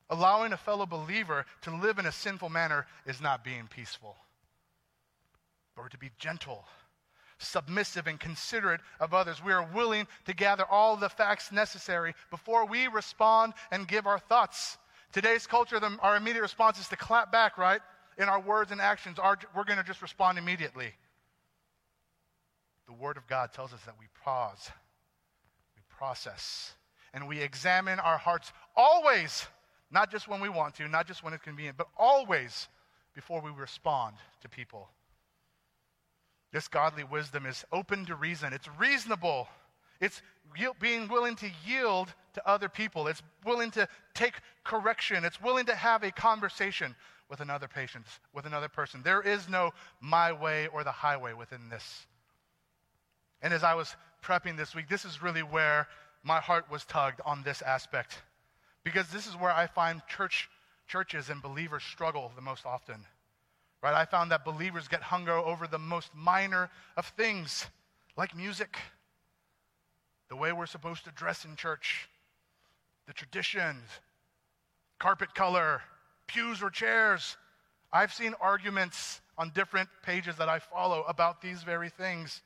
Allowing 0.10 0.52
a 0.52 0.58
fellow 0.58 0.86
believer 0.86 1.46
to 1.62 1.76
live 1.76 2.00
in 2.00 2.06
a 2.06 2.12
sinful 2.12 2.50
manner 2.50 2.86
is 3.06 3.22
not 3.22 3.44
being 3.44 3.68
peaceful, 3.68 4.18
but 5.76 5.90
to 5.92 5.98
be 5.98 6.12
gentle 6.18 6.66
submissive 7.42 8.08
and 8.08 8.20
considerate 8.20 8.82
of 9.00 9.14
others. 9.14 9.44
We 9.44 9.52
are 9.52 9.68
willing 9.74 10.08
to 10.26 10.34
gather 10.34 10.66
all 10.66 10.96
the 10.96 11.10
facts 11.10 11.52
necessary 11.52 12.14
before 12.30 12.66
we 12.66 12.88
respond 12.88 13.54
and 13.72 13.88
give 13.88 14.08
our 14.08 14.20
thoughts. 14.20 14.78
Today's 15.12 15.48
culture, 15.48 15.80
the, 15.80 15.98
our 16.02 16.16
immediate 16.16 16.42
response 16.42 16.80
is 16.80 16.88
to 16.90 16.96
clap 16.96 17.32
back, 17.32 17.58
right? 17.58 17.82
In 18.18 18.30
our 18.30 18.40
words 18.40 18.72
and 18.72 18.80
actions, 18.80 19.20
our, 19.20 19.38
we're 19.56 19.64
going 19.64 19.80
to 19.80 19.84
just 19.84 20.02
respond 20.02 20.38
immediately. 20.38 20.94
The 22.88 22.94
Word 22.94 23.18
of 23.18 23.28
God 23.28 23.52
tells 23.54 23.74
us 23.74 23.82
that 23.86 23.96
we 24.00 24.06
pause, 24.24 24.70
we 25.76 25.82
process, 25.98 26.74
and 27.14 27.28
we 27.28 27.40
examine 27.40 28.00
our 28.00 28.18
hearts 28.18 28.52
always, 28.76 29.46
not 29.92 30.12
just 30.12 30.28
when 30.28 30.40
we 30.42 30.50
want 30.50 30.76
to, 30.76 30.88
not 30.88 31.08
just 31.08 31.24
when 31.24 31.34
it's 31.34 31.44
convenient, 31.44 31.78
but 31.78 31.88
always 31.98 32.68
before 33.14 33.42
we 33.42 33.52
respond 33.52 34.16
to 34.42 34.50
people. 34.50 34.90
This 36.52 36.68
godly 36.68 37.04
wisdom 37.04 37.46
is 37.46 37.64
open 37.72 38.06
to 38.06 38.16
reason. 38.16 38.54
It's 38.54 38.68
reasonable. 38.78 39.48
It's 40.00 40.22
being 40.82 41.08
willing 41.08 41.36
to 41.38 41.50
yield 41.66 42.14
to 42.34 42.48
other 42.48 42.68
people. 42.68 43.08
It's 43.08 43.22
willing 43.46 43.72
to 43.72 43.88
take 44.14 44.34
correction. 44.64 45.24
It's 45.24 45.42
willing 45.42 45.66
to 45.68 45.76
have 45.76 46.04
a 46.04 46.12
conversation 46.12 46.96
with 47.30 47.40
another 47.40 47.68
patient, 47.68 48.06
with 48.34 48.46
another 48.46 48.68
person. 48.68 49.02
There 49.04 49.22
is 49.22 49.48
no 49.48 49.72
my 50.02 50.34
way 50.34 50.68
or 50.68 50.84
the 50.84 50.92
highway 50.92 51.34
within 51.34 51.70
this. 51.70 52.06
And 53.42 53.54
as 53.54 53.64
I 53.64 53.76
was 53.76 53.96
prepping 54.24 54.58
this 54.58 54.76
week, 54.76 54.90
this 54.90 55.06
is 55.06 55.22
really 55.22 55.44
where 55.44 55.88
my 56.24 56.40
heart 56.40 56.70
was 56.70 56.84
tugged 56.84 57.22
on 57.26 57.44
this 57.44 57.62
aspect. 57.62 58.22
Because 58.84 59.08
this 59.10 59.28
is 59.28 59.36
where 59.36 59.52
I 59.52 59.68
find 59.68 60.02
church 60.08 60.50
churches 60.88 61.30
and 61.30 61.42
believers 61.42 61.84
struggle 61.84 62.34
the 62.36 62.42
most 62.42 62.66
often. 62.66 63.06
Right? 63.82 63.96
I 63.96 64.06
found 64.06 64.32
that 64.32 64.46
believers 64.46 64.88
get 64.88 65.02
hung 65.02 65.28
over 65.28 65.66
the 65.66 65.80
most 65.80 66.14
minor 66.16 66.70
of 66.96 67.08
things, 67.18 67.66
like 68.16 68.36
music, 68.36 68.78
the 70.30 70.36
way 70.36 70.52
we're 70.52 70.68
supposed 70.68 71.04
to 71.06 71.12
dress 71.12 71.46
in 71.46 71.56
church, 71.56 72.08
the 73.08 73.14
traditions, 73.14 73.84
carpet 75.00 75.34
color, 75.34 75.82
pews 76.28 76.62
or 76.62 76.70
chairs. 76.70 77.38
I've 77.92 78.14
seen 78.14 78.36
arguments 78.40 79.20
on 79.38 79.50
different 79.50 79.90
pages 80.04 80.36
that 80.38 80.48
I 80.48 80.60
follow 80.60 81.04
about 81.08 81.42
these 81.42 81.64
very 81.64 81.90
things. 81.90 82.42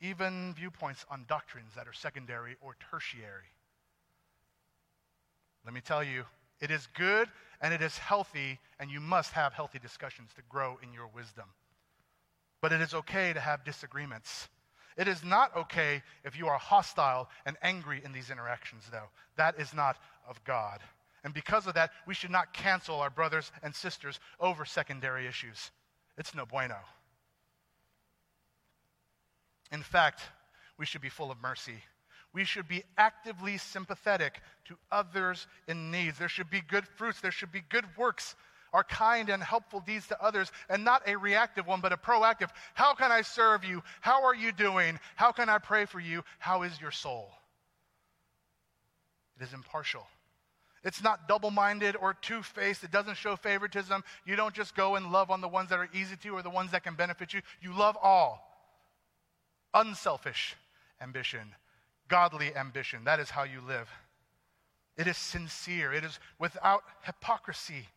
even 0.00 0.54
viewpoints 0.54 1.04
on 1.10 1.24
doctrines 1.28 1.72
that 1.74 1.88
are 1.88 1.92
secondary 1.92 2.56
or 2.60 2.76
tertiary. 2.90 3.50
Let 5.64 5.74
me 5.74 5.80
tell 5.80 6.04
you, 6.04 6.24
it 6.60 6.70
is 6.70 6.86
good 6.94 7.28
and 7.60 7.72
it 7.72 7.82
is 7.82 7.98
healthy, 7.98 8.58
and 8.78 8.90
you 8.90 9.00
must 9.00 9.32
have 9.32 9.52
healthy 9.52 9.78
discussions 9.78 10.30
to 10.36 10.42
grow 10.48 10.78
in 10.82 10.92
your 10.92 11.08
wisdom. 11.14 11.46
But 12.60 12.72
it 12.72 12.80
is 12.80 12.94
okay 12.94 13.32
to 13.32 13.40
have 13.40 13.64
disagreements. 13.64 14.48
It 14.96 15.08
is 15.08 15.22
not 15.22 15.54
okay 15.56 16.02
if 16.24 16.38
you 16.38 16.46
are 16.48 16.58
hostile 16.58 17.28
and 17.44 17.56
angry 17.62 18.00
in 18.04 18.12
these 18.12 18.30
interactions, 18.30 18.84
though. 18.90 19.08
That 19.36 19.60
is 19.60 19.74
not 19.74 19.98
of 20.28 20.42
God. 20.44 20.80
And 21.22 21.34
because 21.34 21.66
of 21.66 21.74
that, 21.74 21.90
we 22.06 22.14
should 22.14 22.30
not 22.30 22.52
cancel 22.54 23.00
our 23.00 23.10
brothers 23.10 23.50
and 23.62 23.74
sisters 23.74 24.20
over 24.40 24.64
secondary 24.64 25.26
issues. 25.26 25.70
It's 26.16 26.34
no 26.34 26.46
bueno. 26.46 26.76
In 29.72 29.82
fact, 29.82 30.22
we 30.78 30.86
should 30.86 31.00
be 31.00 31.08
full 31.08 31.30
of 31.30 31.42
mercy. 31.42 31.82
We 32.36 32.44
should 32.44 32.68
be 32.68 32.84
actively 32.98 33.56
sympathetic 33.56 34.42
to 34.66 34.76
others 34.92 35.46
in 35.68 35.90
needs. 35.90 36.18
There 36.18 36.28
should 36.28 36.50
be 36.50 36.60
good 36.60 36.86
fruits. 36.86 37.22
There 37.22 37.30
should 37.30 37.50
be 37.50 37.62
good 37.70 37.86
works, 37.96 38.36
our 38.74 38.84
kind 38.84 39.30
and 39.30 39.42
helpful 39.42 39.80
deeds 39.80 40.06
to 40.08 40.22
others, 40.22 40.52
and 40.68 40.84
not 40.84 41.00
a 41.08 41.16
reactive 41.16 41.66
one, 41.66 41.80
but 41.80 41.94
a 41.94 41.96
proactive. 41.96 42.50
How 42.74 42.92
can 42.92 43.10
I 43.10 43.22
serve 43.22 43.64
you? 43.64 43.82
How 44.02 44.22
are 44.24 44.34
you 44.34 44.52
doing? 44.52 45.00
How 45.14 45.32
can 45.32 45.48
I 45.48 45.56
pray 45.56 45.86
for 45.86 45.98
you? 45.98 46.24
How 46.38 46.64
is 46.64 46.78
your 46.78 46.90
soul? 46.90 47.30
It 49.40 49.44
is 49.44 49.54
impartial. 49.54 50.06
It's 50.84 51.02
not 51.02 51.28
double 51.28 51.50
minded 51.50 51.96
or 51.96 52.12
two 52.20 52.42
faced. 52.42 52.84
It 52.84 52.90
doesn't 52.90 53.16
show 53.16 53.36
favoritism. 53.36 54.04
You 54.26 54.36
don't 54.36 54.54
just 54.54 54.76
go 54.76 54.96
and 54.96 55.10
love 55.10 55.30
on 55.30 55.40
the 55.40 55.48
ones 55.48 55.70
that 55.70 55.78
are 55.78 55.88
easy 55.94 56.16
to 56.16 56.28
or 56.36 56.42
the 56.42 56.50
ones 56.50 56.72
that 56.72 56.84
can 56.84 56.96
benefit 56.96 57.32
you. 57.32 57.40
You 57.62 57.72
love 57.72 57.96
all. 58.02 58.46
Unselfish 59.72 60.54
ambition, 61.00 61.54
godly 62.08 62.54
ambition. 62.54 63.04
That 63.04 63.20
is 63.20 63.30
how 63.30 63.44
you 63.44 63.60
live. 63.66 63.88
It 64.96 65.06
is 65.06 65.16
sincere, 65.16 65.92
it 65.92 66.04
is 66.04 66.18
without 66.38 66.82
hypocrisy. 67.02 67.88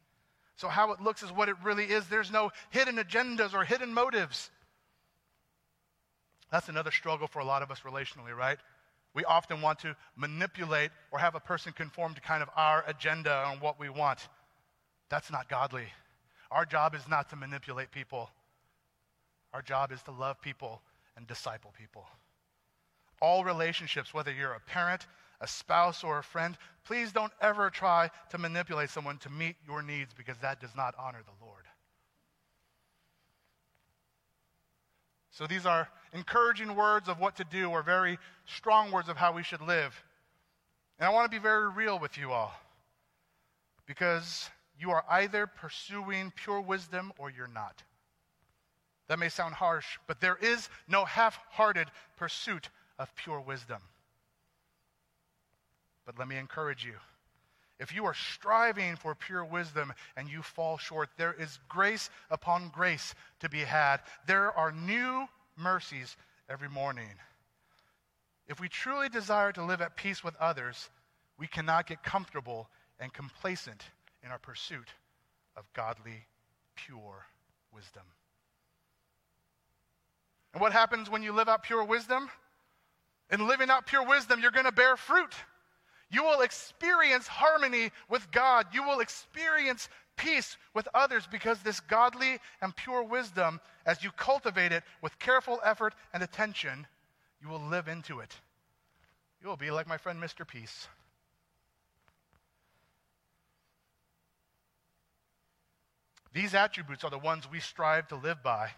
So, 0.57 0.67
how 0.67 0.91
it 0.91 1.01
looks 1.01 1.23
is 1.23 1.31
what 1.31 1.47
it 1.47 1.55
really 1.63 1.85
is. 1.85 2.07
There's 2.07 2.31
no 2.31 2.51
hidden 2.69 2.97
agendas 2.97 3.53
or 3.53 3.63
hidden 3.63 3.93
motives. 3.93 4.51
That's 6.51 6.67
another 6.67 6.91
struggle 6.91 7.27
for 7.27 7.39
a 7.39 7.45
lot 7.45 7.61
of 7.61 7.71
us 7.71 7.81
relationally, 7.81 8.35
right? 8.35 8.57
We 9.13 9.23
often 9.23 9.61
want 9.61 9.79
to 9.79 9.95
manipulate 10.15 10.91
or 11.11 11.19
have 11.19 11.35
a 11.35 11.39
person 11.39 11.71
conform 11.71 12.13
to 12.15 12.21
kind 12.21 12.43
of 12.43 12.49
our 12.55 12.83
agenda 12.87 13.33
on 13.33 13.59
what 13.59 13.79
we 13.79 13.89
want. 13.89 14.19
That's 15.09 15.31
not 15.31 15.49
godly. 15.49 15.85
Our 16.51 16.65
job 16.65 16.95
is 16.95 17.07
not 17.07 17.29
to 17.29 17.35
manipulate 17.35 17.91
people, 17.91 18.29
our 19.53 19.61
job 19.61 19.91
is 19.91 20.01
to 20.03 20.11
love 20.11 20.41
people 20.41 20.81
and 21.15 21.25
disciple 21.25 21.73
people. 21.77 22.05
All 23.21 23.43
relationships, 23.43 24.13
whether 24.13 24.31
you're 24.31 24.53
a 24.53 24.59
parent, 24.61 25.07
a 25.41 25.47
spouse, 25.47 26.03
or 26.03 26.19
a 26.19 26.23
friend, 26.23 26.57
please 26.85 27.11
don't 27.11 27.33
ever 27.41 27.69
try 27.69 28.09
to 28.29 28.37
manipulate 28.37 28.89
someone 28.89 29.17
to 29.19 29.29
meet 29.29 29.55
your 29.67 29.81
needs 29.81 30.13
because 30.13 30.37
that 30.39 30.59
does 30.59 30.75
not 30.75 30.95
honor 30.97 31.21
the 31.23 31.45
Lord. 31.45 31.63
So 35.31 35.47
these 35.47 35.65
are 35.65 35.87
encouraging 36.13 36.75
words 36.75 37.07
of 37.07 37.19
what 37.19 37.37
to 37.37 37.45
do 37.45 37.69
or 37.69 37.81
very 37.81 38.17
strong 38.45 38.91
words 38.91 39.07
of 39.07 39.15
how 39.15 39.31
we 39.31 39.43
should 39.43 39.61
live. 39.61 39.95
And 40.99 41.07
I 41.07 41.11
want 41.11 41.31
to 41.31 41.37
be 41.37 41.41
very 41.41 41.69
real 41.69 41.97
with 41.97 42.17
you 42.17 42.31
all 42.31 42.53
because 43.85 44.49
you 44.77 44.91
are 44.91 45.05
either 45.09 45.47
pursuing 45.47 46.31
pure 46.35 46.59
wisdom 46.59 47.13
or 47.17 47.29
you're 47.29 47.47
not. 47.47 47.83
That 49.07 49.17
may 49.17 49.29
sound 49.29 49.55
harsh, 49.55 49.97
but 50.07 50.19
there 50.19 50.37
is 50.41 50.69
no 50.87 51.05
half 51.05 51.39
hearted 51.49 51.87
pursuit 52.17 52.69
of 52.99 53.15
pure 53.15 53.39
wisdom. 53.39 53.81
But 56.05 56.19
let 56.19 56.27
me 56.27 56.37
encourage 56.37 56.85
you. 56.85 56.93
If 57.79 57.95
you 57.95 58.05
are 58.05 58.13
striving 58.13 58.97
for 58.97 59.15
pure 59.15 59.45
wisdom 59.45 59.93
and 60.17 60.29
you 60.29 60.41
fall 60.41 60.77
short, 60.77 61.09
there 61.17 61.33
is 61.33 61.59
grace 61.69 62.09
upon 62.29 62.69
grace 62.69 63.15
to 63.39 63.47
be 63.49 63.59
had. 63.59 64.01
There 64.27 64.51
are 64.51 64.71
new 64.71 65.25
mercies 65.55 66.17
every 66.49 66.67
morning. 66.67 67.09
If 68.47 68.59
we 68.59 68.67
truly 68.67 69.07
desire 69.07 69.53
to 69.53 69.63
live 69.63 69.81
at 69.81 69.95
peace 69.95 70.23
with 70.23 70.35
others, 70.37 70.89
we 71.37 71.47
cannot 71.47 71.87
get 71.87 72.03
comfortable 72.03 72.67
and 72.99 73.13
complacent 73.13 73.83
in 74.23 74.31
our 74.31 74.39
pursuit 74.39 74.89
of 75.55 75.63
godly, 75.73 76.25
pure 76.75 77.25
wisdom. 77.71 78.03
And 80.53 80.61
what 80.61 80.73
happens 80.73 81.09
when 81.09 81.23
you 81.23 81.31
live 81.31 81.47
out 81.47 81.63
pure 81.63 81.83
wisdom? 81.83 82.29
In 83.31 83.47
living 83.47 83.69
out 83.69 83.85
pure 83.85 84.05
wisdom, 84.05 84.39
you're 84.39 84.51
going 84.51 84.65
to 84.65 84.71
bear 84.71 84.97
fruit. 84.97 85.33
You 86.11 86.23
will 86.23 86.41
experience 86.41 87.27
harmony 87.27 87.91
with 88.09 88.29
God. 88.31 88.67
You 88.73 88.83
will 88.83 88.99
experience 88.99 89.87
peace 90.17 90.57
with 90.73 90.87
others 90.93 91.27
because 91.31 91.59
this 91.59 91.79
godly 91.79 92.39
and 92.61 92.75
pure 92.75 93.03
wisdom, 93.03 93.61
as 93.85 94.03
you 94.03 94.11
cultivate 94.11 94.71
it 94.71 94.83
with 95.01 95.17
careful 95.19 95.59
effort 95.63 95.93
and 96.13 96.23
attention, 96.23 96.87
you 97.41 97.47
will 97.47 97.61
live 97.61 97.87
into 97.87 98.19
it. 98.19 98.35
You 99.41 99.47
will 99.47 99.57
be 99.57 99.71
like 99.71 99.87
my 99.87 99.97
friend 99.97 100.21
Mr. 100.21 100.45
Peace. 100.45 100.87
These 106.33 106.53
attributes 106.53 107.03
are 107.03 107.09
the 107.09 107.17
ones 107.17 107.49
we 107.49 107.59
strive 107.59 108.07
to 108.09 108.15
live 108.15 108.43
by. 108.43 108.71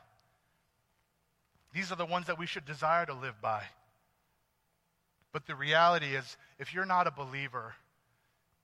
These 1.73 1.91
are 1.91 1.97
the 1.97 2.05
ones 2.05 2.27
that 2.27 2.37
we 2.37 2.45
should 2.45 2.65
desire 2.65 3.05
to 3.05 3.13
live 3.13 3.41
by. 3.41 3.63
But 5.33 5.45
the 5.45 5.55
reality 5.55 6.15
is, 6.15 6.37
if 6.59 6.73
you're 6.73 6.85
not 6.85 7.07
a 7.07 7.11
believer, 7.11 7.73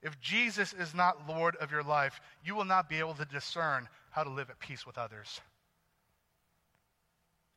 if 0.02 0.20
Jesus 0.20 0.72
is 0.72 0.94
not 0.94 1.28
Lord 1.28 1.56
of 1.56 1.70
your 1.72 1.82
life, 1.82 2.20
you 2.44 2.54
will 2.54 2.64
not 2.64 2.88
be 2.88 2.98
able 2.98 3.14
to 3.14 3.24
discern 3.24 3.88
how 4.10 4.24
to 4.24 4.30
live 4.30 4.50
at 4.50 4.60
peace 4.60 4.86
with 4.86 4.98
others. 4.98 5.40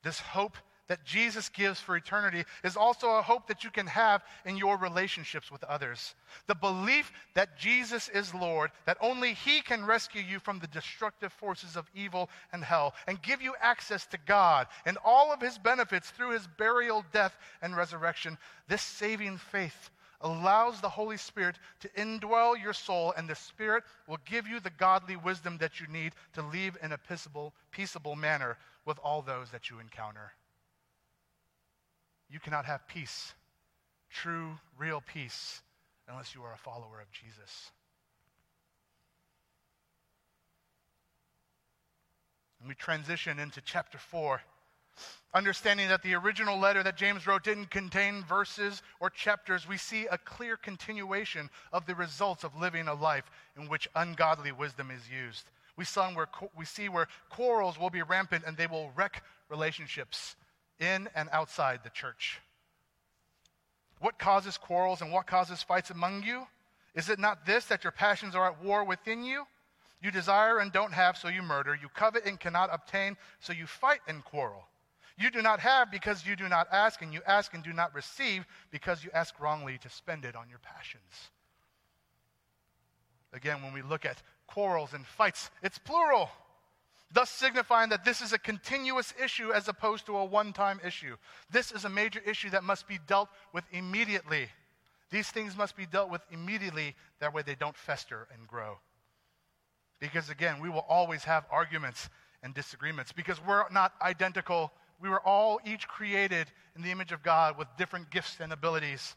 This 0.03 0.19
hope 0.19 0.57
that 0.87 1.05
Jesus 1.05 1.49
gives 1.49 1.79
for 1.79 1.95
eternity 1.95 2.43
is 2.63 2.75
also 2.75 3.11
a 3.11 3.21
hope 3.21 3.47
that 3.47 3.63
you 3.63 3.69
can 3.69 3.87
have 3.87 4.23
in 4.45 4.57
your 4.57 4.77
relationships 4.77 5.51
with 5.51 5.63
others. 5.63 6.15
The 6.47 6.55
belief 6.55 7.11
that 7.33 7.57
Jesus 7.57 8.09
is 8.09 8.33
Lord, 8.33 8.71
that 8.85 8.97
only 8.99 9.33
He 9.33 9.61
can 9.61 9.85
rescue 9.85 10.21
you 10.21 10.39
from 10.39 10.59
the 10.59 10.67
destructive 10.67 11.31
forces 11.31 11.75
of 11.75 11.89
evil 11.95 12.29
and 12.51 12.63
hell 12.63 12.93
and 13.07 13.21
give 13.21 13.41
you 13.41 13.53
access 13.61 14.05
to 14.07 14.17
God 14.25 14.67
and 14.85 14.97
all 15.05 15.31
of 15.31 15.41
His 15.41 15.57
benefits 15.57 16.09
through 16.09 16.31
His 16.31 16.47
burial, 16.57 17.05
death, 17.13 17.37
and 17.61 17.75
resurrection. 17.75 18.37
This 18.67 18.81
saving 18.81 19.37
faith 19.37 19.91
allows 20.21 20.81
the 20.81 20.89
Holy 20.89 21.17
Spirit 21.17 21.57
to 21.79 21.89
indwell 21.89 22.61
your 22.61 22.73
soul, 22.73 23.13
and 23.17 23.27
the 23.27 23.35
Spirit 23.35 23.83
will 24.07 24.19
give 24.25 24.47
you 24.47 24.59
the 24.59 24.69
godly 24.71 25.15
wisdom 25.15 25.57
that 25.59 25.79
you 25.79 25.87
need 25.87 26.13
to 26.33 26.41
live 26.41 26.77
in 26.83 26.91
a 26.91 26.97
peaceable, 26.97 27.53
peaceable 27.71 28.15
manner 28.15 28.57
with 28.85 28.99
all 29.03 29.21
those 29.21 29.49
that 29.51 29.69
you 29.69 29.79
encounter. 29.79 30.31
You 32.31 32.39
cannot 32.39 32.65
have 32.65 32.87
peace, 32.87 33.33
true, 34.09 34.57
real 34.77 35.03
peace, 35.05 35.61
unless 36.07 36.33
you 36.33 36.41
are 36.43 36.53
a 36.53 36.57
follower 36.57 37.01
of 37.01 37.11
Jesus. 37.11 37.71
And 42.61 42.69
we 42.69 42.75
transition 42.75 43.37
into 43.37 43.59
chapter 43.59 43.97
4, 43.97 44.39
understanding 45.33 45.89
that 45.89 46.03
the 46.03 46.13
original 46.13 46.57
letter 46.57 46.83
that 46.83 46.95
James 46.95 47.27
wrote 47.27 47.43
didn't 47.43 47.69
contain 47.69 48.23
verses 48.23 48.81
or 49.01 49.09
chapters. 49.09 49.67
We 49.67 49.77
see 49.77 50.05
a 50.05 50.17
clear 50.17 50.55
continuation 50.55 51.49
of 51.73 51.85
the 51.85 51.95
results 51.95 52.45
of 52.45 52.55
living 52.55 52.87
a 52.87 52.93
life 52.93 53.29
in 53.57 53.67
which 53.67 53.89
ungodly 53.93 54.53
wisdom 54.53 54.89
is 54.89 55.01
used. 55.09 55.49
We, 55.75 55.85
where, 56.13 56.29
we 56.55 56.65
see 56.65 56.87
where 56.87 57.07
quarrels 57.29 57.77
will 57.77 57.89
be 57.89 58.03
rampant 58.03 58.43
and 58.45 58.55
they 58.55 58.67
will 58.67 58.91
wreck 58.95 59.23
relationships 59.49 60.35
in 60.81 61.07
and 61.15 61.29
outside 61.31 61.81
the 61.83 61.89
church. 61.89 62.41
What 63.99 64.17
causes 64.17 64.57
quarrels 64.57 65.01
and 65.01 65.11
what 65.11 65.27
causes 65.27 65.61
fights 65.61 65.91
among 65.91 66.23
you? 66.23 66.47
Is 66.95 67.09
it 67.09 67.19
not 67.19 67.45
this 67.45 67.65
that 67.65 67.83
your 67.83 67.91
passions 67.91 68.35
are 68.35 68.47
at 68.47 68.63
war 68.63 68.83
within 68.83 69.23
you? 69.23 69.45
You 70.01 70.09
desire 70.09 70.57
and 70.57 70.71
don't 70.71 70.93
have, 70.93 71.15
so 71.15 71.27
you 71.27 71.43
murder. 71.43 71.77
You 71.79 71.87
covet 71.93 72.25
and 72.25 72.39
cannot 72.39 72.73
obtain, 72.73 73.15
so 73.39 73.53
you 73.53 73.67
fight 73.67 73.99
and 74.07 74.25
quarrel. 74.25 74.63
You 75.17 75.29
do 75.29 75.43
not 75.43 75.59
have 75.59 75.91
because 75.91 76.25
you 76.25 76.35
do 76.35 76.49
not 76.49 76.67
ask, 76.71 77.03
and 77.03 77.13
you 77.13 77.21
ask 77.27 77.53
and 77.53 77.63
do 77.63 77.71
not 77.71 77.93
receive 77.93 78.45
because 78.71 79.03
you 79.03 79.11
ask 79.13 79.39
wrongly 79.39 79.77
to 79.77 79.89
spend 79.89 80.25
it 80.25 80.35
on 80.35 80.49
your 80.49 80.59
passions. 80.59 81.29
Again, 83.31 83.61
when 83.61 83.73
we 83.73 83.83
look 83.83 84.05
at 84.05 84.23
quarrels 84.47 84.93
and 84.93 85.05
fights, 85.05 85.51
it's 85.61 85.77
plural 85.77 86.31
thus 87.13 87.29
signifying 87.29 87.89
that 87.89 88.05
this 88.05 88.21
is 88.21 88.33
a 88.33 88.39
continuous 88.39 89.13
issue 89.23 89.51
as 89.51 89.67
opposed 89.67 90.05
to 90.05 90.17
a 90.17 90.25
one 90.25 90.53
time 90.53 90.79
issue. 90.85 91.15
This 91.49 91.71
is 91.71 91.85
a 91.85 91.89
major 91.89 92.21
issue 92.25 92.49
that 92.51 92.63
must 92.63 92.87
be 92.87 92.99
dealt 93.07 93.29
with 93.53 93.63
immediately. 93.71 94.47
These 95.09 95.29
things 95.29 95.57
must 95.57 95.75
be 95.75 95.85
dealt 95.85 96.09
with 96.09 96.21
immediately, 96.31 96.95
that 97.19 97.33
way 97.33 97.41
they 97.41 97.55
don't 97.55 97.75
fester 97.75 98.27
and 98.33 98.47
grow. 98.47 98.77
Because 99.99 100.29
again, 100.29 100.61
we 100.61 100.69
will 100.69 100.85
always 100.87 101.25
have 101.25 101.45
arguments 101.51 102.09
and 102.41 102.53
disagreements 102.53 103.11
because 103.11 103.37
we're 103.45 103.69
not 103.69 103.93
identical 104.01 104.71
We 105.01 105.09
were 105.09 105.21
all 105.21 105.59
each 105.65 105.87
created 105.87 106.47
in 106.75 106.83
the 106.83 106.91
image 106.91 107.11
of 107.11 107.23
God 107.23 107.57
with 107.57 107.67
different 107.77 108.11
gifts 108.11 108.37
and 108.39 108.53
abilities. 108.53 109.15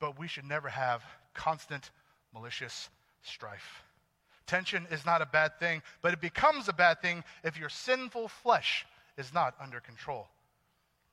But 0.00 0.18
we 0.18 0.28
should 0.28 0.46
never 0.46 0.70
have 0.70 1.04
constant 1.34 1.90
malicious 2.32 2.88
strife. 3.22 3.84
Tension 4.50 4.84
is 4.90 5.06
not 5.06 5.22
a 5.22 5.26
bad 5.26 5.60
thing, 5.60 5.80
but 6.02 6.12
it 6.12 6.20
becomes 6.20 6.68
a 6.68 6.72
bad 6.72 7.00
thing 7.00 7.22
if 7.44 7.56
your 7.56 7.68
sinful 7.68 8.26
flesh 8.26 8.84
is 9.16 9.32
not 9.32 9.54
under 9.60 9.78
control. 9.78 10.26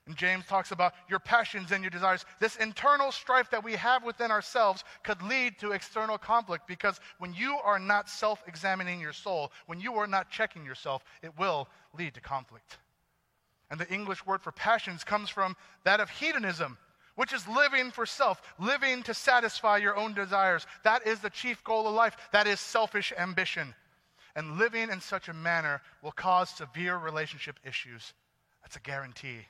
And 0.07 0.15
James 0.15 0.47
talks 0.47 0.71
about 0.71 0.93
your 1.07 1.19
passions 1.19 1.71
and 1.71 1.83
your 1.83 1.91
desires. 1.91 2.25
This 2.39 2.55
internal 2.55 3.11
strife 3.11 3.51
that 3.51 3.63
we 3.63 3.73
have 3.73 4.03
within 4.03 4.31
ourselves 4.31 4.83
could 5.03 5.21
lead 5.21 5.59
to 5.59 5.73
external 5.73 6.17
conflict 6.17 6.65
because 6.67 6.99
when 7.19 7.31
you 7.31 7.59
are 7.63 7.77
not 7.77 8.09
self 8.09 8.41
examining 8.47 8.99
your 8.99 9.13
soul, 9.13 9.51
when 9.67 9.79
you 9.79 9.93
are 9.93 10.07
not 10.07 10.31
checking 10.31 10.65
yourself, 10.65 11.03
it 11.21 11.37
will 11.37 11.67
lead 11.95 12.15
to 12.15 12.21
conflict. 12.21 12.79
And 13.69 13.79
the 13.79 13.93
English 13.93 14.25
word 14.25 14.41
for 14.41 14.51
passions 14.51 15.03
comes 15.03 15.29
from 15.29 15.55
that 15.83 15.99
of 15.99 16.09
hedonism, 16.09 16.79
which 17.17 17.33
is 17.33 17.47
living 17.47 17.89
for 17.89 18.05
self, 18.05 18.41
living 18.59 19.01
to 19.01 19.13
satisfy 19.13 19.77
your 19.77 19.97
own 19.97 20.13
desires. 20.13 20.67
That 20.83 21.05
is 21.07 21.19
the 21.19 21.31
chief 21.31 21.63
goal 21.63 21.87
of 21.87 21.95
life. 21.95 22.15
That 22.31 22.45
is 22.45 22.59
selfish 22.59 23.11
ambition. 23.17 23.73
And 24.35 24.59
living 24.59 24.91
in 24.91 25.01
such 25.01 25.27
a 25.27 25.33
manner 25.33 25.81
will 26.03 26.11
cause 26.11 26.47
severe 26.49 26.95
relationship 26.95 27.59
issues. 27.65 28.13
That's 28.61 28.75
a 28.75 28.81
guarantee. 28.81 29.47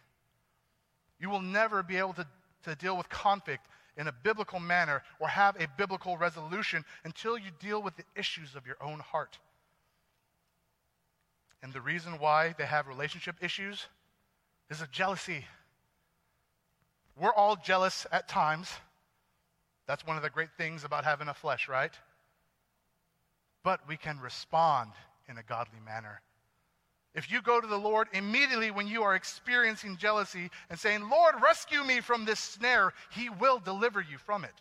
You 1.20 1.30
will 1.30 1.42
never 1.42 1.84
be 1.84 1.98
able 1.98 2.14
to, 2.14 2.26
to 2.64 2.76
deal 2.76 2.96
with 2.96 3.10
conflict 3.10 3.68
in 3.98 4.08
a 4.08 4.14
biblical 4.24 4.62
manner 4.62 5.04
or 5.20 5.28
have 5.28 5.62
a 5.62 5.68
biblical 5.78 6.16
resolution 6.18 6.86
until 7.04 7.38
you 7.38 7.52
deal 7.60 7.84
with 7.84 7.98
the 7.98 8.06
issues 8.16 8.56
of 8.56 8.66
your 8.66 8.78
own 8.82 9.00
heart. 9.00 9.40
And 11.62 11.74
the 11.74 11.82
reason 11.82 12.14
why 12.14 12.56
they 12.58 12.66
have 12.66 12.88
relationship 12.88 13.36
issues 13.42 13.88
is 14.70 14.82
a 14.82 14.88
jealousy. 14.88 15.44
We're 17.20 17.34
all 17.34 17.56
jealous 17.56 18.06
at 18.12 18.28
times. 18.28 18.70
That's 19.88 20.06
one 20.06 20.18
of 20.18 20.24
the 20.24 20.30
great 20.30 20.52
things 20.58 20.84
about 20.84 21.04
having 21.04 21.28
a 21.28 21.34
flesh, 21.34 21.68
right? 21.68 21.94
But 23.64 23.88
we 23.88 23.98
can 23.98 24.20
respond 24.20 24.92
in 25.28 25.38
a 25.38 25.44
godly 25.44 25.80
manner. 25.86 26.22
If 27.16 27.32
you 27.32 27.42
go 27.42 27.60
to 27.60 27.68
the 27.68 27.78
Lord 27.78 28.08
immediately 28.14 28.70
when 28.70 28.88
you 28.88 29.02
are 29.04 29.16
experiencing 29.16 29.98
jealousy 29.98 30.52
and 30.70 30.78
saying, 30.78 31.10
Lord, 31.10 31.36
rescue 31.42 31.84
me 31.84 32.00
from 32.02 32.26
this 32.26 32.40
snare, 32.40 32.94
He 33.10 33.30
will 33.30 33.60
deliver 33.60 34.00
you 34.02 34.18
from 34.20 34.44
it. 34.44 34.54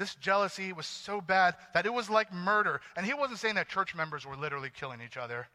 This 0.00 0.14
jealousy 0.14 0.72
was 0.72 0.86
so 0.86 1.20
bad 1.20 1.56
that 1.74 1.84
it 1.84 1.92
was 1.92 2.08
like 2.08 2.32
murder. 2.32 2.80
And 2.96 3.04
he 3.04 3.12
wasn't 3.12 3.38
saying 3.38 3.56
that 3.56 3.68
church 3.68 3.94
members 3.94 4.24
were 4.24 4.34
literally 4.34 4.70
killing 4.74 5.02
each 5.02 5.18
other, 5.18 5.46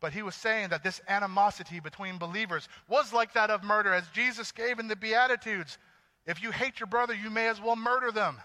but 0.00 0.12
he 0.12 0.22
was 0.22 0.34
saying 0.34 0.70
that 0.70 0.82
this 0.82 1.00
animosity 1.08 1.78
between 1.78 2.18
believers 2.18 2.68
was 2.88 3.12
like 3.12 3.34
that 3.34 3.50
of 3.50 3.62
murder, 3.62 3.92
as 3.92 4.08
Jesus 4.08 4.50
gave 4.50 4.78
in 4.78 4.88
the 4.88 4.96
Beatitudes. 4.96 5.78
If 6.26 6.42
you 6.42 6.50
hate 6.50 6.80
your 6.80 6.86
brother, 6.86 7.14
you 7.14 7.30
may 7.30 7.48
as 7.48 7.60
well 7.60 7.76
murder 7.76 8.10
them. 8.10 8.38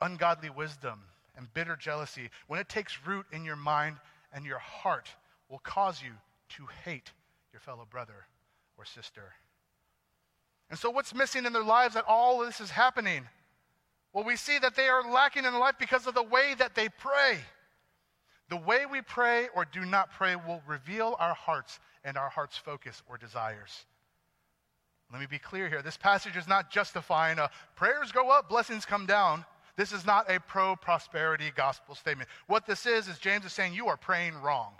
Ungodly 0.00 0.50
wisdom 0.50 1.02
and 1.36 1.52
bitter 1.52 1.76
jealousy, 1.76 2.30
when 2.46 2.60
it 2.60 2.68
takes 2.68 3.06
root 3.06 3.26
in 3.32 3.44
your 3.44 3.56
mind 3.56 3.96
and 4.32 4.44
your 4.44 4.58
heart, 4.58 5.08
will 5.48 5.58
cause 5.58 6.02
you 6.02 6.12
to 6.50 6.66
hate 6.84 7.10
your 7.52 7.60
fellow 7.60 7.86
brother 7.90 8.26
or 8.78 8.84
sister. 8.84 9.32
And 10.70 10.78
so, 10.78 10.90
what's 10.90 11.14
missing 11.14 11.44
in 11.44 11.52
their 11.52 11.64
lives 11.64 11.94
that 11.94 12.04
all 12.06 12.38
this 12.38 12.60
is 12.60 12.70
happening? 12.70 13.24
Well, 14.12 14.24
we 14.24 14.36
see 14.36 14.58
that 14.58 14.76
they 14.76 14.88
are 14.88 15.10
lacking 15.10 15.44
in 15.44 15.58
life 15.58 15.74
because 15.78 16.06
of 16.06 16.14
the 16.14 16.22
way 16.22 16.54
that 16.58 16.74
they 16.74 16.88
pray. 16.88 17.38
The 18.50 18.56
way 18.56 18.84
we 18.84 19.00
pray 19.00 19.48
or 19.54 19.64
do 19.64 19.84
not 19.84 20.10
pray 20.10 20.34
will 20.34 20.60
reveal 20.66 21.16
our 21.20 21.34
hearts 21.34 21.78
and 22.04 22.16
our 22.16 22.28
heart's 22.28 22.56
focus 22.56 23.02
or 23.08 23.16
desires. 23.16 23.86
Let 25.12 25.20
me 25.20 25.26
be 25.26 25.38
clear 25.38 25.68
here. 25.68 25.82
This 25.82 25.96
passage 25.96 26.36
is 26.36 26.48
not 26.48 26.70
justifying 26.70 27.38
a 27.38 27.50
prayers 27.76 28.12
go 28.12 28.30
up, 28.30 28.48
blessings 28.48 28.84
come 28.84 29.06
down. 29.06 29.44
This 29.76 29.92
is 29.92 30.04
not 30.04 30.30
a 30.30 30.40
pro 30.40 30.76
prosperity 30.76 31.52
gospel 31.54 31.94
statement. 31.94 32.28
What 32.48 32.66
this 32.66 32.86
is, 32.86 33.08
is 33.08 33.18
James 33.18 33.44
is 33.44 33.52
saying 33.52 33.72
you 33.72 33.86
are 33.86 33.96
praying 33.96 34.34
wrong. 34.42 34.72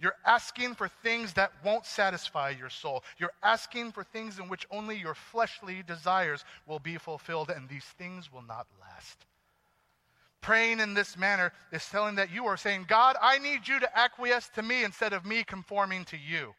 You're 0.00 0.16
asking 0.26 0.74
for 0.74 0.88
things 0.88 1.34
that 1.34 1.52
won't 1.64 1.86
satisfy 1.86 2.50
your 2.50 2.70
soul. 2.70 3.04
You're 3.18 3.32
asking 3.42 3.92
for 3.92 4.04
things 4.04 4.38
in 4.38 4.48
which 4.48 4.66
only 4.70 4.98
your 4.98 5.14
fleshly 5.14 5.82
desires 5.86 6.44
will 6.66 6.80
be 6.80 6.96
fulfilled, 6.96 7.50
and 7.50 7.68
these 7.68 7.84
things 7.84 8.32
will 8.32 8.42
not 8.42 8.66
last. 8.80 9.26
Praying 10.44 10.80
in 10.80 10.92
this 10.92 11.16
manner 11.16 11.54
is 11.72 11.88
telling 11.88 12.16
that 12.16 12.30
you 12.30 12.44
are 12.44 12.58
saying, 12.58 12.84
God, 12.86 13.16
I 13.22 13.38
need 13.38 13.66
you 13.66 13.80
to 13.80 13.98
acquiesce 13.98 14.50
to 14.56 14.62
me 14.62 14.84
instead 14.84 15.14
of 15.14 15.24
me 15.24 15.42
conforming 15.42 16.04
to 16.04 16.18
you. 16.18 16.54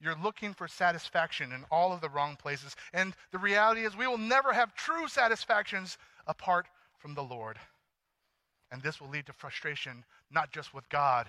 You're 0.00 0.14
looking 0.22 0.54
for 0.54 0.68
satisfaction 0.68 1.50
in 1.50 1.64
all 1.72 1.92
of 1.92 2.00
the 2.00 2.08
wrong 2.08 2.36
places. 2.36 2.76
And 2.92 3.12
the 3.32 3.38
reality 3.38 3.84
is, 3.84 3.96
we 3.96 4.06
will 4.06 4.16
never 4.16 4.52
have 4.52 4.76
true 4.76 5.08
satisfactions 5.08 5.98
apart 6.28 6.68
from 7.00 7.16
the 7.16 7.22
Lord. 7.24 7.58
And 8.70 8.80
this 8.80 9.00
will 9.00 9.08
lead 9.08 9.26
to 9.26 9.32
frustration, 9.32 10.04
not 10.30 10.52
just 10.52 10.72
with 10.72 10.88
God, 10.88 11.26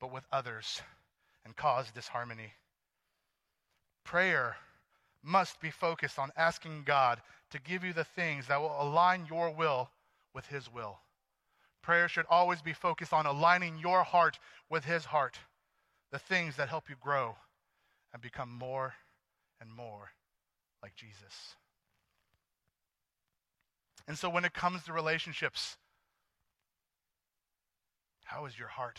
but 0.00 0.12
with 0.12 0.22
others, 0.30 0.80
and 1.44 1.56
cause 1.56 1.90
disharmony. 1.90 2.52
Prayer 4.04 4.54
must 5.24 5.60
be 5.60 5.72
focused 5.72 6.20
on 6.20 6.30
asking 6.36 6.84
God 6.86 7.20
to 7.50 7.60
give 7.60 7.82
you 7.82 7.92
the 7.92 8.04
things 8.04 8.46
that 8.46 8.60
will 8.60 8.76
align 8.80 9.26
your 9.28 9.50
will 9.50 9.90
with 10.34 10.46
His 10.46 10.72
will. 10.72 10.98
Prayer 11.82 12.08
should 12.08 12.26
always 12.28 12.62
be 12.62 12.72
focused 12.72 13.12
on 13.12 13.26
aligning 13.26 13.78
your 13.78 14.02
heart 14.02 14.38
with 14.70 14.84
His 14.84 15.06
heart, 15.06 15.38
the 16.10 16.18
things 16.18 16.56
that 16.56 16.68
help 16.68 16.88
you 16.88 16.96
grow 17.00 17.36
and 18.12 18.22
become 18.22 18.50
more 18.50 18.94
and 19.60 19.70
more 19.70 20.10
like 20.82 20.94
Jesus. 20.94 21.56
And 24.06 24.18
so, 24.18 24.28
when 24.28 24.44
it 24.44 24.52
comes 24.52 24.84
to 24.84 24.92
relationships, 24.92 25.76
how 28.24 28.46
is 28.46 28.58
your 28.58 28.68
heart? 28.68 28.98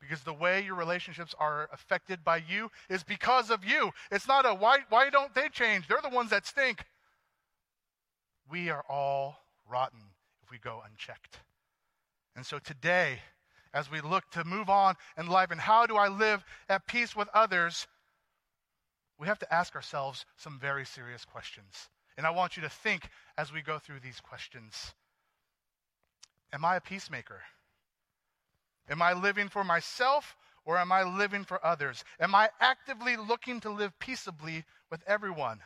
Because 0.00 0.22
the 0.22 0.32
way 0.32 0.64
your 0.64 0.74
relationships 0.74 1.34
are 1.38 1.68
affected 1.72 2.24
by 2.24 2.42
you 2.48 2.70
is 2.90 3.04
because 3.04 3.50
of 3.50 3.64
you. 3.64 3.92
It's 4.10 4.26
not 4.26 4.44
a 4.44 4.54
why, 4.54 4.78
why 4.88 5.10
don't 5.10 5.34
they 5.34 5.48
change? 5.48 5.86
They're 5.86 6.02
the 6.02 6.08
ones 6.08 6.30
that 6.30 6.46
stink. 6.46 6.84
We 8.50 8.68
are 8.68 8.84
all 8.88 9.36
rotten 9.70 10.11
we 10.52 10.58
go 10.58 10.82
unchecked. 10.88 11.40
And 12.36 12.44
so 12.44 12.58
today, 12.58 13.18
as 13.74 13.90
we 13.90 14.02
look 14.02 14.30
to 14.32 14.44
move 14.44 14.68
on 14.68 14.94
in 15.16 15.26
life 15.26 15.50
and 15.50 15.60
how 15.60 15.86
do 15.86 15.96
I 15.96 16.08
live 16.08 16.44
at 16.68 16.86
peace 16.86 17.16
with 17.16 17.28
others, 17.32 17.88
we 19.18 19.26
have 19.26 19.38
to 19.38 19.52
ask 19.52 19.74
ourselves 19.74 20.26
some 20.36 20.58
very 20.60 20.84
serious 20.84 21.24
questions. 21.24 21.88
And 22.18 22.26
I 22.26 22.30
want 22.30 22.56
you 22.56 22.62
to 22.62 22.68
think 22.68 23.08
as 23.38 23.50
we 23.50 23.62
go 23.62 23.78
through 23.78 24.00
these 24.00 24.20
questions 24.20 24.92
Am 26.52 26.66
I 26.66 26.76
a 26.76 26.80
peacemaker? 26.82 27.40
Am 28.90 29.00
I 29.00 29.14
living 29.14 29.48
for 29.48 29.64
myself 29.64 30.36
or 30.66 30.76
am 30.76 30.92
I 30.92 31.02
living 31.02 31.44
for 31.44 31.64
others? 31.64 32.04
Am 32.20 32.34
I 32.34 32.50
actively 32.60 33.16
looking 33.16 33.58
to 33.60 33.70
live 33.70 33.98
peaceably 33.98 34.64
with 34.90 35.02
everyone? 35.06 35.60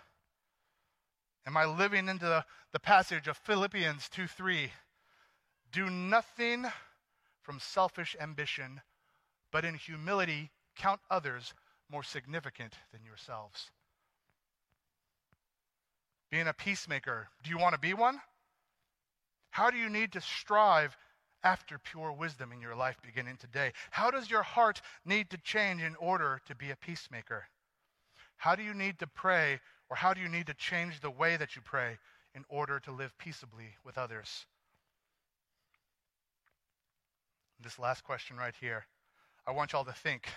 Am 1.47 1.57
I 1.57 1.65
living 1.65 2.09
into 2.09 2.27
the, 2.27 2.45
the 2.73 2.81
passage 2.81 3.29
of 3.29 3.37
Philippians 3.37 4.09
2 4.09 4.27
3? 4.27 4.73
Do 5.73 5.89
nothing 5.89 6.67
from 7.43 7.61
selfish 7.61 8.17
ambition, 8.21 8.81
but 9.53 9.65
in 9.65 9.75
humility 9.75 10.51
count 10.77 11.01
others 11.11 11.55
more 11.91 12.03
significant 12.03 12.75
than 12.93 13.05
yourselves. 13.05 13.71
Being 16.31 16.49
a 16.49 16.53
peacemaker, 16.53 17.29
do 17.45 17.51
you 17.51 17.59
want 17.59 17.75
to 17.75 17.81
be 17.81 17.95
one? 17.95 18.21
How 19.51 19.71
do 19.71 19.79
you 19.79 19.89
need 19.89 20.13
to 20.13 20.21
strive 20.21 20.97
after 21.45 21.79
pure 21.79 22.13
wisdom 22.13 22.51
in 22.53 22.61
your 22.61 22.75
life 22.75 22.97
beginning 23.03 23.37
today? 23.37 23.73
How 23.91 24.11
does 24.11 24.29
your 24.29 24.43
heart 24.43 24.83
need 25.05 25.31
to 25.31 25.39
change 25.39 25.83
in 25.83 25.95
order 25.97 26.41
to 26.47 26.55
be 26.57 26.71
a 26.71 26.77
peacemaker? 26.77 27.45
How 28.39 28.57
do 28.57 28.63
you 28.63 28.75
need 28.75 28.99
to 28.99 29.07
pray, 29.07 29.61
or 29.89 29.97
how 29.97 30.15
do 30.15 30.21
you 30.21 30.29
need 30.29 30.47
to 30.47 30.55
change 30.55 31.01
the 31.01 31.11
way 31.11 31.37
that 31.37 31.57
you 31.57 31.63
pray 31.63 31.99
in 32.35 32.45
order 32.49 32.81
to 32.81 32.93
live 32.93 33.17
peaceably 33.19 33.75
with 33.85 33.99
others? 33.99 34.47
This 37.63 37.79
last 37.79 38.05
question 38.05 38.37
right 38.37 38.55
here, 38.61 38.87
I 39.47 39.53
want 39.53 39.73
y'all 39.73 39.85
to 39.85 39.93
think 39.93 40.29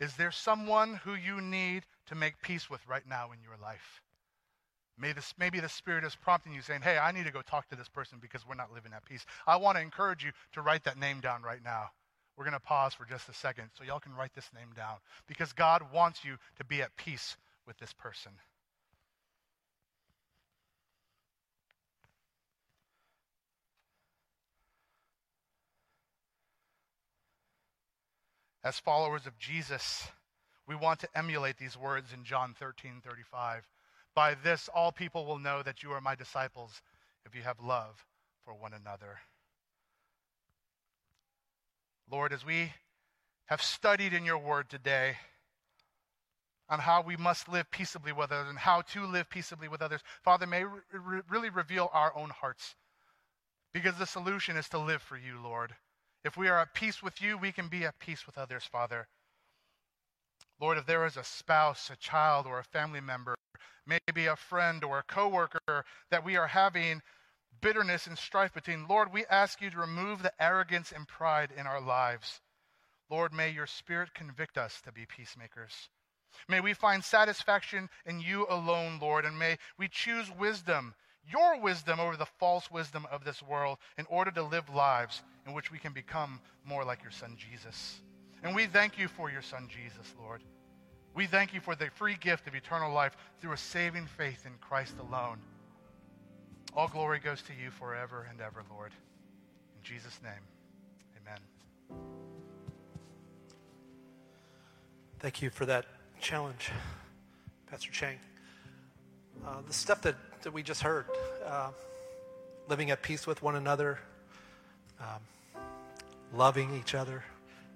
Is 0.00 0.14
there 0.16 0.30
someone 0.30 0.94
who 1.04 1.14
you 1.14 1.40
need 1.40 1.84
to 2.06 2.14
make 2.14 2.40
peace 2.40 2.70
with 2.70 2.86
right 2.88 3.06
now 3.06 3.32
in 3.32 3.38
your 3.42 3.56
life? 3.60 4.02
Maybe, 5.00 5.60
the 5.60 5.68
Spirit 5.68 6.04
is 6.04 6.16
prompting 6.16 6.52
you, 6.52 6.60
saying, 6.60 6.82
Hey, 6.82 6.98
I 6.98 7.12
need 7.12 7.26
to 7.26 7.32
go 7.32 7.42
talk 7.42 7.68
to 7.68 7.76
this 7.76 7.88
person 7.88 8.18
because 8.20 8.46
we're 8.46 8.56
not 8.56 8.72
living 8.72 8.92
at 8.92 9.04
peace. 9.04 9.24
I 9.46 9.56
want 9.56 9.76
to 9.76 9.82
encourage 9.82 10.24
you 10.24 10.32
to 10.52 10.62
write 10.62 10.84
that 10.84 10.98
name 10.98 11.20
down 11.20 11.42
right 11.42 11.62
now. 11.62 11.90
We're 12.36 12.44
going 12.44 12.54
to 12.54 12.60
pause 12.60 12.94
for 12.94 13.04
just 13.04 13.28
a 13.28 13.34
second 13.34 13.70
so 13.74 13.84
y'all 13.84 14.00
can 14.00 14.14
write 14.14 14.34
this 14.34 14.50
name 14.54 14.70
down 14.74 14.96
because 15.26 15.52
God 15.52 15.82
wants 15.92 16.24
you 16.24 16.36
to 16.56 16.64
be 16.64 16.82
at 16.82 16.96
peace 16.96 17.36
with 17.68 17.78
this 17.78 17.92
person. 17.92 18.32
As 28.64 28.80
followers 28.80 29.26
of 29.26 29.38
Jesus, 29.38 30.08
we 30.66 30.74
want 30.74 30.98
to 31.00 31.08
emulate 31.14 31.58
these 31.58 31.76
words 31.76 32.12
in 32.12 32.24
John 32.24 32.54
13 32.58 33.02
35. 33.04 33.68
By 34.14 34.34
this, 34.42 34.68
all 34.74 34.90
people 34.90 35.26
will 35.26 35.38
know 35.38 35.62
that 35.62 35.82
you 35.82 35.92
are 35.92 36.00
my 36.00 36.14
disciples 36.14 36.82
if 37.24 37.36
you 37.36 37.42
have 37.42 37.60
love 37.60 38.04
for 38.44 38.54
one 38.54 38.72
another. 38.72 39.18
Lord, 42.10 42.32
as 42.32 42.44
we 42.44 42.72
have 43.46 43.62
studied 43.62 44.12
in 44.12 44.24
your 44.24 44.38
word 44.38 44.68
today 44.68 45.16
on 46.68 46.80
how 46.80 47.02
we 47.02 47.16
must 47.16 47.48
live 47.48 47.70
peaceably 47.70 48.12
with 48.12 48.30
others 48.30 48.48
and 48.48 48.58
how 48.58 48.82
to 48.82 49.06
live 49.06 49.30
peaceably 49.30 49.68
with 49.68 49.82
others, 49.82 50.00
Father, 50.22 50.46
may 50.46 50.64
re- 50.64 50.80
re- 50.92 51.22
really 51.28 51.50
reveal 51.50 51.90
our 51.92 52.16
own 52.16 52.30
hearts. 52.30 52.74
Because 53.72 53.96
the 53.96 54.06
solution 54.06 54.56
is 54.56 54.68
to 54.70 54.78
live 54.78 55.02
for 55.02 55.16
you, 55.16 55.40
Lord. 55.42 55.74
If 56.24 56.36
we 56.36 56.48
are 56.48 56.58
at 56.58 56.74
peace 56.74 57.02
with 57.02 57.22
you, 57.22 57.38
we 57.38 57.52
can 57.52 57.68
be 57.68 57.84
at 57.84 57.98
peace 57.98 58.26
with 58.26 58.36
others, 58.36 58.64
Father. 58.64 59.08
Lord, 60.60 60.78
if 60.78 60.86
there 60.86 61.06
is 61.06 61.16
a 61.16 61.24
spouse, 61.24 61.88
a 61.90 61.96
child, 61.96 62.46
or 62.46 62.58
a 62.58 62.64
family 62.64 63.00
member, 63.00 63.36
maybe 63.86 64.26
a 64.26 64.36
friend 64.36 64.82
or 64.84 64.98
a 64.98 65.02
coworker 65.04 65.84
that 66.10 66.24
we 66.24 66.36
are 66.36 66.48
having 66.48 67.00
bitterness 67.60 68.06
and 68.06 68.18
strife 68.18 68.52
between, 68.52 68.86
Lord, 68.88 69.12
we 69.12 69.24
ask 69.26 69.60
you 69.60 69.70
to 69.70 69.78
remove 69.78 70.22
the 70.22 70.32
arrogance 70.40 70.92
and 70.92 71.06
pride 71.06 71.50
in 71.56 71.66
our 71.66 71.80
lives. 71.80 72.40
Lord, 73.10 73.32
may 73.32 73.50
your 73.50 73.66
spirit 73.66 74.14
convict 74.14 74.58
us 74.58 74.80
to 74.82 74.92
be 74.92 75.06
peacemakers. 75.06 75.88
May 76.48 76.60
we 76.60 76.74
find 76.74 77.02
satisfaction 77.04 77.88
in 78.06 78.20
you 78.20 78.46
alone, 78.48 78.98
Lord, 79.00 79.24
and 79.24 79.38
may 79.38 79.58
we 79.78 79.88
choose 79.88 80.30
wisdom, 80.38 80.94
your 81.30 81.60
wisdom 81.60 82.00
over 82.00 82.16
the 82.16 82.26
false 82.26 82.70
wisdom 82.70 83.06
of 83.10 83.24
this 83.24 83.42
world, 83.42 83.78
in 83.98 84.06
order 84.06 84.30
to 84.30 84.42
live 84.42 84.68
lives 84.74 85.22
in 85.46 85.52
which 85.52 85.70
we 85.70 85.78
can 85.78 85.92
become 85.92 86.40
more 86.64 86.84
like 86.84 87.02
your 87.02 87.12
Son 87.12 87.36
Jesus. 87.36 88.00
And 88.42 88.54
we 88.54 88.66
thank 88.66 88.98
you 88.98 89.08
for 89.08 89.30
your 89.30 89.42
Son 89.42 89.68
Jesus, 89.68 90.14
Lord. 90.18 90.42
We 91.14 91.26
thank 91.26 91.52
you 91.52 91.60
for 91.60 91.74
the 91.74 91.90
free 91.94 92.16
gift 92.20 92.46
of 92.46 92.54
eternal 92.54 92.92
life 92.92 93.16
through 93.40 93.52
a 93.52 93.56
saving 93.56 94.06
faith 94.06 94.46
in 94.46 94.52
Christ 94.60 94.94
alone. 94.98 95.38
All 96.74 96.88
glory 96.88 97.18
goes 97.18 97.42
to 97.42 97.52
you 97.52 97.70
forever 97.70 98.26
and 98.30 98.40
ever, 98.40 98.62
Lord. 98.70 98.92
In 99.76 99.82
Jesus' 99.82 100.20
name, 100.22 100.32
amen. 101.16 101.40
Thank 105.18 105.42
you 105.42 105.50
for 105.50 105.66
that 105.66 105.86
challenge, 106.20 106.70
Pastor 107.70 107.90
Chang. 107.90 108.18
Uh, 109.46 109.62
the 109.66 109.72
stuff 109.72 110.02
that, 110.02 110.16
that 110.42 110.52
we 110.52 110.62
just 110.62 110.82
heard, 110.82 111.06
uh, 111.46 111.70
living 112.68 112.90
at 112.90 113.02
peace 113.02 113.26
with 113.26 113.42
one 113.42 113.56
another, 113.56 113.98
um, 115.00 115.62
loving 116.34 116.74
each 116.74 116.94
other, 116.94 117.24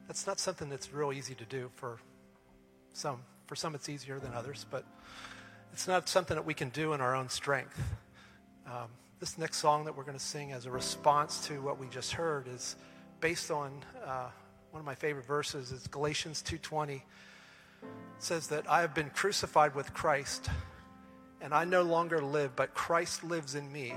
that's 0.06 0.26
not 0.26 0.38
something 0.38 0.68
that's 0.68 0.92
real 0.92 1.12
easy 1.12 1.34
to 1.34 1.44
do 1.44 1.70
for 1.76 1.98
some. 2.92 3.20
For 3.46 3.56
some, 3.56 3.74
it's 3.74 3.88
easier 3.88 4.18
than 4.18 4.32
others, 4.34 4.66
but 4.70 4.84
it's 5.72 5.86
not 5.86 6.08
something 6.08 6.36
that 6.36 6.46
we 6.46 6.54
can 6.54 6.70
do 6.70 6.94
in 6.94 7.00
our 7.00 7.14
own 7.14 7.28
strength. 7.28 7.80
Um, 8.66 8.88
this 9.20 9.38
next 9.38 9.58
song 9.58 9.84
that 9.84 9.96
we're 9.96 10.04
going 10.04 10.18
to 10.18 10.24
sing 10.24 10.52
as 10.52 10.66
a 10.66 10.70
response 10.70 11.46
to 11.46 11.60
what 11.60 11.78
we 11.78 11.86
just 11.88 12.12
heard 12.12 12.48
is 12.48 12.76
based 13.20 13.50
on 13.50 13.72
uh, 14.04 14.28
one 14.70 14.80
of 14.80 14.86
my 14.86 14.94
favorite 14.94 15.26
verses. 15.26 15.70
Is 15.70 15.86
Galatians 15.86 16.42
two 16.42 16.58
twenty 16.58 17.04
says 18.18 18.48
that 18.48 18.70
I 18.70 18.80
have 18.82 18.94
been 18.94 19.10
crucified 19.10 19.74
with 19.74 19.92
Christ, 19.92 20.48
and 21.40 21.52
I 21.52 21.64
no 21.64 21.82
longer 21.82 22.22
live, 22.22 22.54
but 22.54 22.74
Christ 22.74 23.24
lives 23.24 23.54
in 23.54 23.70
me. 23.72 23.94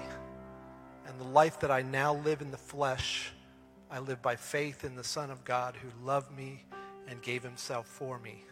And 1.08 1.20
the 1.20 1.26
life 1.26 1.60
that 1.60 1.70
I 1.70 1.84
now 1.84 2.16
live 2.16 2.42
in 2.42 2.50
the 2.50 2.58
flesh, 2.58 3.32
I 3.92 4.00
live 4.00 4.22
by 4.22 4.36
faith 4.36 4.84
in 4.84 4.96
the 4.96 5.04
Son 5.04 5.30
of 5.30 5.46
God 5.46 5.76
who 5.76 6.06
loved 6.06 6.36
me 6.36 6.64
and 7.08 7.22
gave 7.22 7.44
himself 7.44 7.86
for 7.86 8.18
me. 8.20 8.44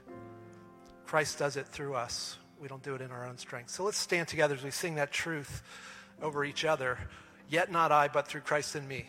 Christ 1.08 1.40
does 1.40 1.58
it 1.58 1.68
through 1.68 1.96
us. 1.96 2.38
We 2.60 2.68
don't 2.68 2.84
do 2.84 2.96
it 2.96 3.02
in 3.02 3.12
our 3.12 3.28
own 3.28 3.38
strength. 3.38 3.72
So 3.72 3.84
let's 3.84 3.98
stand 3.98 4.28
together 4.28 4.54
as 4.56 4.64
we 4.64 4.72
sing 4.72 4.96
that 4.96 5.12
truth 5.12 5.64
over 6.22 6.46
each 6.46 6.64
other. 6.64 7.00
Yet 7.50 7.72
not 7.72 7.92
I, 7.92 8.08
but 8.08 8.28
through 8.28 8.42
Christ 8.42 8.76
in 8.76 8.88
me. 8.88 9.08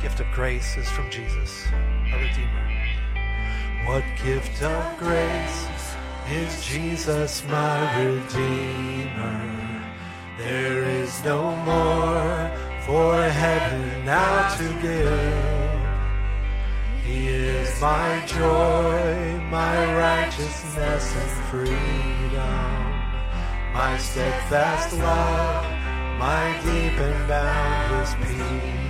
Gift 0.00 0.20
of 0.20 0.26
grace 0.32 0.78
is 0.78 0.88
from 0.88 1.10
Jesus, 1.10 1.66
our 2.10 2.18
Redeemer. 2.18 2.70
What 3.84 4.02
gift 4.24 4.62
of 4.62 4.98
grace 4.98 5.66
is 6.30 6.64
Jesus 6.64 7.44
my 7.48 8.02
Redeemer? 8.02 9.92
There 10.38 10.84
is 10.84 11.22
no 11.22 11.54
more 11.68 12.50
for 12.86 13.22
heaven 13.22 14.04
now 14.06 14.48
to 14.56 14.64
give. 14.80 15.80
He 17.04 17.28
is 17.28 17.78
my 17.78 18.24
joy, 18.26 19.38
my 19.50 19.94
righteousness 19.94 21.14
and 21.14 21.30
freedom, 21.50 21.74
my 23.74 23.98
steadfast 23.98 24.96
love, 24.96 25.64
my 26.18 26.58
deep 26.64 26.98
and 26.98 27.28
boundless 27.28 28.14
peace. 28.14 28.89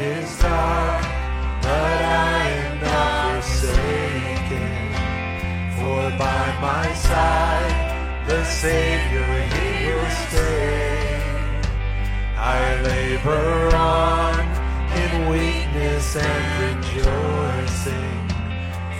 is 0.00 0.38
dark, 0.38 1.02
but 1.62 1.98
I 2.02 2.48
am 2.48 2.80
not 2.80 3.44
forsaken. 3.44 4.70
For 5.76 6.02
by 6.18 6.44
my 6.60 6.92
side, 6.94 8.26
the 8.26 8.44
Savior, 8.44 9.26
He 9.54 9.92
will 9.92 10.14
stay. 10.26 11.20
I 12.36 12.80
labor 12.82 13.76
on 13.76 14.40
in 15.02 15.28
weakness 15.28 16.16
and 16.16 16.46
rejoicing. 16.64 18.20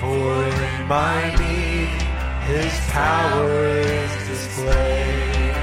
For 0.01 0.45
in 0.45 0.87
my 0.87 1.35
need, 1.41 1.89
His 2.53 2.73
power 2.91 3.69
is 3.79 4.13
displayed. 4.29 5.55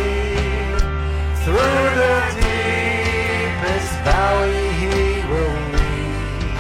Through 1.45 1.85
the 2.01 2.17
deepest 2.41 3.93
valley 4.03 4.69
he 4.81 4.97
will 5.31 5.59
lead. 5.75 6.57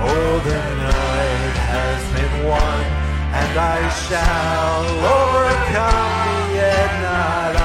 Oh, 0.00 0.40
the 0.44 0.62
night 0.86 1.56
has 1.74 2.00
been 2.14 2.46
won, 2.46 2.80
and 3.40 3.58
I 3.58 3.88
shall 4.06 4.84
overcome, 5.18 6.54
yet 6.54 6.90
not 7.02 7.57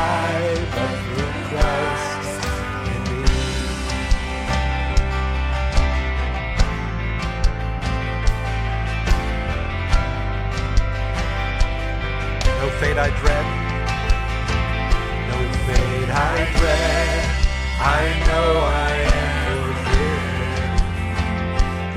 fate 12.84 13.00
I 13.00 13.10
dread. 13.22 13.46
No 15.30 15.38
fate 15.66 16.12
I 16.12 16.36
dread, 16.58 17.24
I 17.80 18.04
know 18.28 18.50
I 18.86 18.92
am 19.22 19.58
forgiven. 19.64 20.72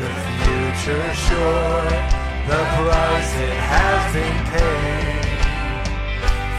The 0.01 0.11
future 0.43 1.09
sure, 1.27 1.91
the 2.51 2.61
price 2.77 3.33
it 3.47 3.57
has 3.73 4.01
been 4.15 4.41
paid. 4.55 5.41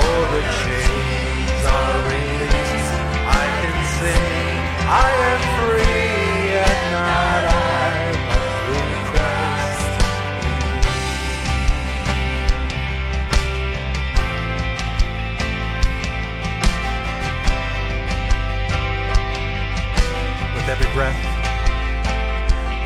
Oh, 0.00 0.20
the 0.34 0.42
chains 0.60 1.62
are 1.78 1.98
released. 2.12 2.96
I 3.42 3.46
can 3.60 3.76
sing. 3.96 4.58
I 4.88 5.10
am. 5.30 5.51
Hold. 20.90 21.14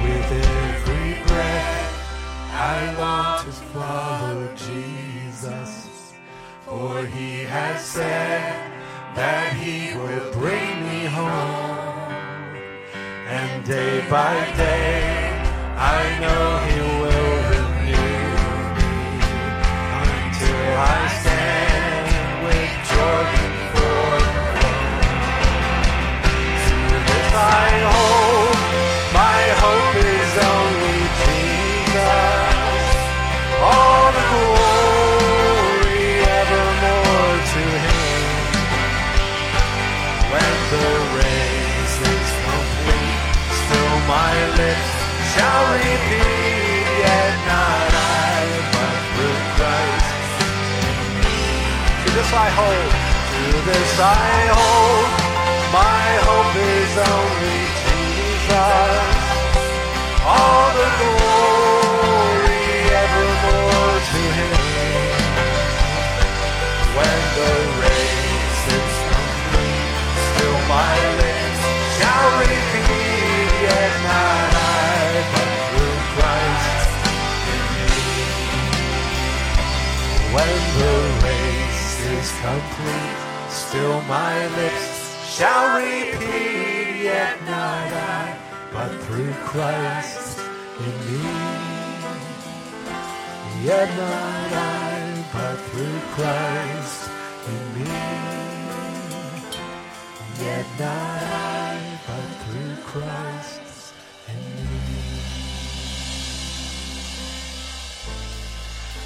With 0.02 0.32
every 0.32 1.22
breath, 1.26 1.86
I 2.52 2.94
want 2.98 3.46
to 3.46 3.52
follow 3.52 4.54
Jesus. 4.54 6.14
For 6.64 7.06
he 7.06 7.44
has 7.44 7.84
said 7.84 8.72
that 9.14 9.52
he 9.54 9.96
will 9.96 10.32
bring 10.32 10.82
me 10.88 11.06
home. 11.06 11.96
And 13.28 13.64
day 13.64 14.04
by 14.10 14.34
day, 14.56 15.26
I 15.76 16.18
know 16.22 16.58
he 16.68 16.78
will 17.02 17.38
renew 17.52 18.26
me 18.66 19.20
until 20.02 20.68
I 20.78 21.02
stand 21.22 22.06
with 22.46 22.72
Jordan 22.90 23.45
I 27.36 27.68
hold, 27.92 28.56
my 29.12 29.40
hope 29.60 29.96
is 30.00 30.32
only 30.56 31.00
Jesus. 31.20 32.88
All 33.60 34.08
the 34.16 34.24
glory 34.32 36.24
evermore 36.40 37.36
to 37.52 37.62
him. 37.84 38.00
When 40.32 40.54
the 40.72 40.88
race 41.20 41.96
is 42.16 42.28
complete, 42.48 43.20
still 43.60 43.96
my 44.08 44.32
lips 44.56 44.90
shall 45.36 45.64
repeat, 45.76 46.84
yet 47.04 47.34
not 47.52 47.90
I, 47.92 48.40
but 48.72 48.96
through 49.12 49.40
Christ. 49.56 50.08
To 52.00 52.08
this 52.16 52.30
I 52.32 52.48
hold, 52.58 52.92
to 53.36 53.44
this 53.68 53.92
I 54.00 54.02
hold, 54.56 55.25
my 55.72 56.06
hope 56.26 56.54
is 56.56 56.92
only 57.14 57.58
Jesus. 57.82 59.16
All 60.22 60.66
the 60.78 60.88
glory 61.00 62.66
evermore 63.04 63.98
to 64.10 64.22
him. 64.38 64.54
When 66.96 67.18
the 67.38 67.52
race 67.82 68.64
is 68.78 68.94
complete, 69.10 69.96
still 70.26 70.58
my 70.70 70.96
lips 71.20 71.62
shall 71.98 72.28
repeat, 72.42 73.50
yet 73.66 73.92
not 74.06 74.50
I, 74.54 74.96
but 75.32 75.50
through 75.66 75.98
Christ 76.14 76.90
in 77.52 77.62
me. 77.74 77.92
When 80.34 80.56
the 80.80 80.94
race 81.26 81.92
is 82.16 82.28
complete, 82.46 83.18
still 83.50 83.98
my 84.02 84.34
lips 84.58 84.75
shall 85.36 85.76
repeat, 85.76 87.02
yet 87.04 87.38
not 87.44 87.92
I, 87.92 88.38
but 88.72 88.90
through 89.04 89.34
Christ 89.44 90.40
in 90.80 90.94
me. 91.06 91.22
Yet 93.62 93.88
not 93.98 94.52
I, 94.52 95.24
but 95.34 95.56
through 95.68 96.00
Christ 96.16 97.10
in 97.52 97.62
me. 97.74 97.90
Yet 100.40 100.66
not 100.78 101.22
I, 101.22 102.00
but 102.06 102.28
through 102.46 102.76
Christ. 102.84 103.60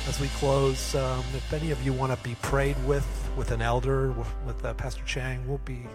As 0.09 0.21
we 0.21 0.29
close, 0.29 0.95
um, 0.95 1.25
if 1.35 1.53
any 1.53 1.73
of 1.73 1.83
you 1.83 1.93
want 1.93 2.13
to 2.13 2.29
be 2.29 2.37
prayed 2.43 2.77
with, 2.85 3.07
with 3.37 3.51
an 3.51 3.63
elder, 3.63 4.13
with, 4.13 4.33
with 4.47 4.65
uh, 4.65 4.75
Pastor 4.75 5.03
Chang, 5.07 5.47
we'll 5.47 5.59
be 5.59 5.87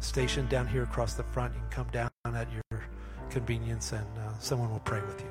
stationed 0.00 0.48
down 0.48 0.66
here 0.66 0.82
across 0.82 1.14
the 1.14 1.22
front. 1.22 1.54
You 1.54 1.60
can 1.60 1.70
come 1.70 1.88
down 1.90 2.10
at 2.24 2.48
your 2.52 2.82
convenience 3.30 3.92
and 3.92 4.06
uh, 4.18 4.38
someone 4.38 4.70
will 4.70 4.80
pray 4.80 5.00
with 5.02 5.20
you. 5.20 5.30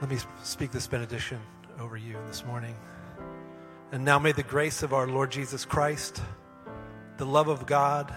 Let 0.00 0.10
me 0.10 0.18
speak 0.42 0.70
this 0.70 0.86
benediction 0.86 1.40
over 1.80 1.96
you 1.96 2.16
this 2.26 2.44
morning. 2.44 2.76
And 3.90 4.04
now 4.04 4.18
may 4.18 4.32
the 4.32 4.42
grace 4.42 4.82
of 4.82 4.92
our 4.92 5.08
Lord 5.08 5.30
Jesus 5.30 5.64
Christ, 5.64 6.20
the 7.16 7.24
love 7.26 7.48
of 7.48 7.66
God, 7.66 8.14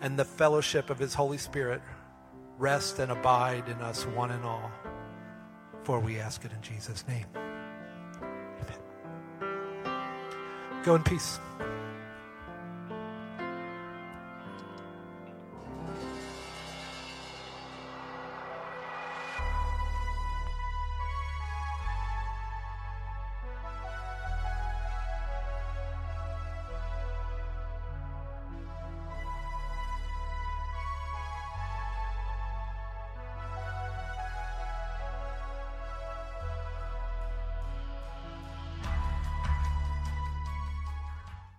and 0.00 0.18
the 0.18 0.24
fellowship 0.24 0.88
of 0.88 0.98
his 0.98 1.14
Holy 1.14 1.38
Spirit 1.38 1.82
rest 2.58 2.98
and 2.98 3.10
abide 3.12 3.68
in 3.68 3.80
us 3.82 4.06
one 4.06 4.30
and 4.30 4.44
all. 4.44 4.70
For 5.82 5.98
we 5.98 6.18
ask 6.18 6.44
it 6.44 6.52
in 6.52 6.60
Jesus' 6.62 7.04
name. 7.08 7.26
Amen. 8.62 8.78
Go 10.84 10.94
in 10.94 11.02
peace. 11.02 11.38